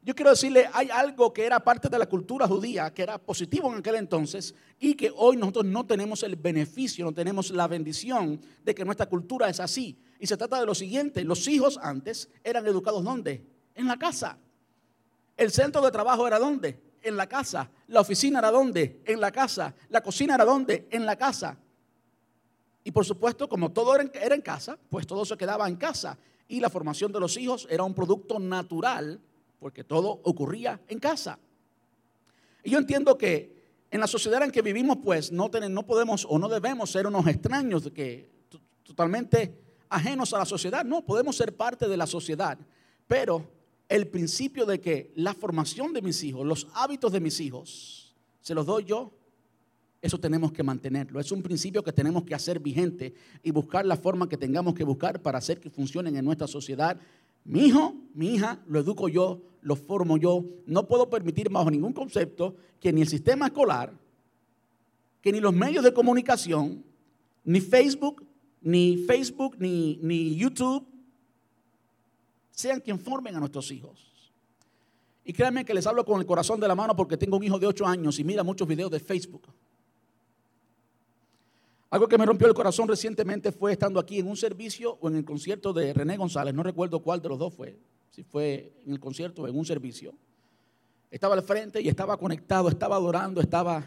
Yo 0.00 0.14
quiero 0.14 0.30
decirle, 0.30 0.68
hay 0.72 0.90
algo 0.90 1.32
que 1.32 1.44
era 1.44 1.58
parte 1.58 1.88
de 1.88 1.98
la 1.98 2.06
cultura 2.06 2.46
judía, 2.46 2.92
que 2.92 3.02
era 3.02 3.18
positivo 3.18 3.72
en 3.72 3.78
aquel 3.78 3.96
entonces, 3.96 4.54
y 4.78 4.94
que 4.94 5.10
hoy 5.16 5.36
nosotros 5.36 5.64
no 5.64 5.86
tenemos 5.86 6.22
el 6.22 6.36
beneficio, 6.36 7.04
no 7.04 7.12
tenemos 7.12 7.50
la 7.50 7.66
bendición 7.66 8.40
de 8.62 8.74
que 8.74 8.84
nuestra 8.84 9.06
cultura 9.06 9.48
es 9.48 9.60
así. 9.60 9.98
Y 10.20 10.26
se 10.26 10.36
trata 10.36 10.60
de 10.60 10.66
lo 10.66 10.74
siguiente, 10.74 11.24
los 11.24 11.48
hijos 11.48 11.78
antes 11.82 12.28
eran 12.44 12.66
educados 12.66 13.02
¿dónde? 13.02 13.53
En 13.74 13.86
la 13.86 13.96
casa. 13.96 14.38
El 15.36 15.50
centro 15.50 15.82
de 15.82 15.90
trabajo 15.90 16.26
era 16.26 16.38
¿dónde? 16.38 16.80
En 17.02 17.16
la 17.16 17.28
casa. 17.28 17.70
La 17.88 18.00
oficina 18.00 18.38
era 18.38 18.50
¿dónde? 18.50 19.02
En 19.04 19.20
la 19.20 19.32
casa. 19.32 19.74
La 19.88 20.00
cocina 20.00 20.34
era 20.34 20.44
¿dónde? 20.44 20.88
En 20.90 21.04
la 21.04 21.16
casa. 21.16 21.56
Y 22.84 22.90
por 22.92 23.04
supuesto, 23.04 23.48
como 23.48 23.72
todo 23.72 23.96
era 23.96 24.34
en 24.34 24.42
casa, 24.42 24.78
pues 24.90 25.06
todo 25.06 25.24
se 25.24 25.36
quedaba 25.36 25.66
en 25.68 25.76
casa. 25.76 26.18
Y 26.46 26.60
la 26.60 26.68
formación 26.68 27.10
de 27.10 27.20
los 27.20 27.36
hijos 27.36 27.66
era 27.70 27.82
un 27.82 27.94
producto 27.94 28.38
natural 28.38 29.20
porque 29.58 29.82
todo 29.82 30.20
ocurría 30.24 30.78
en 30.88 30.98
casa. 30.98 31.38
Y 32.62 32.70
yo 32.70 32.78
entiendo 32.78 33.16
que 33.16 33.54
en 33.90 34.00
la 34.00 34.06
sociedad 34.06 34.42
en 34.42 34.50
que 34.50 34.60
vivimos, 34.60 34.98
pues 35.02 35.32
no, 35.32 35.48
no 35.48 35.86
podemos 35.86 36.26
o 36.28 36.38
no 36.38 36.48
debemos 36.48 36.90
ser 36.90 37.06
unos 37.06 37.26
extraños 37.26 37.90
que 37.94 38.28
totalmente 38.82 39.58
ajenos 39.88 40.34
a 40.34 40.38
la 40.38 40.44
sociedad. 40.44 40.84
No, 40.84 41.02
podemos 41.02 41.36
ser 41.36 41.56
parte 41.56 41.88
de 41.88 41.96
la 41.96 42.06
sociedad. 42.06 42.58
Pero 43.08 43.48
el 43.88 44.08
principio 44.08 44.66
de 44.66 44.80
que 44.80 45.12
la 45.14 45.34
formación 45.34 45.92
de 45.92 46.02
mis 46.02 46.22
hijos, 46.24 46.46
los 46.46 46.68
hábitos 46.74 47.12
de 47.12 47.20
mis 47.20 47.40
hijos, 47.40 48.14
se 48.40 48.54
los 48.54 48.66
doy 48.66 48.84
yo, 48.84 49.12
eso 50.00 50.18
tenemos 50.18 50.52
que 50.52 50.62
mantenerlo. 50.62 51.18
Es 51.18 51.32
un 51.32 51.42
principio 51.42 51.82
que 51.82 51.92
tenemos 51.92 52.24
que 52.24 52.34
hacer 52.34 52.60
vigente 52.60 53.14
y 53.42 53.50
buscar 53.50 53.86
la 53.86 53.96
forma 53.96 54.28
que 54.28 54.36
tengamos 54.36 54.74
que 54.74 54.84
buscar 54.84 55.22
para 55.22 55.38
hacer 55.38 55.60
que 55.60 55.70
funcionen 55.70 56.16
en 56.16 56.24
nuestra 56.24 56.46
sociedad 56.46 57.00
mi 57.44 57.66
hijo, 57.66 57.94
mi 58.14 58.34
hija, 58.34 58.62
lo 58.66 58.80
educo 58.80 59.08
yo, 59.08 59.42
lo 59.60 59.76
formo 59.76 60.16
yo. 60.16 60.44
No 60.66 60.88
puedo 60.88 61.10
permitir 61.10 61.50
bajo 61.50 61.70
ningún 61.70 61.92
concepto 61.92 62.56
que 62.80 62.92
ni 62.92 63.02
el 63.02 63.08
sistema 63.08 63.46
escolar, 63.46 63.92
que 65.20 65.30
ni 65.30 65.40
los 65.40 65.54
medios 65.54 65.84
de 65.84 65.92
comunicación, 65.92 66.82
ni 67.44 67.60
Facebook, 67.60 68.26
ni 68.62 68.96
Facebook, 68.96 69.56
ni, 69.58 69.98
ni 70.02 70.34
YouTube, 70.36 70.86
sean 72.54 72.80
quien 72.80 72.98
formen 72.98 73.34
a 73.34 73.40
nuestros 73.40 73.70
hijos. 73.70 74.12
Y 75.24 75.32
créanme 75.32 75.64
que 75.64 75.74
les 75.74 75.86
hablo 75.86 76.04
con 76.04 76.20
el 76.20 76.26
corazón 76.26 76.60
de 76.60 76.68
la 76.68 76.74
mano 76.74 76.94
porque 76.94 77.16
tengo 77.16 77.36
un 77.36 77.44
hijo 77.44 77.58
de 77.58 77.66
8 77.66 77.86
años 77.86 78.18
y 78.18 78.24
mira 78.24 78.42
muchos 78.42 78.68
videos 78.68 78.90
de 78.90 79.00
Facebook. 79.00 79.42
Algo 81.90 82.08
que 82.08 82.18
me 82.18 82.26
rompió 82.26 82.46
el 82.46 82.54
corazón 82.54 82.88
recientemente 82.88 83.52
fue 83.52 83.72
estando 83.72 84.00
aquí 84.00 84.18
en 84.18 84.28
un 84.28 84.36
servicio 84.36 84.98
o 85.00 85.08
en 85.08 85.16
el 85.16 85.24
concierto 85.24 85.72
de 85.72 85.92
René 85.92 86.16
González, 86.16 86.54
no 86.54 86.62
recuerdo 86.62 87.00
cuál 87.00 87.22
de 87.22 87.28
los 87.28 87.38
dos 87.38 87.54
fue, 87.54 87.78
si 88.10 88.22
fue 88.22 88.72
en 88.84 88.92
el 88.92 89.00
concierto 89.00 89.42
o 89.42 89.48
en 89.48 89.56
un 89.56 89.64
servicio. 89.64 90.12
Estaba 91.10 91.34
al 91.34 91.42
frente 91.42 91.80
y 91.80 91.88
estaba 91.88 92.16
conectado, 92.16 92.68
estaba 92.68 92.96
adorando, 92.96 93.40
estaba, 93.40 93.84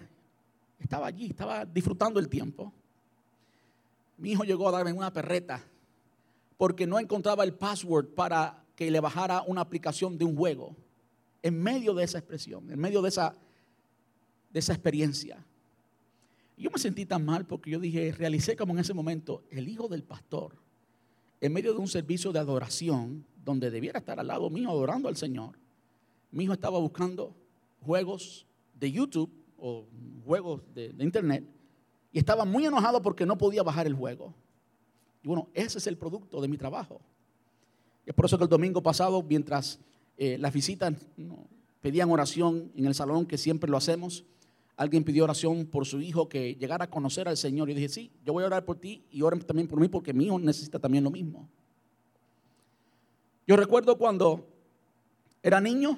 estaba 0.79 1.07
allí, 1.07 1.27
estaba 1.27 1.65
disfrutando 1.65 2.19
el 2.19 2.29
tiempo. 2.29 2.71
Mi 4.17 4.31
hijo 4.31 4.43
llegó 4.43 4.69
a 4.69 4.71
darme 4.71 4.93
una 4.93 5.11
perreta 5.11 5.61
porque 6.57 6.87
no 6.87 6.99
encontraba 6.99 7.43
el 7.43 7.53
password 7.53 8.07
para 8.07 8.63
que 8.75 8.91
le 8.91 8.99
bajara 8.99 9.43
una 9.43 9.61
aplicación 9.61 10.17
de 10.17 10.25
un 10.25 10.35
juego. 10.35 10.75
En 11.41 11.61
medio 11.61 11.93
de 11.93 12.03
esa 12.03 12.17
expresión, 12.17 12.69
en 12.71 12.79
medio 12.79 13.01
de 13.01 13.09
esa, 13.09 13.35
de 14.51 14.59
esa 14.59 14.73
experiencia. 14.73 15.45
Yo 16.57 16.71
me 16.71 16.79
sentí 16.79 17.05
tan 17.05 17.23
mal 17.23 17.45
porque 17.45 17.69
yo 17.69 17.79
dije, 17.79 18.11
realicé 18.11 18.55
como 18.55 18.73
en 18.73 18.79
ese 18.79 18.93
momento 18.93 19.43
el 19.51 19.69
hijo 19.69 19.87
del 19.87 20.03
pastor, 20.03 20.55
en 21.39 21.53
medio 21.53 21.73
de 21.73 21.79
un 21.79 21.87
servicio 21.87 22.31
de 22.31 22.39
adoración, 22.39 23.23
donde 23.45 23.71
debiera 23.71 23.99
estar 23.99 24.19
al 24.19 24.27
lado 24.27 24.49
mío 24.49 24.69
adorando 24.69 25.07
al 25.07 25.15
Señor. 25.15 25.57
Mi 26.31 26.43
hijo 26.43 26.53
estaba 26.53 26.79
buscando 26.79 27.35
juegos 27.81 28.45
de 28.73 28.91
YouTube 28.91 29.31
o 29.57 29.85
juegos 30.25 30.61
de, 30.73 30.93
Internet 30.99 31.45
y 32.11 32.19
estaba 32.19 32.43
muy 32.43 32.65
enojado 32.65 33.01
porque 33.01 33.25
no 33.25 33.37
podía 33.37 33.63
bajar 33.63 33.87
el 33.87 33.93
juego. 33.93 34.33
Bueno, 35.27 35.47
ese 35.53 35.77
es 35.77 35.87
el 35.87 35.97
producto 35.97 36.41
de 36.41 36.47
mi 36.47 36.57
trabajo. 36.57 36.99
Es 38.05 38.13
por 38.13 38.25
eso 38.25 38.37
que 38.37 38.45
el 38.45 38.49
domingo 38.49 38.81
pasado, 38.81 39.21
mientras 39.21 39.79
eh, 40.17 40.37
las 40.37 40.53
visitas 40.53 40.93
pedían 41.81 42.09
oración 42.09 42.71
en 42.75 42.85
el 42.85 42.95
salón, 42.95 43.25
que 43.25 43.37
siempre 43.37 43.69
lo 43.69 43.77
hacemos, 43.77 44.23
Alguien 44.77 45.03
pidió 45.03 45.23
oración 45.23 45.65
por 45.65 45.87
su 45.87 45.99
hijo 46.01 46.29
que 46.29 46.53
llegara 46.53 46.85
a 46.85 46.89
conocer 46.89 47.27
al 47.27 47.35
Señor. 47.35 47.67
Y 47.71 47.73
dije, 47.73 47.89
sí, 47.89 48.11
yo 48.23 48.31
voy 48.31 48.43
a 48.43 48.47
orar 48.47 48.63
por 48.63 48.77
ti 48.77 49.03
y 49.09 49.23
oren 49.23 49.41
también 49.41 49.67
por 49.67 49.79
mí 49.79 49.87
porque 49.87 50.13
mi 50.13 50.25
hijo 50.25 50.37
necesita 50.37 50.77
también 50.77 51.03
lo 51.03 51.09
mismo. 51.09 51.49
Yo 53.47 53.57
recuerdo 53.57 53.97
cuando 53.97 54.45
era 55.41 55.59
niño 55.59 55.97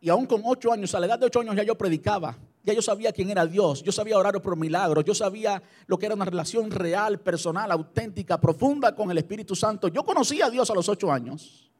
y 0.00 0.08
aún 0.08 0.26
con 0.26 0.42
ocho 0.44 0.72
años, 0.72 0.94
a 0.94 1.00
la 1.00 1.06
edad 1.06 1.18
de 1.18 1.26
ocho 1.26 1.40
años 1.40 1.56
ya 1.56 1.64
yo 1.64 1.76
predicaba. 1.76 2.38
Ya 2.68 2.74
yo 2.74 2.82
sabía 2.82 3.12
quién 3.12 3.30
era 3.30 3.46
Dios, 3.46 3.82
yo 3.82 3.90
sabía 3.90 4.18
orar 4.18 4.42
por 4.42 4.54
milagros, 4.54 5.02
yo 5.02 5.14
sabía 5.14 5.62
lo 5.86 5.98
que 5.98 6.04
era 6.04 6.14
una 6.14 6.26
relación 6.26 6.70
real, 6.70 7.18
personal, 7.18 7.70
auténtica, 7.70 8.38
profunda 8.38 8.94
con 8.94 9.10
el 9.10 9.16
Espíritu 9.16 9.56
Santo. 9.56 9.88
Yo 9.88 10.04
conocía 10.04 10.44
a 10.44 10.50
Dios 10.50 10.68
a 10.68 10.74
los 10.74 10.86
ocho 10.86 11.10
años. 11.10 11.70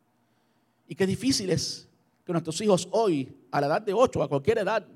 Y 0.88 0.94
qué 0.94 1.06
difícil 1.06 1.50
es 1.50 1.86
que 2.24 2.32
nuestros 2.32 2.58
hijos 2.62 2.88
hoy, 2.90 3.36
a 3.50 3.60
la 3.60 3.66
edad 3.66 3.82
de 3.82 3.92
ocho, 3.92 4.22
a 4.22 4.28
cualquier 4.28 4.56
edad, 4.56 4.86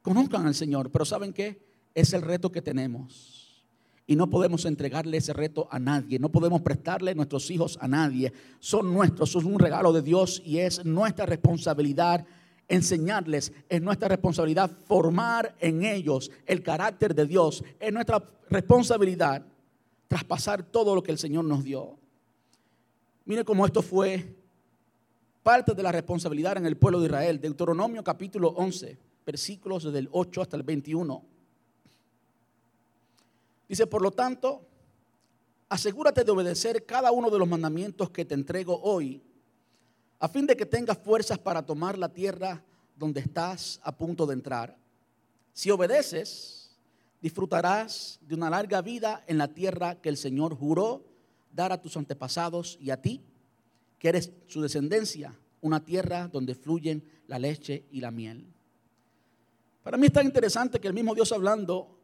conozcan 0.00 0.46
al 0.46 0.54
Señor, 0.54 0.92
pero 0.92 1.04
¿saben 1.04 1.32
qué? 1.32 1.60
Es 1.92 2.12
el 2.12 2.22
reto 2.22 2.52
que 2.52 2.62
tenemos. 2.62 3.64
Y 4.06 4.14
no 4.14 4.30
podemos 4.30 4.64
entregarle 4.64 5.16
ese 5.16 5.32
reto 5.32 5.66
a 5.72 5.80
nadie, 5.80 6.20
no 6.20 6.28
podemos 6.28 6.62
prestarle 6.62 7.16
nuestros 7.16 7.50
hijos 7.50 7.76
a 7.80 7.88
nadie. 7.88 8.32
Son 8.60 8.94
nuestros, 8.94 9.32
son 9.32 9.46
un 9.46 9.58
regalo 9.58 9.92
de 9.92 10.02
Dios 10.02 10.40
y 10.44 10.58
es 10.58 10.84
nuestra 10.84 11.26
responsabilidad 11.26 12.24
enseñarles, 12.68 13.52
es 13.68 13.82
nuestra 13.82 14.08
responsabilidad 14.08 14.70
formar 14.86 15.56
en 15.58 15.84
ellos 15.84 16.30
el 16.46 16.62
carácter 16.62 17.14
de 17.14 17.26
Dios, 17.26 17.64
es 17.80 17.92
nuestra 17.92 18.22
responsabilidad 18.50 19.44
traspasar 20.06 20.62
todo 20.62 20.94
lo 20.94 21.02
que 21.02 21.12
el 21.12 21.18
Señor 21.18 21.44
nos 21.44 21.64
dio. 21.64 21.98
Mire 23.24 23.44
cómo 23.44 23.66
esto 23.66 23.82
fue 23.82 24.34
parte 25.42 25.74
de 25.74 25.82
la 25.82 25.92
responsabilidad 25.92 26.56
en 26.56 26.66
el 26.66 26.76
pueblo 26.76 27.00
de 27.00 27.06
Israel. 27.06 27.40
Deuteronomio 27.40 28.04
capítulo 28.04 28.48
11 28.48 28.98
versículos 29.28 29.84
desde 29.84 29.98
el 29.98 30.08
8 30.10 30.40
hasta 30.40 30.56
el 30.56 30.62
21. 30.62 31.22
Dice, 33.68 33.86
por 33.86 34.00
lo 34.00 34.10
tanto, 34.10 34.62
asegúrate 35.68 36.24
de 36.24 36.30
obedecer 36.30 36.86
cada 36.86 37.12
uno 37.12 37.28
de 37.28 37.38
los 37.38 37.46
mandamientos 37.46 38.08
que 38.08 38.24
te 38.24 38.32
entrego 38.32 38.80
hoy, 38.80 39.22
a 40.20 40.28
fin 40.28 40.46
de 40.46 40.56
que 40.56 40.66
tengas 40.66 40.98
fuerzas 40.98 41.38
para 41.38 41.64
tomar 41.64 41.96
la 41.96 42.08
tierra 42.08 42.62
donde 42.96 43.20
estás 43.20 43.80
a 43.82 43.92
punto 43.92 44.26
de 44.26 44.34
entrar. 44.34 44.76
Si 45.52 45.70
obedeces, 45.70 46.76
disfrutarás 47.20 48.18
de 48.22 48.34
una 48.34 48.50
larga 48.50 48.82
vida 48.82 49.24
en 49.26 49.38
la 49.38 49.48
tierra 49.48 50.00
que 50.00 50.08
el 50.08 50.16
Señor 50.16 50.56
juró 50.56 51.04
dar 51.52 51.72
a 51.72 51.80
tus 51.80 51.96
antepasados 51.96 52.78
y 52.80 52.90
a 52.90 53.00
ti, 53.00 53.20
que 53.98 54.08
eres 54.08 54.30
su 54.46 54.60
descendencia, 54.60 55.34
una 55.60 55.84
tierra 55.84 56.28
donde 56.28 56.54
fluyen 56.54 57.02
la 57.26 57.38
leche 57.38 57.84
y 57.90 58.00
la 58.00 58.10
miel. 58.10 58.46
Para 59.82 59.96
mí 59.96 60.06
es 60.06 60.12
tan 60.12 60.26
interesante 60.26 60.80
que 60.80 60.88
el 60.88 60.94
mismo 60.94 61.14
Dios 61.14 61.32
hablando, 61.32 61.96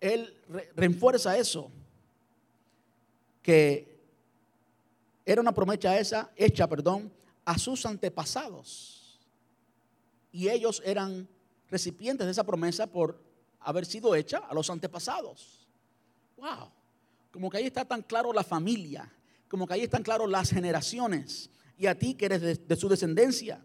Él 0.00 0.36
refuerza 0.76 1.38
eso, 1.38 1.70
que 3.42 3.89
era 5.32 5.40
una 5.40 5.52
promesa 5.52 5.98
esa, 5.98 6.30
hecha, 6.36 6.68
perdón, 6.68 7.12
a 7.44 7.58
sus 7.58 7.86
antepasados. 7.86 9.20
Y 10.32 10.48
ellos 10.48 10.82
eran 10.84 11.28
recipientes 11.68 12.26
de 12.26 12.32
esa 12.32 12.44
promesa 12.44 12.86
por 12.86 13.20
haber 13.60 13.86
sido 13.86 14.14
hecha 14.14 14.38
a 14.38 14.54
los 14.54 14.70
antepasados. 14.70 15.66
Wow, 16.36 16.70
como 17.30 17.50
que 17.50 17.58
ahí 17.58 17.66
está 17.66 17.84
tan 17.84 18.02
claro 18.02 18.32
la 18.32 18.44
familia, 18.44 19.12
como 19.48 19.66
que 19.66 19.74
ahí 19.74 19.82
están 19.82 20.02
claros 20.02 20.30
las 20.30 20.50
generaciones, 20.50 21.50
y 21.76 21.86
a 21.86 21.98
ti 21.98 22.14
que 22.14 22.26
eres 22.26 22.66
de 22.66 22.76
su 22.76 22.88
descendencia. 22.88 23.64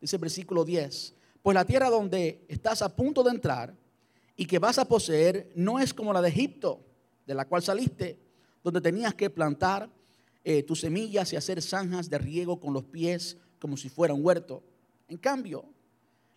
Dice 0.00 0.16
el 0.16 0.20
versículo 0.20 0.64
10. 0.64 1.14
Pues 1.42 1.54
la 1.54 1.64
tierra 1.64 1.88
donde 1.88 2.44
estás 2.48 2.82
a 2.82 2.94
punto 2.94 3.22
de 3.22 3.30
entrar 3.30 3.74
y 4.36 4.46
que 4.46 4.58
vas 4.58 4.78
a 4.78 4.86
poseer 4.86 5.50
no 5.54 5.78
es 5.78 5.94
como 5.94 6.12
la 6.12 6.20
de 6.20 6.28
Egipto, 6.28 6.80
de 7.26 7.34
la 7.34 7.46
cual 7.46 7.62
saliste, 7.62 8.18
donde 8.62 8.80
tenías 8.80 9.14
que 9.14 9.30
plantar 9.30 9.88
eh, 10.44 10.62
tus 10.62 10.80
semillas 10.80 11.32
y 11.32 11.36
hacer 11.36 11.60
zanjas 11.60 12.08
de 12.08 12.18
riego 12.18 12.58
con 12.58 12.72
los 12.72 12.84
pies 12.84 13.36
como 13.58 13.76
si 13.76 13.88
fuera 13.88 14.14
un 14.14 14.24
huerto. 14.24 14.62
En 15.08 15.18
cambio, 15.18 15.64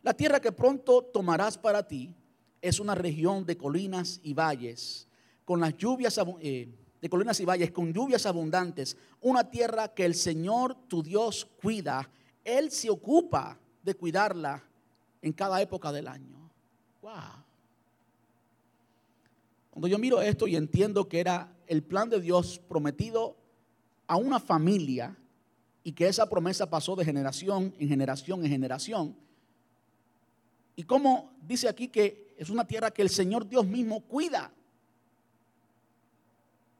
la 0.01 0.13
tierra 0.13 0.41
que 0.41 0.51
pronto 0.51 1.01
tomarás 1.01 1.57
para 1.57 1.87
ti 1.87 2.13
es 2.61 2.79
una 2.79 2.95
región 2.95 3.45
de 3.45 3.57
colinas 3.57 4.19
y 4.23 4.33
valles, 4.33 5.07
con 5.45 5.59
las 5.59 5.77
lluvias 5.77 6.19
eh, 6.41 6.69
de 7.01 7.09
colinas 7.09 7.39
y 7.39 7.45
valles, 7.45 7.71
con 7.71 7.93
lluvias 7.93 8.25
abundantes, 8.25 8.97
una 9.21 9.49
tierra 9.49 9.93
que 9.93 10.05
el 10.05 10.15
Señor 10.15 10.75
tu 10.87 11.03
Dios 11.03 11.45
cuida. 11.61 12.09
Él 12.43 12.71
se 12.71 12.89
ocupa 12.89 13.57
de 13.81 13.95
cuidarla 13.95 14.63
en 15.21 15.31
cada 15.33 15.61
época 15.61 15.91
del 15.91 16.07
año. 16.07 16.49
Wow. 17.01 17.43
Cuando 19.69 19.87
yo 19.87 19.97
miro 19.97 20.21
esto 20.21 20.47
y 20.47 20.55
entiendo 20.55 21.07
que 21.07 21.19
era 21.19 21.53
el 21.67 21.83
plan 21.83 22.09
de 22.09 22.21
Dios 22.21 22.59
prometido 22.67 23.37
a 24.07 24.17
una 24.17 24.39
familia 24.39 25.15
y 25.83 25.91
que 25.91 26.07
esa 26.07 26.29
promesa 26.29 26.69
pasó 26.69 26.95
de 26.95 27.05
generación 27.05 27.73
en 27.77 27.87
generación 27.89 28.43
en 28.43 28.51
generación. 28.51 29.15
Y 30.75 30.83
como 30.83 31.33
dice 31.41 31.67
aquí 31.67 31.87
que 31.87 32.33
es 32.37 32.49
una 32.49 32.65
tierra 32.65 32.91
que 32.91 33.01
el 33.01 33.09
Señor 33.09 33.47
Dios 33.47 33.65
mismo 33.65 34.01
cuida. 34.01 34.51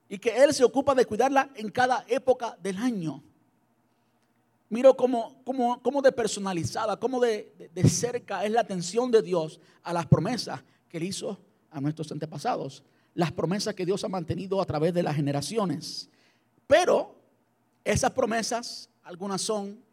Y 0.09 0.17
que 0.17 0.43
Él 0.43 0.53
se 0.53 0.63
ocupa 0.63 0.93
de 0.93 1.05
cuidarla 1.05 1.49
en 1.55 1.69
cada 1.69 2.05
época 2.07 2.57
del 2.61 2.77
año. 2.77 3.23
Miro 4.69 4.95
cómo, 4.95 5.43
cómo, 5.43 6.01
de 6.01 6.11
personalizada, 6.11 6.99
cómo 6.99 7.19
de, 7.19 7.69
de 7.73 7.89
cerca 7.89 8.43
es 8.43 8.51
la 8.51 8.61
atención 8.61 9.11
de 9.11 9.21
Dios 9.21 9.59
a 9.83 9.93
las 9.93 10.07
promesas 10.07 10.63
que 10.89 10.97
Él 10.97 11.03
hizo 11.03 11.39
a 11.69 11.79
nuestros 11.79 12.11
antepasados, 12.11 12.83
las 13.13 13.31
promesas 13.31 13.75
que 13.75 13.85
Dios 13.85 14.03
ha 14.03 14.09
mantenido 14.09 14.61
a 14.61 14.65
través 14.65 14.93
de 14.93 15.03
las 15.03 15.15
generaciones. 15.15 16.09
Pero 16.67 17.15
esas 17.83 18.11
promesas, 18.11 18.89
algunas 19.03 19.41
son 19.41 19.83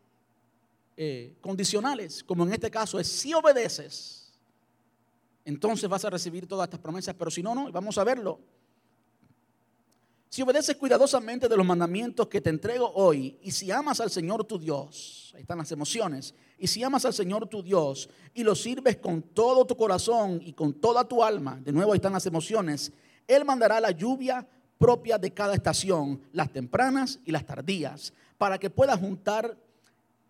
eh, 0.97 1.35
condicionales, 1.41 2.23
como 2.23 2.45
en 2.45 2.53
este 2.53 2.71
caso 2.71 3.01
es 3.01 3.09
si 3.09 3.33
obedeces, 3.35 4.33
entonces 5.45 5.89
vas 5.89 6.05
a 6.05 6.11
recibir 6.11 6.47
todas 6.47 6.67
estas 6.67 6.81
promesas, 6.81 7.15
pero 7.19 7.31
si 7.31 7.43
no, 7.43 7.55
no, 7.55 7.73
vamos 7.73 7.97
a 7.99 8.05
verlo. 8.05 8.39
Si 10.29 10.43
obedeces 10.43 10.77
cuidadosamente 10.77 11.49
de 11.49 11.57
los 11.57 11.67
mandamientos 11.67 12.29
que 12.29 12.41
te 12.41 12.51
entrego 12.51 12.93
hoy, 12.95 13.37
y 13.43 13.51
si 13.51 13.71
amas 13.73 14.01
al 14.01 14.11
Señor 14.11 14.45
tu 14.45 14.61
Dios, 14.61 15.33
ahí 15.35 15.41
están 15.41 15.59
las 15.59 15.73
emociones, 15.73 16.35
y 16.57 16.69
si 16.69 16.85
amas 16.85 17.05
al 17.05 17.15
Señor 17.15 17.49
tu 17.49 17.65
Dios 17.65 18.09
y 18.33 18.45
lo 18.45 18.55
sirves 18.55 18.99
con 18.99 19.23
todo 19.23 19.65
tu 19.65 19.77
corazón 19.77 20.41
y 20.45 20.53
con 20.53 20.75
toda 20.75 21.03
tu 21.09 21.25
alma, 21.25 21.59
de 21.65 21.73
nuevo 21.73 21.93
ahí 21.93 21.97
están 21.97 22.13
las 22.13 22.27
emociones, 22.27 22.93
Él 23.27 23.45
mandará 23.45 23.81
la 23.81 23.91
lluvia 23.91 24.47
propia 24.81 25.19
de 25.19 25.31
cada 25.31 25.55
estación, 25.55 26.23
las 26.33 26.51
tempranas 26.51 27.21
y 27.27 27.33
las 27.33 27.45
tardías, 27.45 28.15
para 28.39 28.57
que 28.57 28.71
puedas 28.71 28.99
juntar 28.99 29.55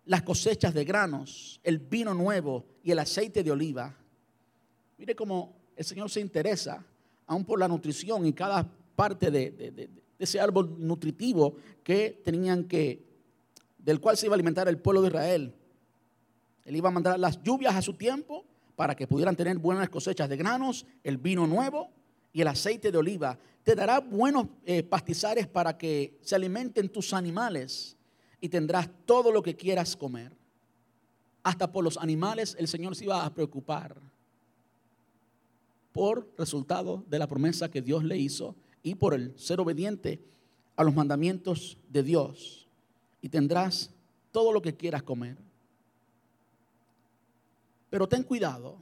las 0.05 0.23
cosechas 0.23 0.73
de 0.73 0.83
granos, 0.83 1.61
el 1.63 1.79
vino 1.79 2.13
nuevo 2.13 2.65
y 2.83 2.91
el 2.91 2.99
aceite 2.99 3.43
de 3.43 3.51
oliva. 3.51 3.95
Mire 4.97 5.15
cómo 5.15 5.53
el 5.77 5.85
Señor 5.85 6.09
se 6.09 6.19
interesa 6.19 6.83
aún 7.27 7.45
por 7.45 7.59
la 7.59 7.67
nutrición 7.69 8.25
y 8.25 8.33
cada 8.33 8.69
parte 8.93 9.31
de, 9.31 9.89
ese 10.19 10.41
árbol 10.41 10.75
nutritivo 10.77 11.55
que 11.81 12.21
tenían 12.21 12.65
que, 12.65 13.01
del 13.77 14.01
cual 14.01 14.17
se 14.17 14.25
iba 14.25 14.33
a 14.33 14.35
alimentar 14.35 14.67
el 14.67 14.79
pueblo 14.79 15.01
de 15.01 15.07
Israel. 15.07 15.53
Él 16.65 16.75
iba 16.75 16.89
a 16.89 16.91
mandar 16.91 17.17
las 17.17 17.41
lluvias 17.41 17.73
a 17.73 17.81
su 17.81 17.93
tiempo 17.93 18.43
para 18.75 18.97
que 18.97 19.07
pudieran 19.07 19.37
tener 19.37 19.57
buenas 19.59 19.89
cosechas 19.89 20.27
de 20.27 20.35
granos, 20.35 20.85
el 21.05 21.17
vino 21.17 21.47
nuevo 21.47 21.89
y 22.33 22.41
el 22.41 22.47
aceite 22.47 22.91
de 22.91 22.97
oliva. 22.97 23.37
Te 23.63 23.75
dará 23.75 23.99
buenos 23.99 24.47
eh, 24.65 24.83
pastizares 24.83 25.47
para 25.47 25.77
que 25.77 26.17
se 26.21 26.35
alimenten 26.35 26.89
tus 26.89 27.13
animales 27.13 27.95
y 28.39 28.49
tendrás 28.49 28.89
todo 29.05 29.31
lo 29.31 29.41
que 29.43 29.55
quieras 29.55 29.95
comer. 29.95 30.31
Hasta 31.43 31.71
por 31.71 31.83
los 31.83 31.97
animales 31.97 32.55
el 32.59 32.67
Señor 32.67 32.95
se 32.95 33.05
iba 33.05 33.25
a 33.25 33.33
preocupar 33.33 33.95
por 35.91 36.31
resultado 36.37 37.03
de 37.07 37.19
la 37.19 37.27
promesa 37.27 37.69
que 37.69 37.81
Dios 37.81 38.03
le 38.03 38.17
hizo 38.17 38.55
y 38.83 38.95
por 38.95 39.13
el 39.13 39.37
ser 39.37 39.59
obediente 39.59 40.19
a 40.75 40.83
los 40.83 40.95
mandamientos 40.95 41.77
de 41.89 42.03
Dios 42.03 42.67
y 43.21 43.29
tendrás 43.29 43.91
todo 44.31 44.51
lo 44.51 44.61
que 44.61 44.75
quieras 44.75 45.03
comer. 45.03 45.37
Pero 47.89 48.07
ten 48.07 48.23
cuidado. 48.23 48.77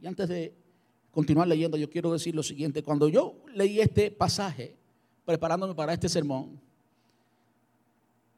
Y 0.00 0.06
antes 0.06 0.28
de 0.28 0.54
continuar 1.14 1.48
leyendo, 1.48 1.76
yo 1.76 1.88
quiero 1.88 2.12
decir 2.12 2.34
lo 2.34 2.42
siguiente. 2.42 2.82
Cuando 2.82 3.08
yo 3.08 3.36
leí 3.54 3.80
este 3.80 4.10
pasaje, 4.10 4.76
preparándome 5.24 5.74
para 5.74 5.94
este 5.94 6.08
sermón, 6.08 6.60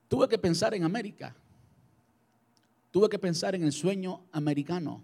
tuve 0.09 0.29
que 0.29 0.39
pensar 0.39 0.74
en 0.74 0.85
América. 0.85 1.35
Tuve 2.93 3.09
que 3.09 3.18
pensar 3.18 3.55
en 3.55 3.64
el 3.64 3.72
sueño 3.72 4.20
americano. 4.31 5.01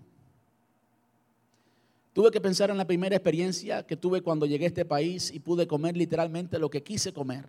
Tuve 2.13 2.31
que 2.31 2.41
pensar 2.41 2.71
en 2.71 2.77
la 2.77 2.87
primera 2.87 3.17
experiencia 3.17 3.87
que 3.87 3.97
tuve 3.97 4.21
cuando 4.21 4.45
llegué 4.45 4.67
a 4.67 4.69
este 4.69 4.85
país 4.85 5.33
y 5.33 5.41
pude 5.41 5.67
comer 5.67 5.97
literalmente 5.97 6.59
lo 6.59 6.71
que 6.71 6.83
quise 6.83 7.13
comer. 7.13 7.47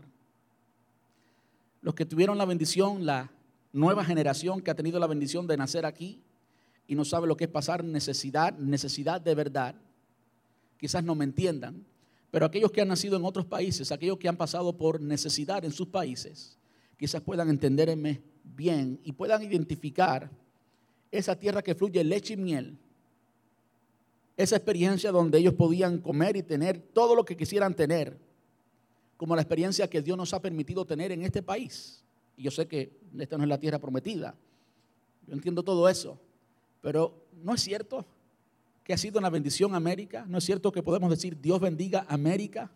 Los 1.81 1.95
que 1.95 2.05
tuvieron 2.05 2.37
la 2.37 2.45
bendición, 2.45 3.05
la 3.05 3.29
nueva 3.73 4.05
generación 4.05 4.61
que 4.61 4.71
ha 4.71 4.75
tenido 4.75 4.99
la 4.99 5.07
bendición 5.07 5.47
de 5.47 5.57
nacer 5.57 5.85
aquí 5.85 6.21
y 6.87 6.95
no 6.95 7.03
sabe 7.03 7.27
lo 7.27 7.35
que 7.35 7.43
es 7.45 7.49
pasar 7.49 7.83
necesidad, 7.83 8.57
necesidad 8.57 9.19
de 9.19 9.35
verdad, 9.35 9.75
quizás 10.83 11.01
no 11.01 11.15
me 11.15 11.23
entiendan, 11.23 11.85
pero 12.29 12.45
aquellos 12.45 12.69
que 12.69 12.81
han 12.81 12.89
nacido 12.89 13.15
en 13.15 13.23
otros 13.23 13.45
países, 13.45 13.89
aquellos 13.89 14.17
que 14.17 14.27
han 14.27 14.35
pasado 14.35 14.75
por 14.75 14.99
necesidad 14.99 15.63
en 15.63 15.71
sus 15.71 15.87
países, 15.87 16.57
quizás 16.97 17.21
puedan 17.21 17.49
entenderme 17.49 18.21
bien 18.43 18.99
y 19.05 19.13
puedan 19.13 19.41
identificar 19.43 20.29
esa 21.09 21.39
tierra 21.39 21.61
que 21.61 21.73
fluye 21.73 22.03
leche 22.03 22.33
y 22.33 22.37
miel 22.37 22.77
esa 24.35 24.57
experiencia 24.57 25.09
donde 25.09 25.37
ellos 25.37 25.53
podían 25.53 25.99
comer 25.99 26.35
y 26.35 26.43
tener 26.43 26.77
todo 26.77 27.15
lo 27.15 27.23
que 27.23 27.37
quisieran 27.37 27.73
tener, 27.73 28.17
como 29.15 29.37
la 29.37 29.41
experiencia 29.41 29.89
que 29.89 30.01
Dios 30.01 30.17
nos 30.17 30.33
ha 30.33 30.41
permitido 30.41 30.83
tener 30.83 31.13
en 31.13 31.21
este 31.21 31.41
país. 31.41 32.03
Y 32.35 32.43
yo 32.43 32.51
sé 32.51 32.67
que 32.67 32.91
esta 33.17 33.37
no 33.37 33.43
es 33.43 33.49
la 33.49 33.57
tierra 33.57 33.79
prometida. 33.79 34.35
Yo 35.27 35.33
entiendo 35.33 35.63
todo 35.63 35.87
eso. 35.87 36.19
Pero 36.81 37.13
no 37.41 37.53
es 37.53 37.61
cierto 37.61 38.05
que 38.83 38.93
ha 38.93 38.97
sido 38.97 39.19
una 39.19 39.29
bendición 39.29 39.75
América. 39.75 40.25
No 40.27 40.37
es 40.37 40.43
cierto 40.43 40.71
que 40.71 40.83
podemos 40.83 41.09
decir 41.09 41.39
Dios 41.39 41.59
bendiga 41.59 42.05
América. 42.09 42.71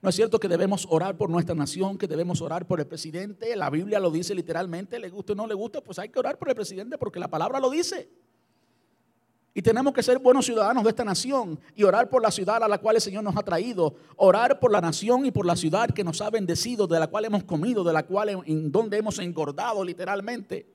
No 0.00 0.10
es 0.10 0.16
cierto 0.16 0.38
que 0.38 0.48
debemos 0.48 0.86
orar 0.90 1.16
por 1.16 1.30
nuestra 1.30 1.54
nación, 1.54 1.96
que 1.96 2.06
debemos 2.06 2.42
orar 2.42 2.66
por 2.66 2.80
el 2.80 2.86
presidente. 2.86 3.56
La 3.56 3.70
Biblia 3.70 3.98
lo 3.98 4.10
dice 4.10 4.34
literalmente, 4.34 4.98
le 4.98 5.08
guste 5.08 5.32
o 5.32 5.34
no 5.34 5.46
le 5.46 5.54
guste, 5.54 5.80
pues 5.80 5.98
hay 5.98 6.10
que 6.10 6.18
orar 6.18 6.38
por 6.38 6.48
el 6.48 6.54
presidente 6.54 6.98
porque 6.98 7.18
la 7.18 7.28
palabra 7.28 7.58
lo 7.58 7.70
dice. 7.70 8.10
Y 9.56 9.62
tenemos 9.62 9.94
que 9.94 10.02
ser 10.02 10.18
buenos 10.18 10.46
ciudadanos 10.46 10.82
de 10.82 10.90
esta 10.90 11.04
nación 11.04 11.60
y 11.76 11.84
orar 11.84 12.10
por 12.10 12.20
la 12.20 12.32
ciudad 12.32 12.62
a 12.62 12.68
la 12.68 12.78
cual 12.78 12.96
el 12.96 13.02
Señor 13.02 13.22
nos 13.22 13.36
ha 13.36 13.42
traído. 13.42 13.94
Orar 14.16 14.58
por 14.58 14.72
la 14.72 14.80
nación 14.80 15.24
y 15.26 15.30
por 15.30 15.46
la 15.46 15.54
ciudad 15.54 15.88
que 15.90 16.02
nos 16.02 16.20
ha 16.20 16.28
bendecido, 16.28 16.88
de 16.88 16.98
la 16.98 17.06
cual 17.06 17.26
hemos 17.26 17.44
comido, 17.44 17.84
de 17.84 17.92
la 17.92 18.02
cual 18.04 18.42
en 18.44 18.72
donde 18.72 18.98
hemos 18.98 19.18
engordado 19.20 19.84
literalmente. 19.84 20.66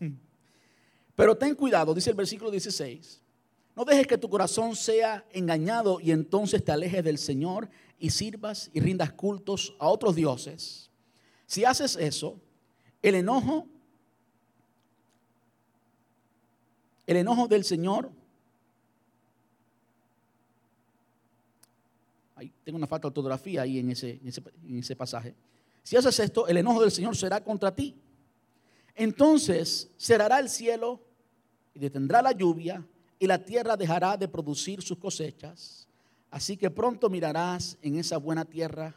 Pero 1.14 1.36
ten 1.36 1.54
cuidado, 1.54 1.94
dice 1.94 2.08
el 2.08 2.16
versículo 2.16 2.50
16. 2.50 3.22
No 3.74 3.84
dejes 3.84 4.06
que 4.06 4.18
tu 4.18 4.28
corazón 4.28 4.76
sea 4.76 5.24
engañado 5.32 5.98
y 6.00 6.10
entonces 6.10 6.64
te 6.64 6.72
alejes 6.72 7.02
del 7.02 7.18
Señor 7.18 7.70
y 7.98 8.10
sirvas 8.10 8.70
y 8.72 8.80
rindas 8.80 9.12
cultos 9.12 9.74
a 9.78 9.88
otros 9.88 10.14
dioses. 10.14 10.90
Si 11.46 11.64
haces 11.64 11.96
eso, 11.96 12.38
el 13.00 13.14
enojo 13.14 13.66
El 17.06 17.16
enojo 17.16 17.48
del 17.48 17.64
Señor. 17.64 18.10
Ahí 22.36 22.52
tengo 22.64 22.76
una 22.76 22.86
falta 22.86 23.02
de 23.02 23.08
ortografía 23.08 23.62
ahí 23.62 23.78
en 23.78 23.90
ese, 23.90 24.20
en 24.22 24.78
ese, 24.78 24.96
pasaje. 24.96 25.34
Si 25.82 25.96
haces 25.96 26.18
esto, 26.20 26.46
el 26.46 26.56
enojo 26.56 26.80
del 26.80 26.90
Señor 26.90 27.16
será 27.16 27.42
contra 27.42 27.74
ti. 27.74 27.94
Entonces 28.94 29.90
cerrará 29.96 30.38
el 30.38 30.48
cielo 30.48 31.00
y 31.74 31.80
detendrá 31.80 32.22
la 32.22 32.32
lluvia 32.32 32.86
y 33.22 33.26
la 33.28 33.38
tierra 33.38 33.76
dejará 33.76 34.16
de 34.16 34.26
producir 34.26 34.82
sus 34.82 34.98
cosechas. 34.98 35.86
Así 36.28 36.56
que 36.56 36.68
pronto 36.68 37.08
mirarás 37.08 37.78
en 37.80 37.96
esa 37.96 38.16
buena 38.16 38.44
tierra. 38.44 38.96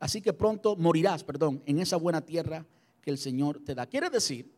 Así 0.00 0.20
que 0.20 0.32
pronto 0.32 0.74
morirás, 0.74 1.22
perdón, 1.22 1.62
en 1.66 1.78
esa 1.78 1.96
buena 1.96 2.20
tierra 2.20 2.66
que 3.00 3.12
el 3.12 3.18
Señor 3.18 3.60
te 3.64 3.76
da. 3.76 3.86
Quiere 3.86 4.10
decir 4.10 4.50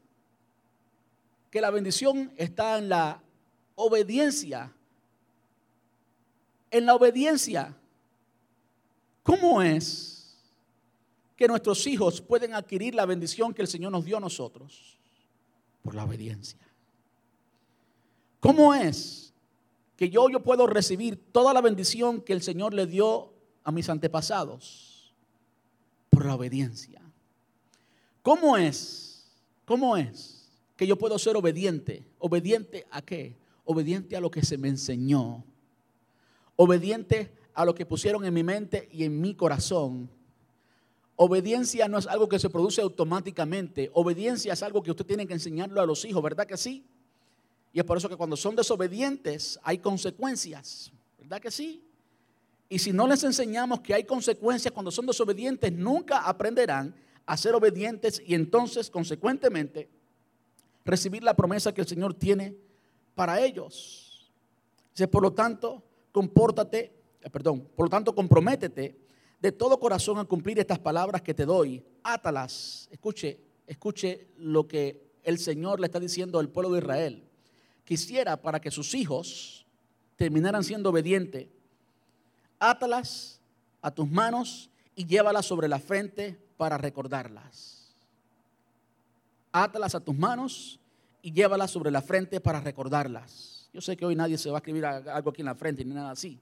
que 1.51 1.61
la 1.61 1.69
bendición 1.69 2.33
está 2.39 2.79
en 2.79 2.89
la 2.89 3.23
obediencia. 3.75 4.73
En 6.71 6.87
la 6.87 6.95
obediencia. 6.95 7.77
¿Cómo 9.25 9.61
es 9.61 10.39
que 11.37 11.47
nuestros 11.49 11.87
hijos 11.87 12.23
pueden 12.23 12.55
adquirir 12.55 12.95
la 12.95 13.05
bendición 13.05 13.53
que 13.53 13.61
el 13.61 13.69
Señor 13.69 13.93
nos 13.93 14.07
dio 14.07 14.17
a 14.17 14.21
nosotros? 14.21 14.97
Por 15.83 15.95
la 15.95 16.05
obediencia. 16.05 16.66
¿Cómo 18.41 18.75
es 18.75 19.33
que 19.97 20.11
yo, 20.11 20.29
yo 20.29 20.43
puedo 20.43 20.67
recibir 20.67 21.17
toda 21.33 21.55
la 21.55 21.61
bendición 21.61 22.21
que 22.21 22.33
el 22.33 22.43
Señor 22.43 22.75
le 22.75 22.87
dio 22.87 23.33
a 23.65 23.73
mis 23.73 23.89
antepasados? 23.89 24.97
por 26.17 26.25
la 26.25 26.35
obediencia. 26.35 27.03
¿Cómo 28.23 28.57
es? 28.57 29.27
¿Cómo 29.67 29.99
es 29.99 30.49
que 30.75 30.87
yo 30.87 30.97
puedo 30.97 31.19
ser 31.19 31.37
obediente? 31.37 32.07
¿Obediente 32.19 32.87
a 32.91 33.03
qué? 33.03 33.37
Obediente 33.67 34.17
a 34.17 34.21
lo 34.21 34.31
que 34.31 34.43
se 34.43 34.57
me 34.57 34.69
enseñó. 34.69 35.45
Obediente 36.57 37.35
a 37.53 37.67
lo 37.67 37.75
que 37.75 37.85
pusieron 37.85 38.25
en 38.25 38.33
mi 38.33 38.43
mente 38.43 38.89
y 38.91 39.05
en 39.05 39.21
mi 39.21 39.35
corazón. 39.35 40.09
Obediencia 41.17 41.87
no 41.87 41.99
es 41.99 42.07
algo 42.07 42.31
que 42.31 42.39
se 42.39 42.49
produce 42.49 42.81
automáticamente. 42.81 43.91
Obediencia 43.93 44.55
es 44.55 44.63
algo 44.63 44.83
que 44.83 44.93
usted 44.93 45.05
tiene 45.05 45.27
que 45.27 45.35
enseñarlo 45.35 45.83
a 45.83 45.87
los 45.87 46.03
hijos, 46.07 46.23
¿verdad 46.23 46.47
que 46.47 46.57
sí? 46.57 46.83
Y 47.77 47.81
es 47.81 47.85
por 47.85 47.99
eso 47.99 48.09
que 48.09 48.17
cuando 48.17 48.39
son 48.39 48.57
desobedientes 48.57 49.61
hay 49.63 49.77
consecuencias, 49.77 50.91
¿verdad 51.19 51.43
que 51.43 51.51
sí? 51.51 51.85
Y 52.71 52.79
si 52.79 52.91
no 52.91 53.07
les 53.07 53.23
enseñamos 53.23 53.81
que 53.81 53.93
hay 53.93 54.05
consecuencias 54.05 54.73
cuando 54.73 54.91
son 54.91 55.05
desobedientes, 55.05 55.71
nunca 55.71 56.21
aprenderán 56.21 56.95
a 57.27 57.37
ser 57.37 57.55
obedientes 57.55 58.23
y 58.25 58.35
entonces, 58.35 58.89
consecuentemente, 58.89 59.91
recibir 60.87 61.23
la 61.23 61.37
promesa 61.37 61.75
que 61.75 61.83
el 61.83 61.87
Señor 61.87 62.15
tiene 62.15 62.57
para 63.15 63.43
ellos. 63.43 64.33
Por 65.11 65.23
lo 65.23 65.35
tanto, 65.35 65.83
compórtate, 66.13 66.95
eh, 67.21 67.29
perdón, 67.29 67.69
por 67.77 67.89
lo 67.89 67.91
tanto, 67.91 68.15
comprométete 68.15 68.97
de 69.39 69.53
todo 69.53 69.79
corazón 69.79 70.17
a 70.17 70.25
cumplir 70.25 70.59
estas 70.59 70.79
palabras 70.79 71.21
que 71.21 71.35
te 71.35 71.45
doy. 71.45 71.85
Átalas. 72.03 72.89
Escuche, 72.91 73.39
escuche 73.67 74.29
lo 74.39 74.67
que 74.67 75.11
el 75.23 75.37
Señor 75.39 75.79
le 75.79 75.89
está 75.89 76.01
diciendo 76.01 76.39
al 76.39 76.49
pueblo 76.49 76.73
de 76.73 76.79
Israel. 76.79 77.27
Quisiera 77.87 78.37
para 78.37 78.61
que 78.61 78.71
sus 78.71 78.95
hijos 78.95 79.65
terminaran 80.17 80.63
siendo 80.63 80.91
obedientes 80.91 81.47
átalas 82.59 83.41
a 83.81 83.91
tus 83.91 84.11
manos 84.11 84.71
y 84.95 85.07
llévalas 85.07 85.47
sobre 85.47 85.69
la 85.69 85.79
frente 85.79 86.39
para 86.57 86.79
recordarlas. 86.79 87.95
Átalas 89.53 89.95
a 89.95 90.01
tus 90.01 90.17
manos 90.17 90.81
y 91.23 91.33
llévalas 91.33 91.71
sobre 91.71 91.91
la 91.91 92.03
frente 92.03 92.41
para 92.41 92.61
recordarlas. 92.61 93.69
Yo 93.73 93.81
sé 93.81 93.97
que 93.97 94.07
hoy 94.07 94.17
nadie 94.17 94.39
se 94.39 94.51
va 94.51 94.59
a 94.59 94.61
escribir 94.61 94.85
algo 94.85 95.31
aquí 95.31 95.43
en 95.43 95.47
la 95.47 95.55
frente 95.55 95.85
ni 95.85 95.95
nada 95.95 96.11
así, 96.11 96.39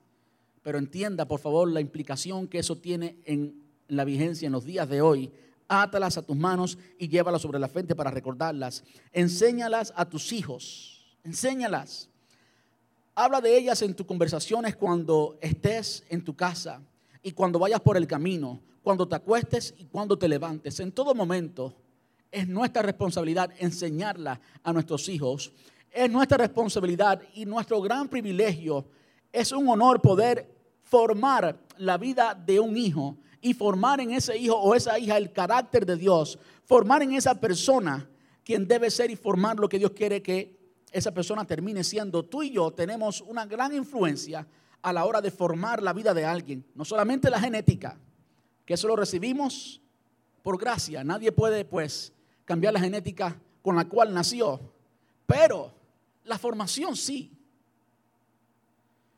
pero 0.62 0.78
entienda 0.78 1.26
por 1.26 1.40
favor 1.40 1.70
la 1.70 1.80
implicación 1.80 2.48
que 2.48 2.58
eso 2.58 2.76
tiene 2.76 3.16
en 3.24 3.60
la 3.88 4.04
vigencia 4.04 4.46
en 4.46 4.52
los 4.52 4.64
días 4.64 4.88
de 4.88 5.02
hoy. 5.02 5.32
Átalas 5.66 6.16
a 6.16 6.22
tus 6.22 6.36
manos 6.36 6.78
y 6.98 7.08
llévalas 7.08 7.42
sobre 7.42 7.58
la 7.58 7.68
frente 7.68 7.94
para 7.94 8.10
recordarlas. 8.10 8.84
Enséñalas 9.12 9.92
a 9.96 10.08
tus 10.08 10.32
hijos. 10.32 10.93
Enséñalas. 11.24 12.10
Habla 13.14 13.40
de 13.40 13.56
ellas 13.56 13.80
en 13.80 13.94
tus 13.94 14.06
conversaciones 14.06 14.76
cuando 14.76 15.38
estés 15.40 16.04
en 16.10 16.22
tu 16.22 16.36
casa 16.36 16.82
y 17.22 17.32
cuando 17.32 17.58
vayas 17.58 17.80
por 17.80 17.96
el 17.96 18.06
camino, 18.06 18.60
cuando 18.82 19.08
te 19.08 19.16
acuestes 19.16 19.74
y 19.78 19.86
cuando 19.86 20.18
te 20.18 20.28
levantes. 20.28 20.80
En 20.80 20.92
todo 20.92 21.14
momento 21.14 21.74
es 22.30 22.46
nuestra 22.46 22.82
responsabilidad 22.82 23.50
enseñarla 23.58 24.38
a 24.62 24.72
nuestros 24.74 25.08
hijos. 25.08 25.52
Es 25.90 26.10
nuestra 26.10 26.36
responsabilidad 26.36 27.22
y 27.34 27.46
nuestro 27.46 27.80
gran 27.80 28.08
privilegio. 28.08 28.84
Es 29.32 29.50
un 29.52 29.66
honor 29.68 30.02
poder 30.02 30.54
formar 30.82 31.56
la 31.78 31.96
vida 31.96 32.34
de 32.34 32.60
un 32.60 32.76
hijo 32.76 33.16
y 33.40 33.54
formar 33.54 34.00
en 34.00 34.10
ese 34.10 34.36
hijo 34.36 34.56
o 34.56 34.74
esa 34.74 34.98
hija 34.98 35.16
el 35.16 35.32
carácter 35.32 35.86
de 35.86 35.96
Dios. 35.96 36.38
Formar 36.64 37.02
en 37.02 37.14
esa 37.14 37.40
persona 37.40 38.10
quien 38.44 38.68
debe 38.68 38.90
ser 38.90 39.10
y 39.10 39.16
formar 39.16 39.58
lo 39.58 39.70
que 39.70 39.78
Dios 39.78 39.92
quiere 39.92 40.22
que 40.22 40.63
esa 40.94 41.12
persona 41.12 41.44
termine 41.44 41.82
siendo. 41.82 42.22
Tú 42.22 42.44
y 42.44 42.52
yo 42.52 42.70
tenemos 42.70 43.20
una 43.20 43.44
gran 43.46 43.74
influencia 43.74 44.46
a 44.80 44.92
la 44.92 45.04
hora 45.04 45.20
de 45.20 45.32
formar 45.32 45.82
la 45.82 45.92
vida 45.92 46.14
de 46.14 46.24
alguien. 46.24 46.64
No 46.76 46.84
solamente 46.84 47.28
la 47.28 47.40
genética, 47.40 47.98
que 48.64 48.74
eso 48.74 48.86
lo 48.86 48.94
recibimos 48.94 49.82
por 50.42 50.56
gracia. 50.56 51.02
Nadie 51.02 51.32
puede, 51.32 51.64
pues, 51.64 52.12
cambiar 52.44 52.72
la 52.74 52.80
genética 52.80 53.36
con 53.60 53.74
la 53.74 53.88
cual 53.88 54.14
nació. 54.14 54.72
Pero 55.26 55.74
la 56.22 56.38
formación 56.38 56.94
sí. 56.94 57.36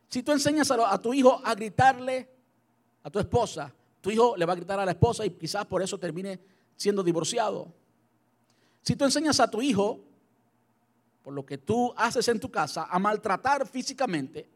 Si 0.09 0.23
tú 0.23 0.33
enseñas 0.33 0.71
a, 0.71 0.99
tu 1.03 1.13
hijo 1.13 1.43
a 1.45 1.55
gritarle 1.55 2.27
a 3.03 3.11
tu 3.11 3.19
esposa, 3.19 3.75
tu 4.01 4.11
hijo 4.11 4.35
le 4.35 4.47
va 4.47 4.55
a 4.55 4.57
gritar 4.57 4.81
a 4.81 4.85
la 4.87 4.93
esposa 4.93 5.27
y 5.27 5.31
quizás 5.31 5.67
por 5.67 5.83
eso 5.83 5.99
termine 5.99 6.41
siendo 6.75 7.03
divorciado. 7.03 7.75
Si 8.81 8.97
tú 8.97 9.05
enseñas 9.05 9.41
a 9.41 9.51
tu 9.51 9.61
hijo 9.61 10.06
por 11.27 11.35
lo 11.35 11.45
que 11.45 11.59
tú 11.59 11.93
haces 11.97 12.29
en 12.29 12.39
tu 12.39 12.49
casa, 12.53 12.87
a 12.89 13.01
maltratar 13.01 13.67
físicamente 13.67 14.49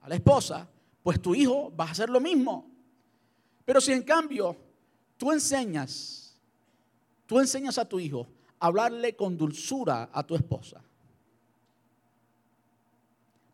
a 0.00 0.08
la 0.08 0.14
esposa, 0.14 0.66
pues 1.02 1.20
tu 1.20 1.34
hijo 1.34 1.70
va 1.78 1.84
a 1.84 1.90
hacer 1.90 2.08
lo 2.08 2.20
mismo. 2.20 2.70
Pero 3.66 3.82
si 3.82 3.92
en 3.92 4.02
cambio 4.02 4.56
tú 5.18 5.30
enseñas, 5.30 6.34
tú 7.26 7.38
enseñas 7.38 7.76
a 7.76 7.86
tu 7.86 8.00
hijo 8.00 8.26
a 8.58 8.68
hablarle 8.68 9.14
con 9.14 9.36
dulzura 9.36 10.08
a 10.10 10.26
tu 10.26 10.34
esposa, 10.34 10.82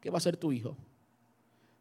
¿qué 0.01 0.09
va 0.09 0.19
a 0.19 0.19
hacer 0.19 0.37
tu 0.37 0.53
hijo? 0.53 0.77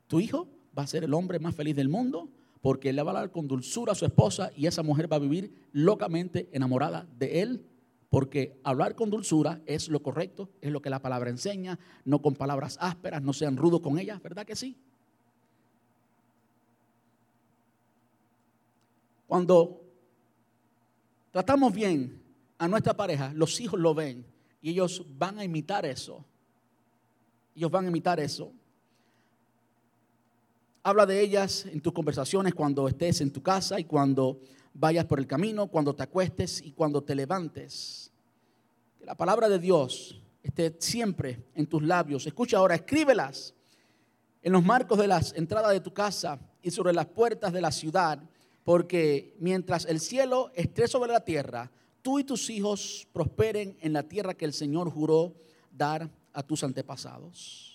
Tu 0.08 0.20
hijo 0.20 0.48
va 0.76 0.82
a 0.82 0.88
ser 0.88 1.04
el 1.04 1.14
hombre 1.14 1.38
más 1.38 1.54
feliz 1.54 1.76
del 1.76 1.90
mundo 1.90 2.28
porque 2.60 2.90
él 2.90 2.96
le 2.96 3.04
va 3.04 3.12
a 3.12 3.16
hablar 3.18 3.32
con 3.32 3.48
dulzura 3.48 3.92
a 3.92 3.96
su 3.96 4.06
esposa 4.06 4.52
y 4.56 4.66
esa 4.66 4.82
mujer 4.82 5.12
va 5.12 5.18
a 5.18 5.20
vivir 5.20 5.54
locamente 5.74 6.50
enamorada 6.52 7.06
de 7.20 7.44
él 7.44 7.70
porque 8.12 8.59
hablar 8.66 8.93
con 8.93 9.09
dulzura 9.09 9.62
es 9.66 9.88
lo 9.88 10.03
correcto, 10.03 10.49
es 10.59 10.70
lo 10.70 10.82
que 10.82 10.89
la 10.89 11.01
palabra 11.01 11.30
enseña, 11.30 11.80
no 12.03 12.22
con 12.22 12.36
palabras 12.36 12.78
ásperas, 12.82 13.22
no 13.22 13.32
sean 13.32 13.55
rudos 13.55 13.80
con 13.80 13.97
ellas, 13.97 14.22
¿verdad 14.22 14.45
que 14.45 14.57
sí? 14.57 14.76
Cuando 19.28 19.82
tratamos 21.32 21.74
bien 21.74 22.22
a 22.57 22.68
nuestra 22.68 22.93
pareja, 22.93 23.32
los 23.34 23.62
hijos 23.62 23.80
lo 23.80 23.95
ven 23.95 24.26
y 24.62 24.72
ellos 24.72 25.05
van 25.18 25.39
a 25.39 25.45
imitar 25.45 25.86
eso. 25.86 26.26
Ellos 27.55 27.72
van 27.72 27.86
a 27.86 27.88
imitar 27.88 28.20
eso. 28.20 28.51
Habla 30.84 31.05
de 31.05 31.22
ellas 31.22 31.66
en 31.66 31.80
tus 31.80 31.93
conversaciones 31.93 32.53
cuando 32.53 32.89
estés 32.89 33.22
en 33.22 33.32
tu 33.32 33.41
casa 33.41 33.80
y 33.80 33.86
cuando 33.86 34.38
vayas 34.74 35.05
por 35.05 35.19
el 35.19 35.28
camino, 35.28 35.67
cuando 35.67 35.95
te 35.95 36.03
acuestes 36.03 36.61
y 36.61 36.72
cuando 36.72 37.03
te 37.03 37.15
levantes. 37.15 38.11
Que 38.97 39.05
la 39.05 39.15
palabra 39.15 39.49
de 39.49 39.59
Dios 39.59 40.22
esté 40.43 40.76
siempre 40.80 41.43
en 41.55 41.67
tus 41.67 41.84
labios. 41.84 42.26
Escucha 42.26 42.57
ahora, 42.57 42.76
escríbelas 42.76 43.53
en 44.41 44.53
los 44.53 44.63
marcos 44.63 44.97
de 44.97 45.07
las 45.07 45.34
entradas 45.34 45.72
de 45.72 45.82
tu 45.82 45.93
casa 45.93 46.39
y 46.61 46.72
sobre 46.72 46.93
las 46.93 47.07
puertas 47.07 47.53
de 47.53 47.61
la 47.61 47.72
ciudad, 47.72 48.19
porque 48.63 49.36
mientras 49.39 49.86
el 49.86 49.99
cielo 49.99 50.51
esté 50.55 50.88
sobre 50.88 51.11
la 51.11 51.24
tierra, 51.24 51.72
tú 52.01 52.19
y 52.19 52.24
tus 52.24 52.49
hijos 52.49 53.07
prosperen 53.13 53.78
en 53.82 53.93
la 53.93 54.03
tierra 54.03 54.34
que 54.34 54.45
el 54.45 54.53
Señor 54.53 54.89
juró 54.89 55.36
dar 55.72 56.09
a 56.34 56.43
tus 56.43 56.63
antepasados. 56.63 57.70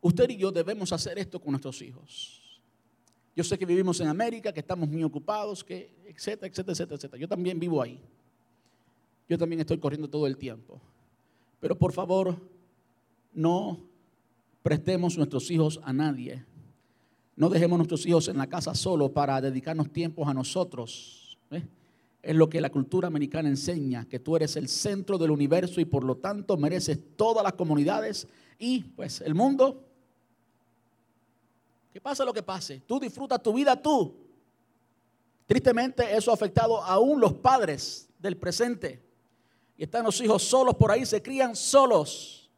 Usted 0.00 0.30
y 0.30 0.36
yo 0.36 0.52
debemos 0.52 0.92
hacer 0.92 1.18
esto 1.18 1.40
con 1.40 1.52
nuestros 1.52 1.80
hijos. 1.82 2.60
Yo 3.34 3.44
sé 3.44 3.58
que 3.58 3.66
vivimos 3.66 4.00
en 4.00 4.08
América, 4.08 4.52
que 4.52 4.60
estamos 4.60 4.88
muy 4.88 5.04
ocupados, 5.04 5.62
que 5.62 5.94
etcétera, 6.06 6.48
etcétera, 6.48 6.72
etcétera, 6.72 6.96
etcétera. 6.96 7.20
Yo 7.20 7.28
también 7.28 7.58
vivo 7.60 7.80
ahí. 7.80 8.00
Yo 9.28 9.38
también 9.38 9.60
estoy 9.60 9.78
corriendo 9.78 10.08
todo 10.08 10.26
el 10.26 10.36
tiempo. 10.36 10.80
Pero 11.60 11.76
por 11.76 11.92
favor, 11.92 12.36
no 13.32 13.78
prestemos 14.62 15.16
nuestros 15.16 15.50
hijos 15.50 15.80
a 15.84 15.92
nadie. 15.92 16.44
No 17.36 17.48
dejemos 17.48 17.78
nuestros 17.78 18.04
hijos 18.06 18.28
en 18.28 18.38
la 18.38 18.48
casa 18.48 18.74
solo 18.74 19.12
para 19.12 19.40
dedicarnos 19.40 19.92
tiempos 19.92 20.26
a 20.26 20.34
nosotros. 20.34 21.38
Es 22.20 22.34
lo 22.34 22.48
que 22.48 22.60
la 22.60 22.70
cultura 22.70 23.06
americana 23.06 23.48
enseña, 23.48 24.04
que 24.06 24.18
tú 24.18 24.34
eres 24.34 24.56
el 24.56 24.68
centro 24.68 25.18
del 25.18 25.30
universo 25.30 25.80
y 25.80 25.84
por 25.84 26.02
lo 26.02 26.16
tanto 26.16 26.56
mereces 26.56 26.98
todas 27.16 27.44
las 27.44 27.52
comunidades 27.52 28.26
y 28.58 28.80
pues 28.80 29.20
el 29.20 29.36
mundo 29.36 29.87
que 31.92 32.00
pase 32.00 32.24
lo 32.24 32.32
que 32.32 32.42
pase, 32.42 32.80
tú 32.86 33.00
disfrutas 33.00 33.42
tu 33.42 33.52
vida 33.52 33.80
tú. 33.80 34.14
Tristemente 35.46 36.14
eso 36.14 36.30
ha 36.30 36.34
afectado 36.34 36.82
aún 36.82 37.20
los 37.20 37.32
padres 37.34 38.08
del 38.18 38.36
presente. 38.36 39.02
Y 39.76 39.84
están 39.84 40.04
los 40.04 40.20
hijos 40.20 40.42
solos 40.42 40.74
por 40.74 40.90
ahí, 40.90 41.06
se 41.06 41.22
crían 41.22 41.56
solos. 41.56 42.50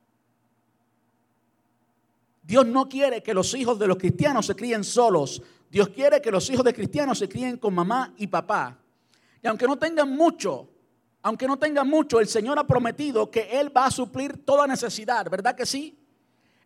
Dios 2.42 2.66
no 2.66 2.88
quiere 2.88 3.22
que 3.22 3.32
los 3.32 3.54
hijos 3.54 3.78
de 3.78 3.86
los 3.86 3.96
cristianos 3.96 4.46
se 4.46 4.56
críen 4.56 4.82
solos. 4.82 5.40
Dios 5.70 5.90
quiere 5.90 6.20
que 6.20 6.32
los 6.32 6.50
hijos 6.50 6.64
de 6.64 6.74
cristianos 6.74 7.18
se 7.18 7.28
críen 7.28 7.58
con 7.58 7.72
mamá 7.72 8.12
y 8.16 8.26
papá. 8.26 8.76
Y 9.40 9.46
aunque 9.46 9.66
no 9.66 9.78
tengan 9.78 10.10
mucho, 10.10 10.68
aunque 11.22 11.46
no 11.46 11.58
tengan 11.58 11.86
mucho, 11.86 12.18
el 12.18 12.26
Señor 12.26 12.58
ha 12.58 12.66
prometido 12.66 13.30
que 13.30 13.60
Él 13.60 13.74
va 13.74 13.86
a 13.86 13.90
suplir 13.90 14.44
toda 14.44 14.66
necesidad, 14.66 15.30
¿verdad 15.30 15.54
que 15.54 15.66
sí? 15.66 15.96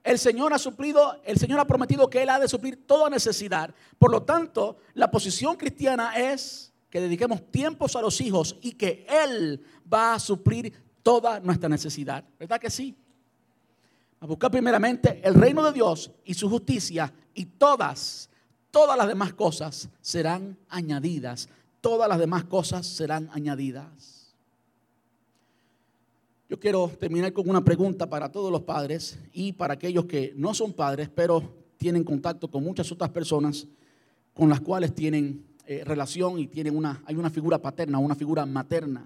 El 0.04 0.18
Señor 0.18 0.54
ha 0.54 0.58
suplido, 0.58 1.20
el 1.24 1.38
Señor 1.38 1.58
ha 1.58 1.66
prometido 1.66 2.08
que 2.08 2.22
Él 2.22 2.28
ha 2.28 2.38
de 2.38 2.46
suplir 2.46 2.86
toda 2.86 3.10
necesidad. 3.10 3.74
Por 3.98 4.12
lo 4.12 4.22
tanto, 4.22 4.76
la 4.92 5.10
posición 5.10 5.56
cristiana 5.56 6.16
es 6.16 6.72
que 6.90 7.00
dediquemos 7.00 7.50
tiempos 7.50 7.96
a 7.96 8.02
los 8.02 8.20
hijos 8.20 8.56
y 8.60 8.72
que 8.72 9.06
Él 9.08 9.64
va 9.92 10.14
a 10.14 10.20
suplir 10.20 10.72
toda 11.02 11.40
nuestra 11.40 11.68
necesidad. 11.68 12.22
¿Verdad 12.38 12.60
que 12.60 12.70
sí? 12.70 12.94
a 14.24 14.26
buscar 14.26 14.50
primeramente 14.50 15.20
el 15.22 15.34
reino 15.34 15.62
de 15.62 15.70
Dios 15.70 16.10
y 16.24 16.32
su 16.32 16.48
justicia 16.48 17.12
y 17.34 17.44
todas, 17.44 18.30
todas 18.70 18.96
las 18.96 19.06
demás 19.06 19.34
cosas 19.34 19.90
serán 20.00 20.56
añadidas. 20.70 21.50
Todas 21.82 22.08
las 22.08 22.18
demás 22.18 22.44
cosas 22.44 22.86
serán 22.86 23.28
añadidas. 23.34 24.13
Yo 26.48 26.60
quiero 26.60 26.88
terminar 27.00 27.32
con 27.32 27.48
una 27.48 27.64
pregunta 27.64 28.08
para 28.08 28.30
todos 28.30 28.52
los 28.52 28.62
padres 28.62 29.18
y 29.32 29.52
para 29.52 29.74
aquellos 29.74 30.04
que 30.04 30.34
no 30.36 30.52
son 30.52 30.74
padres, 30.74 31.08
pero 31.08 31.42
tienen 31.78 32.04
contacto 32.04 32.50
con 32.50 32.62
muchas 32.62 32.90
otras 32.92 33.10
personas 33.10 33.66
con 34.34 34.48
las 34.48 34.60
cuales 34.60 34.94
tienen 34.94 35.44
eh, 35.66 35.82
relación 35.84 36.38
y 36.38 36.46
tienen 36.46 36.76
una, 36.76 37.02
hay 37.06 37.16
una 37.16 37.30
figura 37.30 37.58
paterna, 37.58 37.98
una 37.98 38.14
figura 38.14 38.44
materna. 38.44 39.04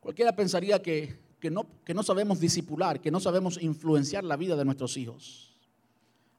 Cualquiera 0.00 0.34
pensaría 0.34 0.80
que, 0.80 1.18
no, 1.50 1.66
que 1.84 1.92
no 1.92 2.02
sabemos 2.02 2.40
disipular, 2.40 3.00
que 3.00 3.10
no 3.10 3.20
sabemos 3.20 3.60
influenciar 3.62 4.24
la 4.24 4.36
vida 4.36 4.56
de 4.56 4.64
nuestros 4.64 4.96
hijos. 4.96 5.56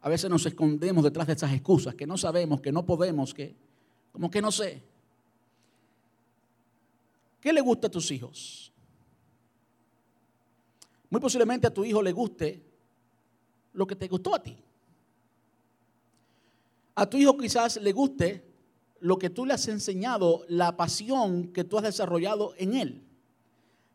A 0.02 0.10
veces 0.10 0.30
nos 0.30 0.46
escondemos 0.46 1.04
detrás 1.04 1.28
de 1.28 1.34
esas 1.34 1.52
excusas, 1.54 1.96
que 1.96 2.08
no 2.08 2.18
sabemos, 2.18 2.62
que 2.62 2.72
no 2.72 2.86
podemos, 2.86 3.34
que 3.34 3.56
como 4.12 4.32
que 4.32 4.42
no 4.42 4.52
sé. 4.52 4.82
¿Qué 7.46 7.54
le 7.54 7.62
gusta 7.62 7.86
a 7.86 7.92
tus 7.92 8.10
hijos? 8.10 8.74
Muy 11.12 11.22
posiblemente 11.22 11.68
a 11.68 11.70
tu 11.72 11.86
hijo 11.86 12.02
le 12.02 12.12
guste 12.12 12.66
lo 13.74 13.86
que 13.86 13.96
te 13.96 14.08
gustó 14.08 14.34
a 14.34 14.42
ti. 14.42 14.58
A 16.96 17.08
tu 17.08 17.18
hijo 17.18 17.38
quizás 17.38 17.80
le 17.80 17.92
guste 17.92 18.44
lo 19.00 19.20
que 19.20 19.30
tú 19.30 19.46
le 19.46 19.54
has 19.54 19.68
enseñado, 19.68 20.44
la 20.48 20.76
pasión 20.76 21.54
que 21.54 21.64
tú 21.64 21.78
has 21.78 21.84
desarrollado 21.84 22.56
en 22.58 22.74
él. 22.74 23.04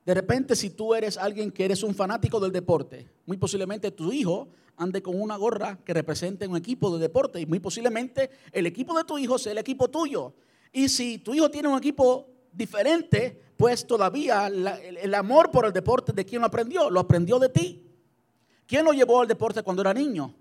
De 0.06 0.14
repente, 0.14 0.54
si 0.54 0.70
tú 0.70 0.94
eres 0.94 1.18
alguien 1.18 1.50
que 1.50 1.64
eres 1.64 1.82
un 1.82 1.96
fanático 1.96 2.38
del 2.38 2.52
deporte, 2.52 3.10
muy 3.26 3.36
posiblemente 3.36 3.90
tu 3.90 4.12
hijo 4.12 4.50
ande 4.76 5.02
con 5.02 5.20
una 5.20 5.36
gorra 5.36 5.80
que 5.84 5.92
represente 5.92 6.46
un 6.46 6.56
equipo 6.56 6.96
de 6.96 7.00
deporte 7.00 7.40
y 7.40 7.46
muy 7.46 7.58
posiblemente 7.58 8.30
el 8.52 8.66
equipo 8.66 8.96
de 8.96 9.02
tu 9.02 9.18
hijo 9.18 9.40
sea 9.40 9.50
el 9.50 9.58
equipo 9.58 9.90
tuyo. 9.90 10.34
Y 10.72 10.88
si 10.88 11.18
tu 11.18 11.34
hijo 11.34 11.50
tiene 11.50 11.66
un 11.66 11.76
equipo 11.76 12.28
diferente, 12.52 13.40
pues 13.56 13.86
todavía 13.86 14.46
el, 14.46 15.14
amor 15.14 15.50
por 15.50 15.66
el 15.66 15.72
deporte, 15.72 16.12
¿de 16.12 16.24
quién 16.24 16.40
lo 16.40 16.46
aprendió? 16.46 16.88
Lo 16.90 17.00
aprendió 17.00 17.38
de 17.38 17.48
ti. 17.48 17.86
¿Quién 18.66 18.84
lo 18.84 18.92
llevó 18.92 19.20
al 19.20 19.28
deporte 19.28 19.62
cuando 19.62 19.82
era 19.82 19.92
niño? 19.92 20.34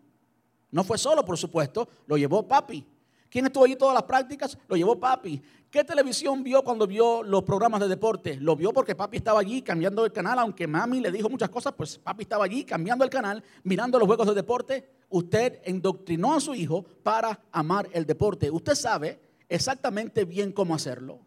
No 0.71 0.83
fue 0.83 0.97
solo, 0.97 1.25
por 1.25 1.37
supuesto, 1.37 1.87
lo 2.07 2.17
llevó 2.17 2.47
papi. 2.47 2.85
¿Quién 3.29 3.45
estuvo 3.45 3.65
allí 3.65 3.75
todas 3.75 3.93
las 3.93 4.03
prácticas? 4.03 4.57
Lo 4.67 4.75
llevó 4.75 4.99
papi. 4.99 5.41
¿Qué 5.69 5.83
televisión 5.83 6.43
vio 6.43 6.63
cuando 6.63 6.87
vio 6.87 7.21
los 7.21 7.43
programas 7.43 7.79
de 7.79 7.87
deporte? 7.87 8.37
Lo 8.37 8.55
vio 8.55 8.73
porque 8.73 8.95
papi 8.95 9.17
estaba 9.17 9.39
allí 9.39 9.61
cambiando 9.61 10.03
el 10.03 10.11
canal, 10.11 10.39
aunque 10.39 10.65
mami 10.65 10.99
le 10.99 11.11
dijo 11.11 11.29
muchas 11.29 11.49
cosas, 11.49 11.73
pues 11.73 11.99
papi 11.99 12.23
estaba 12.23 12.45
allí 12.45 12.63
cambiando 12.63 13.03
el 13.03 13.09
canal, 13.11 13.43
mirando 13.63 13.99
los 13.99 14.07
juegos 14.07 14.27
de 14.27 14.33
deporte. 14.33 14.89
Usted 15.09 15.59
endoctrinó 15.63 16.33
a 16.33 16.39
su 16.39 16.55
hijo 16.55 16.83
para 17.03 17.39
amar 17.51 17.87
el 17.93 18.05
deporte. 18.05 18.49
Usted 18.49 18.73
sabe 18.73 19.19
exactamente 19.47 20.25
bien 20.25 20.51
cómo 20.51 20.73
hacerlo. 20.73 21.19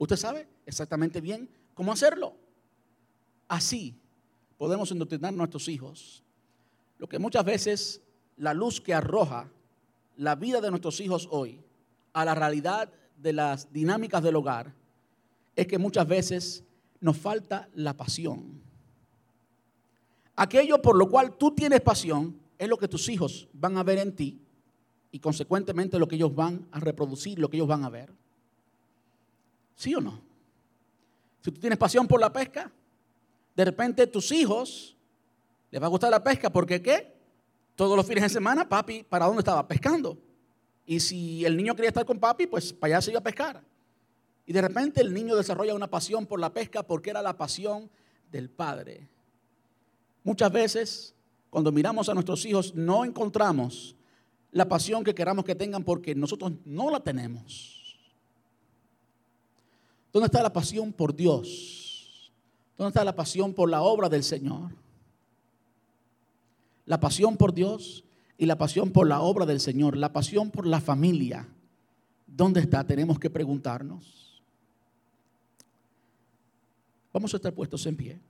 Usted 0.00 0.16
sabe 0.16 0.48
exactamente 0.64 1.20
bien 1.20 1.46
cómo 1.74 1.92
hacerlo. 1.92 2.34
Así 3.46 3.94
podemos 4.56 4.90
endoctrinar 4.90 5.34
a 5.34 5.36
nuestros 5.36 5.68
hijos. 5.68 6.24
Lo 6.96 7.06
que 7.06 7.18
muchas 7.18 7.44
veces 7.44 8.00
la 8.38 8.54
luz 8.54 8.80
que 8.80 8.94
arroja 8.94 9.50
la 10.16 10.36
vida 10.36 10.62
de 10.62 10.70
nuestros 10.70 11.00
hijos 11.00 11.28
hoy 11.30 11.60
a 12.14 12.24
la 12.24 12.34
realidad 12.34 12.90
de 13.18 13.34
las 13.34 13.70
dinámicas 13.74 14.22
del 14.22 14.36
hogar 14.36 14.72
es 15.54 15.66
que 15.66 15.76
muchas 15.76 16.08
veces 16.08 16.64
nos 17.00 17.18
falta 17.18 17.68
la 17.74 17.94
pasión. 17.94 18.62
Aquello 20.34 20.80
por 20.80 20.96
lo 20.96 21.10
cual 21.10 21.36
tú 21.36 21.54
tienes 21.54 21.82
pasión 21.82 22.40
es 22.56 22.70
lo 22.70 22.78
que 22.78 22.88
tus 22.88 23.06
hijos 23.10 23.48
van 23.52 23.76
a 23.76 23.82
ver 23.82 23.98
en 23.98 24.16
ti 24.16 24.40
y 25.12 25.18
consecuentemente 25.18 25.98
lo 25.98 26.08
que 26.08 26.16
ellos 26.16 26.34
van 26.34 26.66
a 26.70 26.80
reproducir, 26.80 27.38
lo 27.38 27.50
que 27.50 27.58
ellos 27.58 27.68
van 27.68 27.84
a 27.84 27.90
ver. 27.90 28.10
¿Sí 29.80 29.94
o 29.94 30.00
no? 30.02 30.20
Si 31.40 31.50
tú 31.50 31.58
tienes 31.58 31.78
pasión 31.78 32.06
por 32.06 32.20
la 32.20 32.30
pesca, 32.30 32.70
de 33.56 33.64
repente 33.64 34.06
tus 34.06 34.30
hijos 34.30 34.94
les 35.70 35.80
va 35.80 35.86
a 35.86 35.88
gustar 35.88 36.10
la 36.10 36.22
pesca 36.22 36.50
porque 36.50 36.82
¿qué? 36.82 37.10
Todos 37.76 37.96
los 37.96 38.06
fines 38.06 38.24
de 38.24 38.28
semana, 38.28 38.68
papi, 38.68 39.04
¿para 39.04 39.24
dónde 39.24 39.40
estaba? 39.40 39.66
Pescando. 39.66 40.18
Y 40.84 41.00
si 41.00 41.46
el 41.46 41.56
niño 41.56 41.74
quería 41.74 41.88
estar 41.88 42.04
con 42.04 42.18
papi, 42.18 42.46
pues 42.46 42.74
para 42.74 42.96
allá 42.96 43.00
se 43.00 43.10
iba 43.12 43.20
a 43.20 43.22
pescar. 43.22 43.62
Y 44.44 44.52
de 44.52 44.60
repente 44.60 45.00
el 45.00 45.14
niño 45.14 45.34
desarrolla 45.34 45.72
una 45.72 45.88
pasión 45.88 46.26
por 46.26 46.40
la 46.40 46.52
pesca 46.52 46.82
porque 46.82 47.08
era 47.08 47.22
la 47.22 47.38
pasión 47.38 47.88
del 48.30 48.50
padre. 48.50 49.08
Muchas 50.24 50.52
veces, 50.52 51.14
cuando 51.48 51.72
miramos 51.72 52.10
a 52.10 52.12
nuestros 52.12 52.44
hijos, 52.44 52.74
no 52.74 53.02
encontramos 53.02 53.96
la 54.52 54.68
pasión 54.68 55.02
que 55.04 55.14
queramos 55.14 55.46
que 55.46 55.54
tengan 55.54 55.84
porque 55.84 56.14
nosotros 56.14 56.52
no 56.66 56.90
la 56.90 57.00
tenemos. 57.00 57.79
¿Dónde 60.12 60.26
está 60.26 60.42
la 60.42 60.52
pasión 60.52 60.92
por 60.92 61.14
Dios? 61.14 62.32
¿Dónde 62.76 62.88
está 62.88 63.04
la 63.04 63.14
pasión 63.14 63.54
por 63.54 63.70
la 63.70 63.82
obra 63.82 64.08
del 64.08 64.24
Señor? 64.24 64.72
la 66.90 66.98
pasión 66.98 67.36
por 67.36 67.54
Dios 67.54 68.04
y 68.36 68.46
la 68.46 68.58
pasión 68.58 68.90
por 68.90 69.06
la 69.06 69.20
obra 69.20 69.46
del 69.46 69.60
Señor, 69.60 69.96
la 69.96 70.12
pasión 70.12 70.50
por 70.50 70.66
la 70.66 70.80
familia. 70.80 71.46
¿Dónde 72.26 72.58
está? 72.58 72.82
Tenemos 72.82 73.16
que 73.20 73.30
preguntarnos. 73.30 74.42
Vamos 77.12 77.32
a 77.32 77.36
estar 77.36 77.54
puestos 77.54 77.86
en 77.86 77.96
pie. 77.96 78.20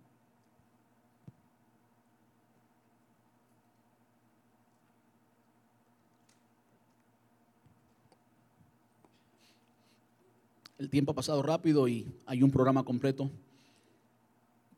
El 10.80 10.88
tiempo 10.88 11.12
ha 11.12 11.14
pasado 11.14 11.42
rápido 11.42 11.86
y 11.88 12.10
hay 12.24 12.42
un 12.42 12.50
programa 12.50 12.82
completo 12.82 13.30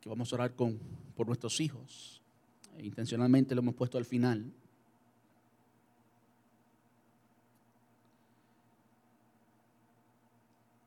que 0.01 0.09
vamos 0.09 0.29
a 0.29 0.35
orar 0.35 0.53
con, 0.53 0.77
por 1.15 1.27
nuestros 1.27 1.61
hijos. 1.61 2.21
Intencionalmente 2.77 3.55
lo 3.55 3.61
hemos 3.61 3.73
puesto 3.73 3.97
al 3.97 4.03
final. 4.03 4.51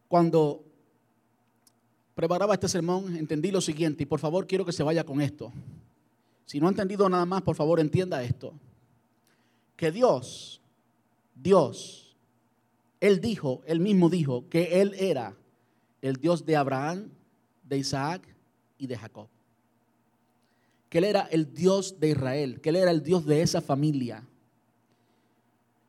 Cuando 0.07 0.63
preparaba 2.15 2.53
este 2.53 2.69
sermón, 2.69 3.17
entendí 3.17 3.51
lo 3.51 3.63
siguiente, 3.63 4.03
y 4.03 4.07
por 4.07 4.21
favor 4.21 4.47
quiero 4.47 4.67
que 4.67 4.73
se 4.73 4.83
vaya 4.83 5.05
con 5.05 5.23
esto. 5.23 5.51
Si 6.45 6.61
no 6.61 6.67
ha 6.67 6.71
entendido 6.71 7.09
nada 7.09 7.25
más, 7.25 7.41
por 7.41 7.57
favor 7.57 7.81
entienda 7.81 8.23
esto. 8.23 8.53
Que 9.79 9.91
Dios, 9.91 10.61
Dios, 11.35 12.06
Él 13.01 13.21
dijo, 13.21 13.63
Él 13.67 13.81
mismo 13.81 14.09
dijo 14.09 14.49
que 14.49 14.81
Él 14.81 14.95
era 14.99 15.37
el 16.03 16.17
Dios 16.17 16.45
de 16.45 16.57
Abraham, 16.57 17.11
de 17.65 17.79
Isaac 17.79 18.27
y 18.79 18.87
de 18.87 18.97
Jacob 18.97 19.29
que 20.89 20.99
Él 20.99 21.05
era 21.05 21.23
el 21.31 21.53
Dios 21.53 21.99
de 21.99 22.11
Israel, 22.11 22.61
que 22.61 22.69
Él 22.71 22.77
era 22.77 22.91
el 22.91 23.03
Dios 23.03 23.27
de 23.27 23.43
esa 23.43 23.61
familia. 23.61 24.27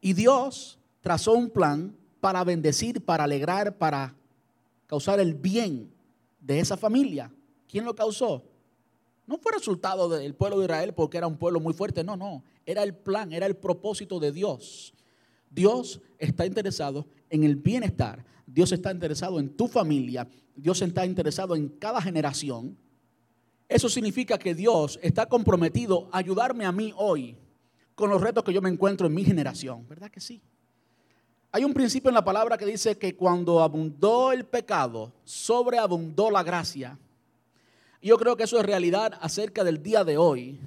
Y 0.01 0.13
Dios 0.13 0.79
trazó 1.01 1.33
un 1.33 1.49
plan 1.49 1.95
para 2.19 2.43
bendecir, 2.43 3.03
para 3.03 3.23
alegrar, 3.23 3.77
para 3.77 4.15
causar 4.87 5.19
el 5.19 5.33
bien 5.33 5.91
de 6.39 6.59
esa 6.59 6.77
familia. 6.77 7.31
¿Quién 7.67 7.85
lo 7.85 7.95
causó? 7.95 8.43
No 9.25 9.37
fue 9.37 9.51
resultado 9.51 10.07
del 10.09 10.33
pueblo 10.33 10.59
de 10.59 10.65
Israel 10.65 10.93
porque 10.93 11.17
era 11.17 11.27
un 11.27 11.37
pueblo 11.37 11.59
muy 11.59 11.73
fuerte, 11.73 12.03
no, 12.03 12.15
no. 12.15 12.43
Era 12.65 12.83
el 12.83 12.95
plan, 12.95 13.33
era 13.33 13.45
el 13.45 13.55
propósito 13.55 14.19
de 14.19 14.31
Dios. 14.31 14.93
Dios 15.49 16.01
está 16.17 16.45
interesado 16.45 17.07
en 17.29 17.43
el 17.43 17.55
bienestar, 17.55 18.25
Dios 18.45 18.71
está 18.71 18.91
interesado 18.91 19.39
en 19.39 19.49
tu 19.49 19.67
familia, 19.67 20.27
Dios 20.55 20.81
está 20.81 21.05
interesado 21.05 21.55
en 21.55 21.69
cada 21.69 22.01
generación 22.01 22.77
eso 23.69 23.89
significa 23.89 24.37
que 24.37 24.55
Dios 24.55 24.97
está 25.01 25.25
comprometido 25.25 26.07
a 26.11 26.19
ayudarme 26.19 26.65
a 26.65 26.71
mí 26.71 26.93
hoy 26.95 27.35
con 27.95 28.09
los 28.09 28.21
retos 28.21 28.43
que 28.43 28.53
yo 28.53 28.61
me 28.61 28.69
encuentro 28.69 29.07
en 29.07 29.13
mi 29.13 29.25
generación. 29.25 29.85
¿Verdad 29.87 30.09
que 30.09 30.21
sí? 30.21 30.41
Hay 31.51 31.63
un 31.63 31.73
principio 31.73 32.09
en 32.09 32.15
la 32.15 32.23
palabra 32.23 32.57
que 32.57 32.65
dice 32.65 32.97
que 32.97 33.15
cuando 33.15 33.61
abundó 33.61 34.31
el 34.31 34.45
pecado, 34.45 35.11
sobreabundó 35.23 36.31
la 36.31 36.43
gracia. 36.43 36.97
Yo 38.01 38.17
creo 38.17 38.37
que 38.37 38.43
eso 38.43 38.59
es 38.59 38.65
realidad 38.65 39.17
acerca 39.19 39.63
del 39.63 39.81
día 39.83 40.03
de 40.03 40.17
hoy. 40.17 40.59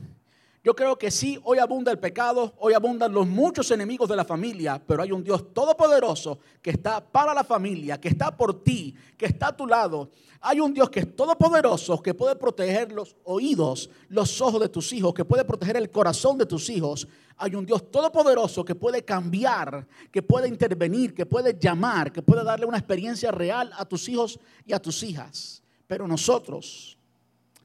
Yo 0.63 0.77
creo 0.77 0.99
que 0.99 1.11
sí, 1.11 1.41
hoy 1.45 1.59
abunda 1.59 1.91
el 1.91 1.99
pecado, 1.99 2.53
hoy 2.59 2.75
abundan 2.75 3.13
los 3.13 3.27
muchos 3.27 3.71
enemigos 3.71 4.07
de 4.11 4.17
la 4.17 4.27
familia, 4.27 4.83
pero 4.87 5.03
hay 5.03 5.11
un 5.11 5.25
Dios 5.25 5.55
todopoderoso 5.55 6.39
que 6.61 6.71
está 6.71 7.01
para 7.03 7.33
la 7.33 7.45
familia, 7.45 7.99
que 7.99 8.09
está 8.09 8.37
por 8.37 8.63
ti, 8.63 8.95
que 9.17 9.25
está 9.25 9.49
a 9.49 9.57
tu 9.57 9.67
lado. 9.67 10.11
Hay 10.43 10.61
un 10.61 10.75
Dios 10.75 10.91
que 10.91 11.01
es 11.01 11.17
todopoderoso, 11.17 12.03
que 12.03 12.13
puede 12.13 12.37
proteger 12.37 12.93
los 12.93 13.17
oídos, 13.25 13.89
los 14.09 14.39
ojos 14.43 14.61
de 14.61 14.69
tus 14.69 14.93
hijos, 14.93 15.15
que 15.15 15.25
puede 15.25 15.47
proteger 15.47 15.79
el 15.79 15.91
corazón 15.91 16.37
de 16.37 16.45
tus 16.45 16.69
hijos. 16.69 17.09
Hay 17.39 17.55
un 17.55 17.65
Dios 17.65 17.91
todopoderoso 17.91 18.63
que 18.63 18.75
puede 18.75 19.03
cambiar, 19.03 19.87
que 20.11 20.23
puede 20.23 20.47
intervenir, 20.47 21.15
que 21.15 21.25
puede 21.25 21.59
llamar, 21.59 22.13
que 22.13 22.21
puede 22.21 22.45
darle 22.45 22.67
una 22.67 22.77
experiencia 22.77 23.31
real 23.31 23.71
a 23.79 23.87
tus 23.87 24.07
hijos 24.11 24.39
y 24.67 24.75
a 24.75 24.79
tus 24.79 25.03
hijas. 25.03 25.63
Pero 25.87 26.07
nosotros 26.07 26.99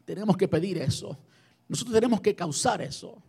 tenemos 0.05 0.37
que 0.37 0.47
pedir 0.47 0.77
eso. 0.77 1.17
Nosotros 1.67 1.93
tenemos 1.93 2.21
que 2.21 2.35
causar 2.35 2.81
eso. 2.81 3.21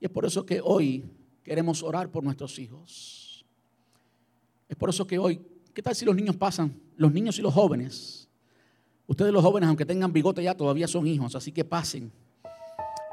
Y 0.00 0.06
es 0.06 0.10
por 0.10 0.24
eso 0.24 0.44
que 0.44 0.60
hoy 0.62 1.04
queremos 1.42 1.82
orar 1.82 2.10
por 2.10 2.24
nuestros 2.24 2.58
hijos. 2.58 3.44
Es 4.68 4.76
por 4.76 4.90
eso 4.90 5.06
que 5.06 5.18
hoy, 5.18 5.40
¿qué 5.72 5.82
tal 5.82 5.94
si 5.94 6.04
los 6.04 6.16
niños 6.16 6.36
pasan? 6.36 6.80
Los 6.96 7.12
niños 7.12 7.38
y 7.38 7.42
los 7.42 7.52
jóvenes. 7.52 8.28
Ustedes 9.06 9.32
los 9.32 9.42
jóvenes, 9.42 9.68
aunque 9.68 9.84
tengan 9.84 10.12
bigote 10.12 10.42
ya, 10.42 10.56
todavía 10.56 10.88
son 10.88 11.06
hijos, 11.06 11.34
así 11.34 11.52
que 11.52 11.64
pasen. 11.64 12.10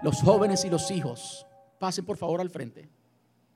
Los 0.01 0.21
jóvenes 0.21 0.63
y 0.65 0.69
los 0.69 0.89
hijos, 0.89 1.45
pasen 1.79 2.05
por 2.05 2.17
favor 2.17 2.39
al 2.39 2.49
frente. 2.49 2.89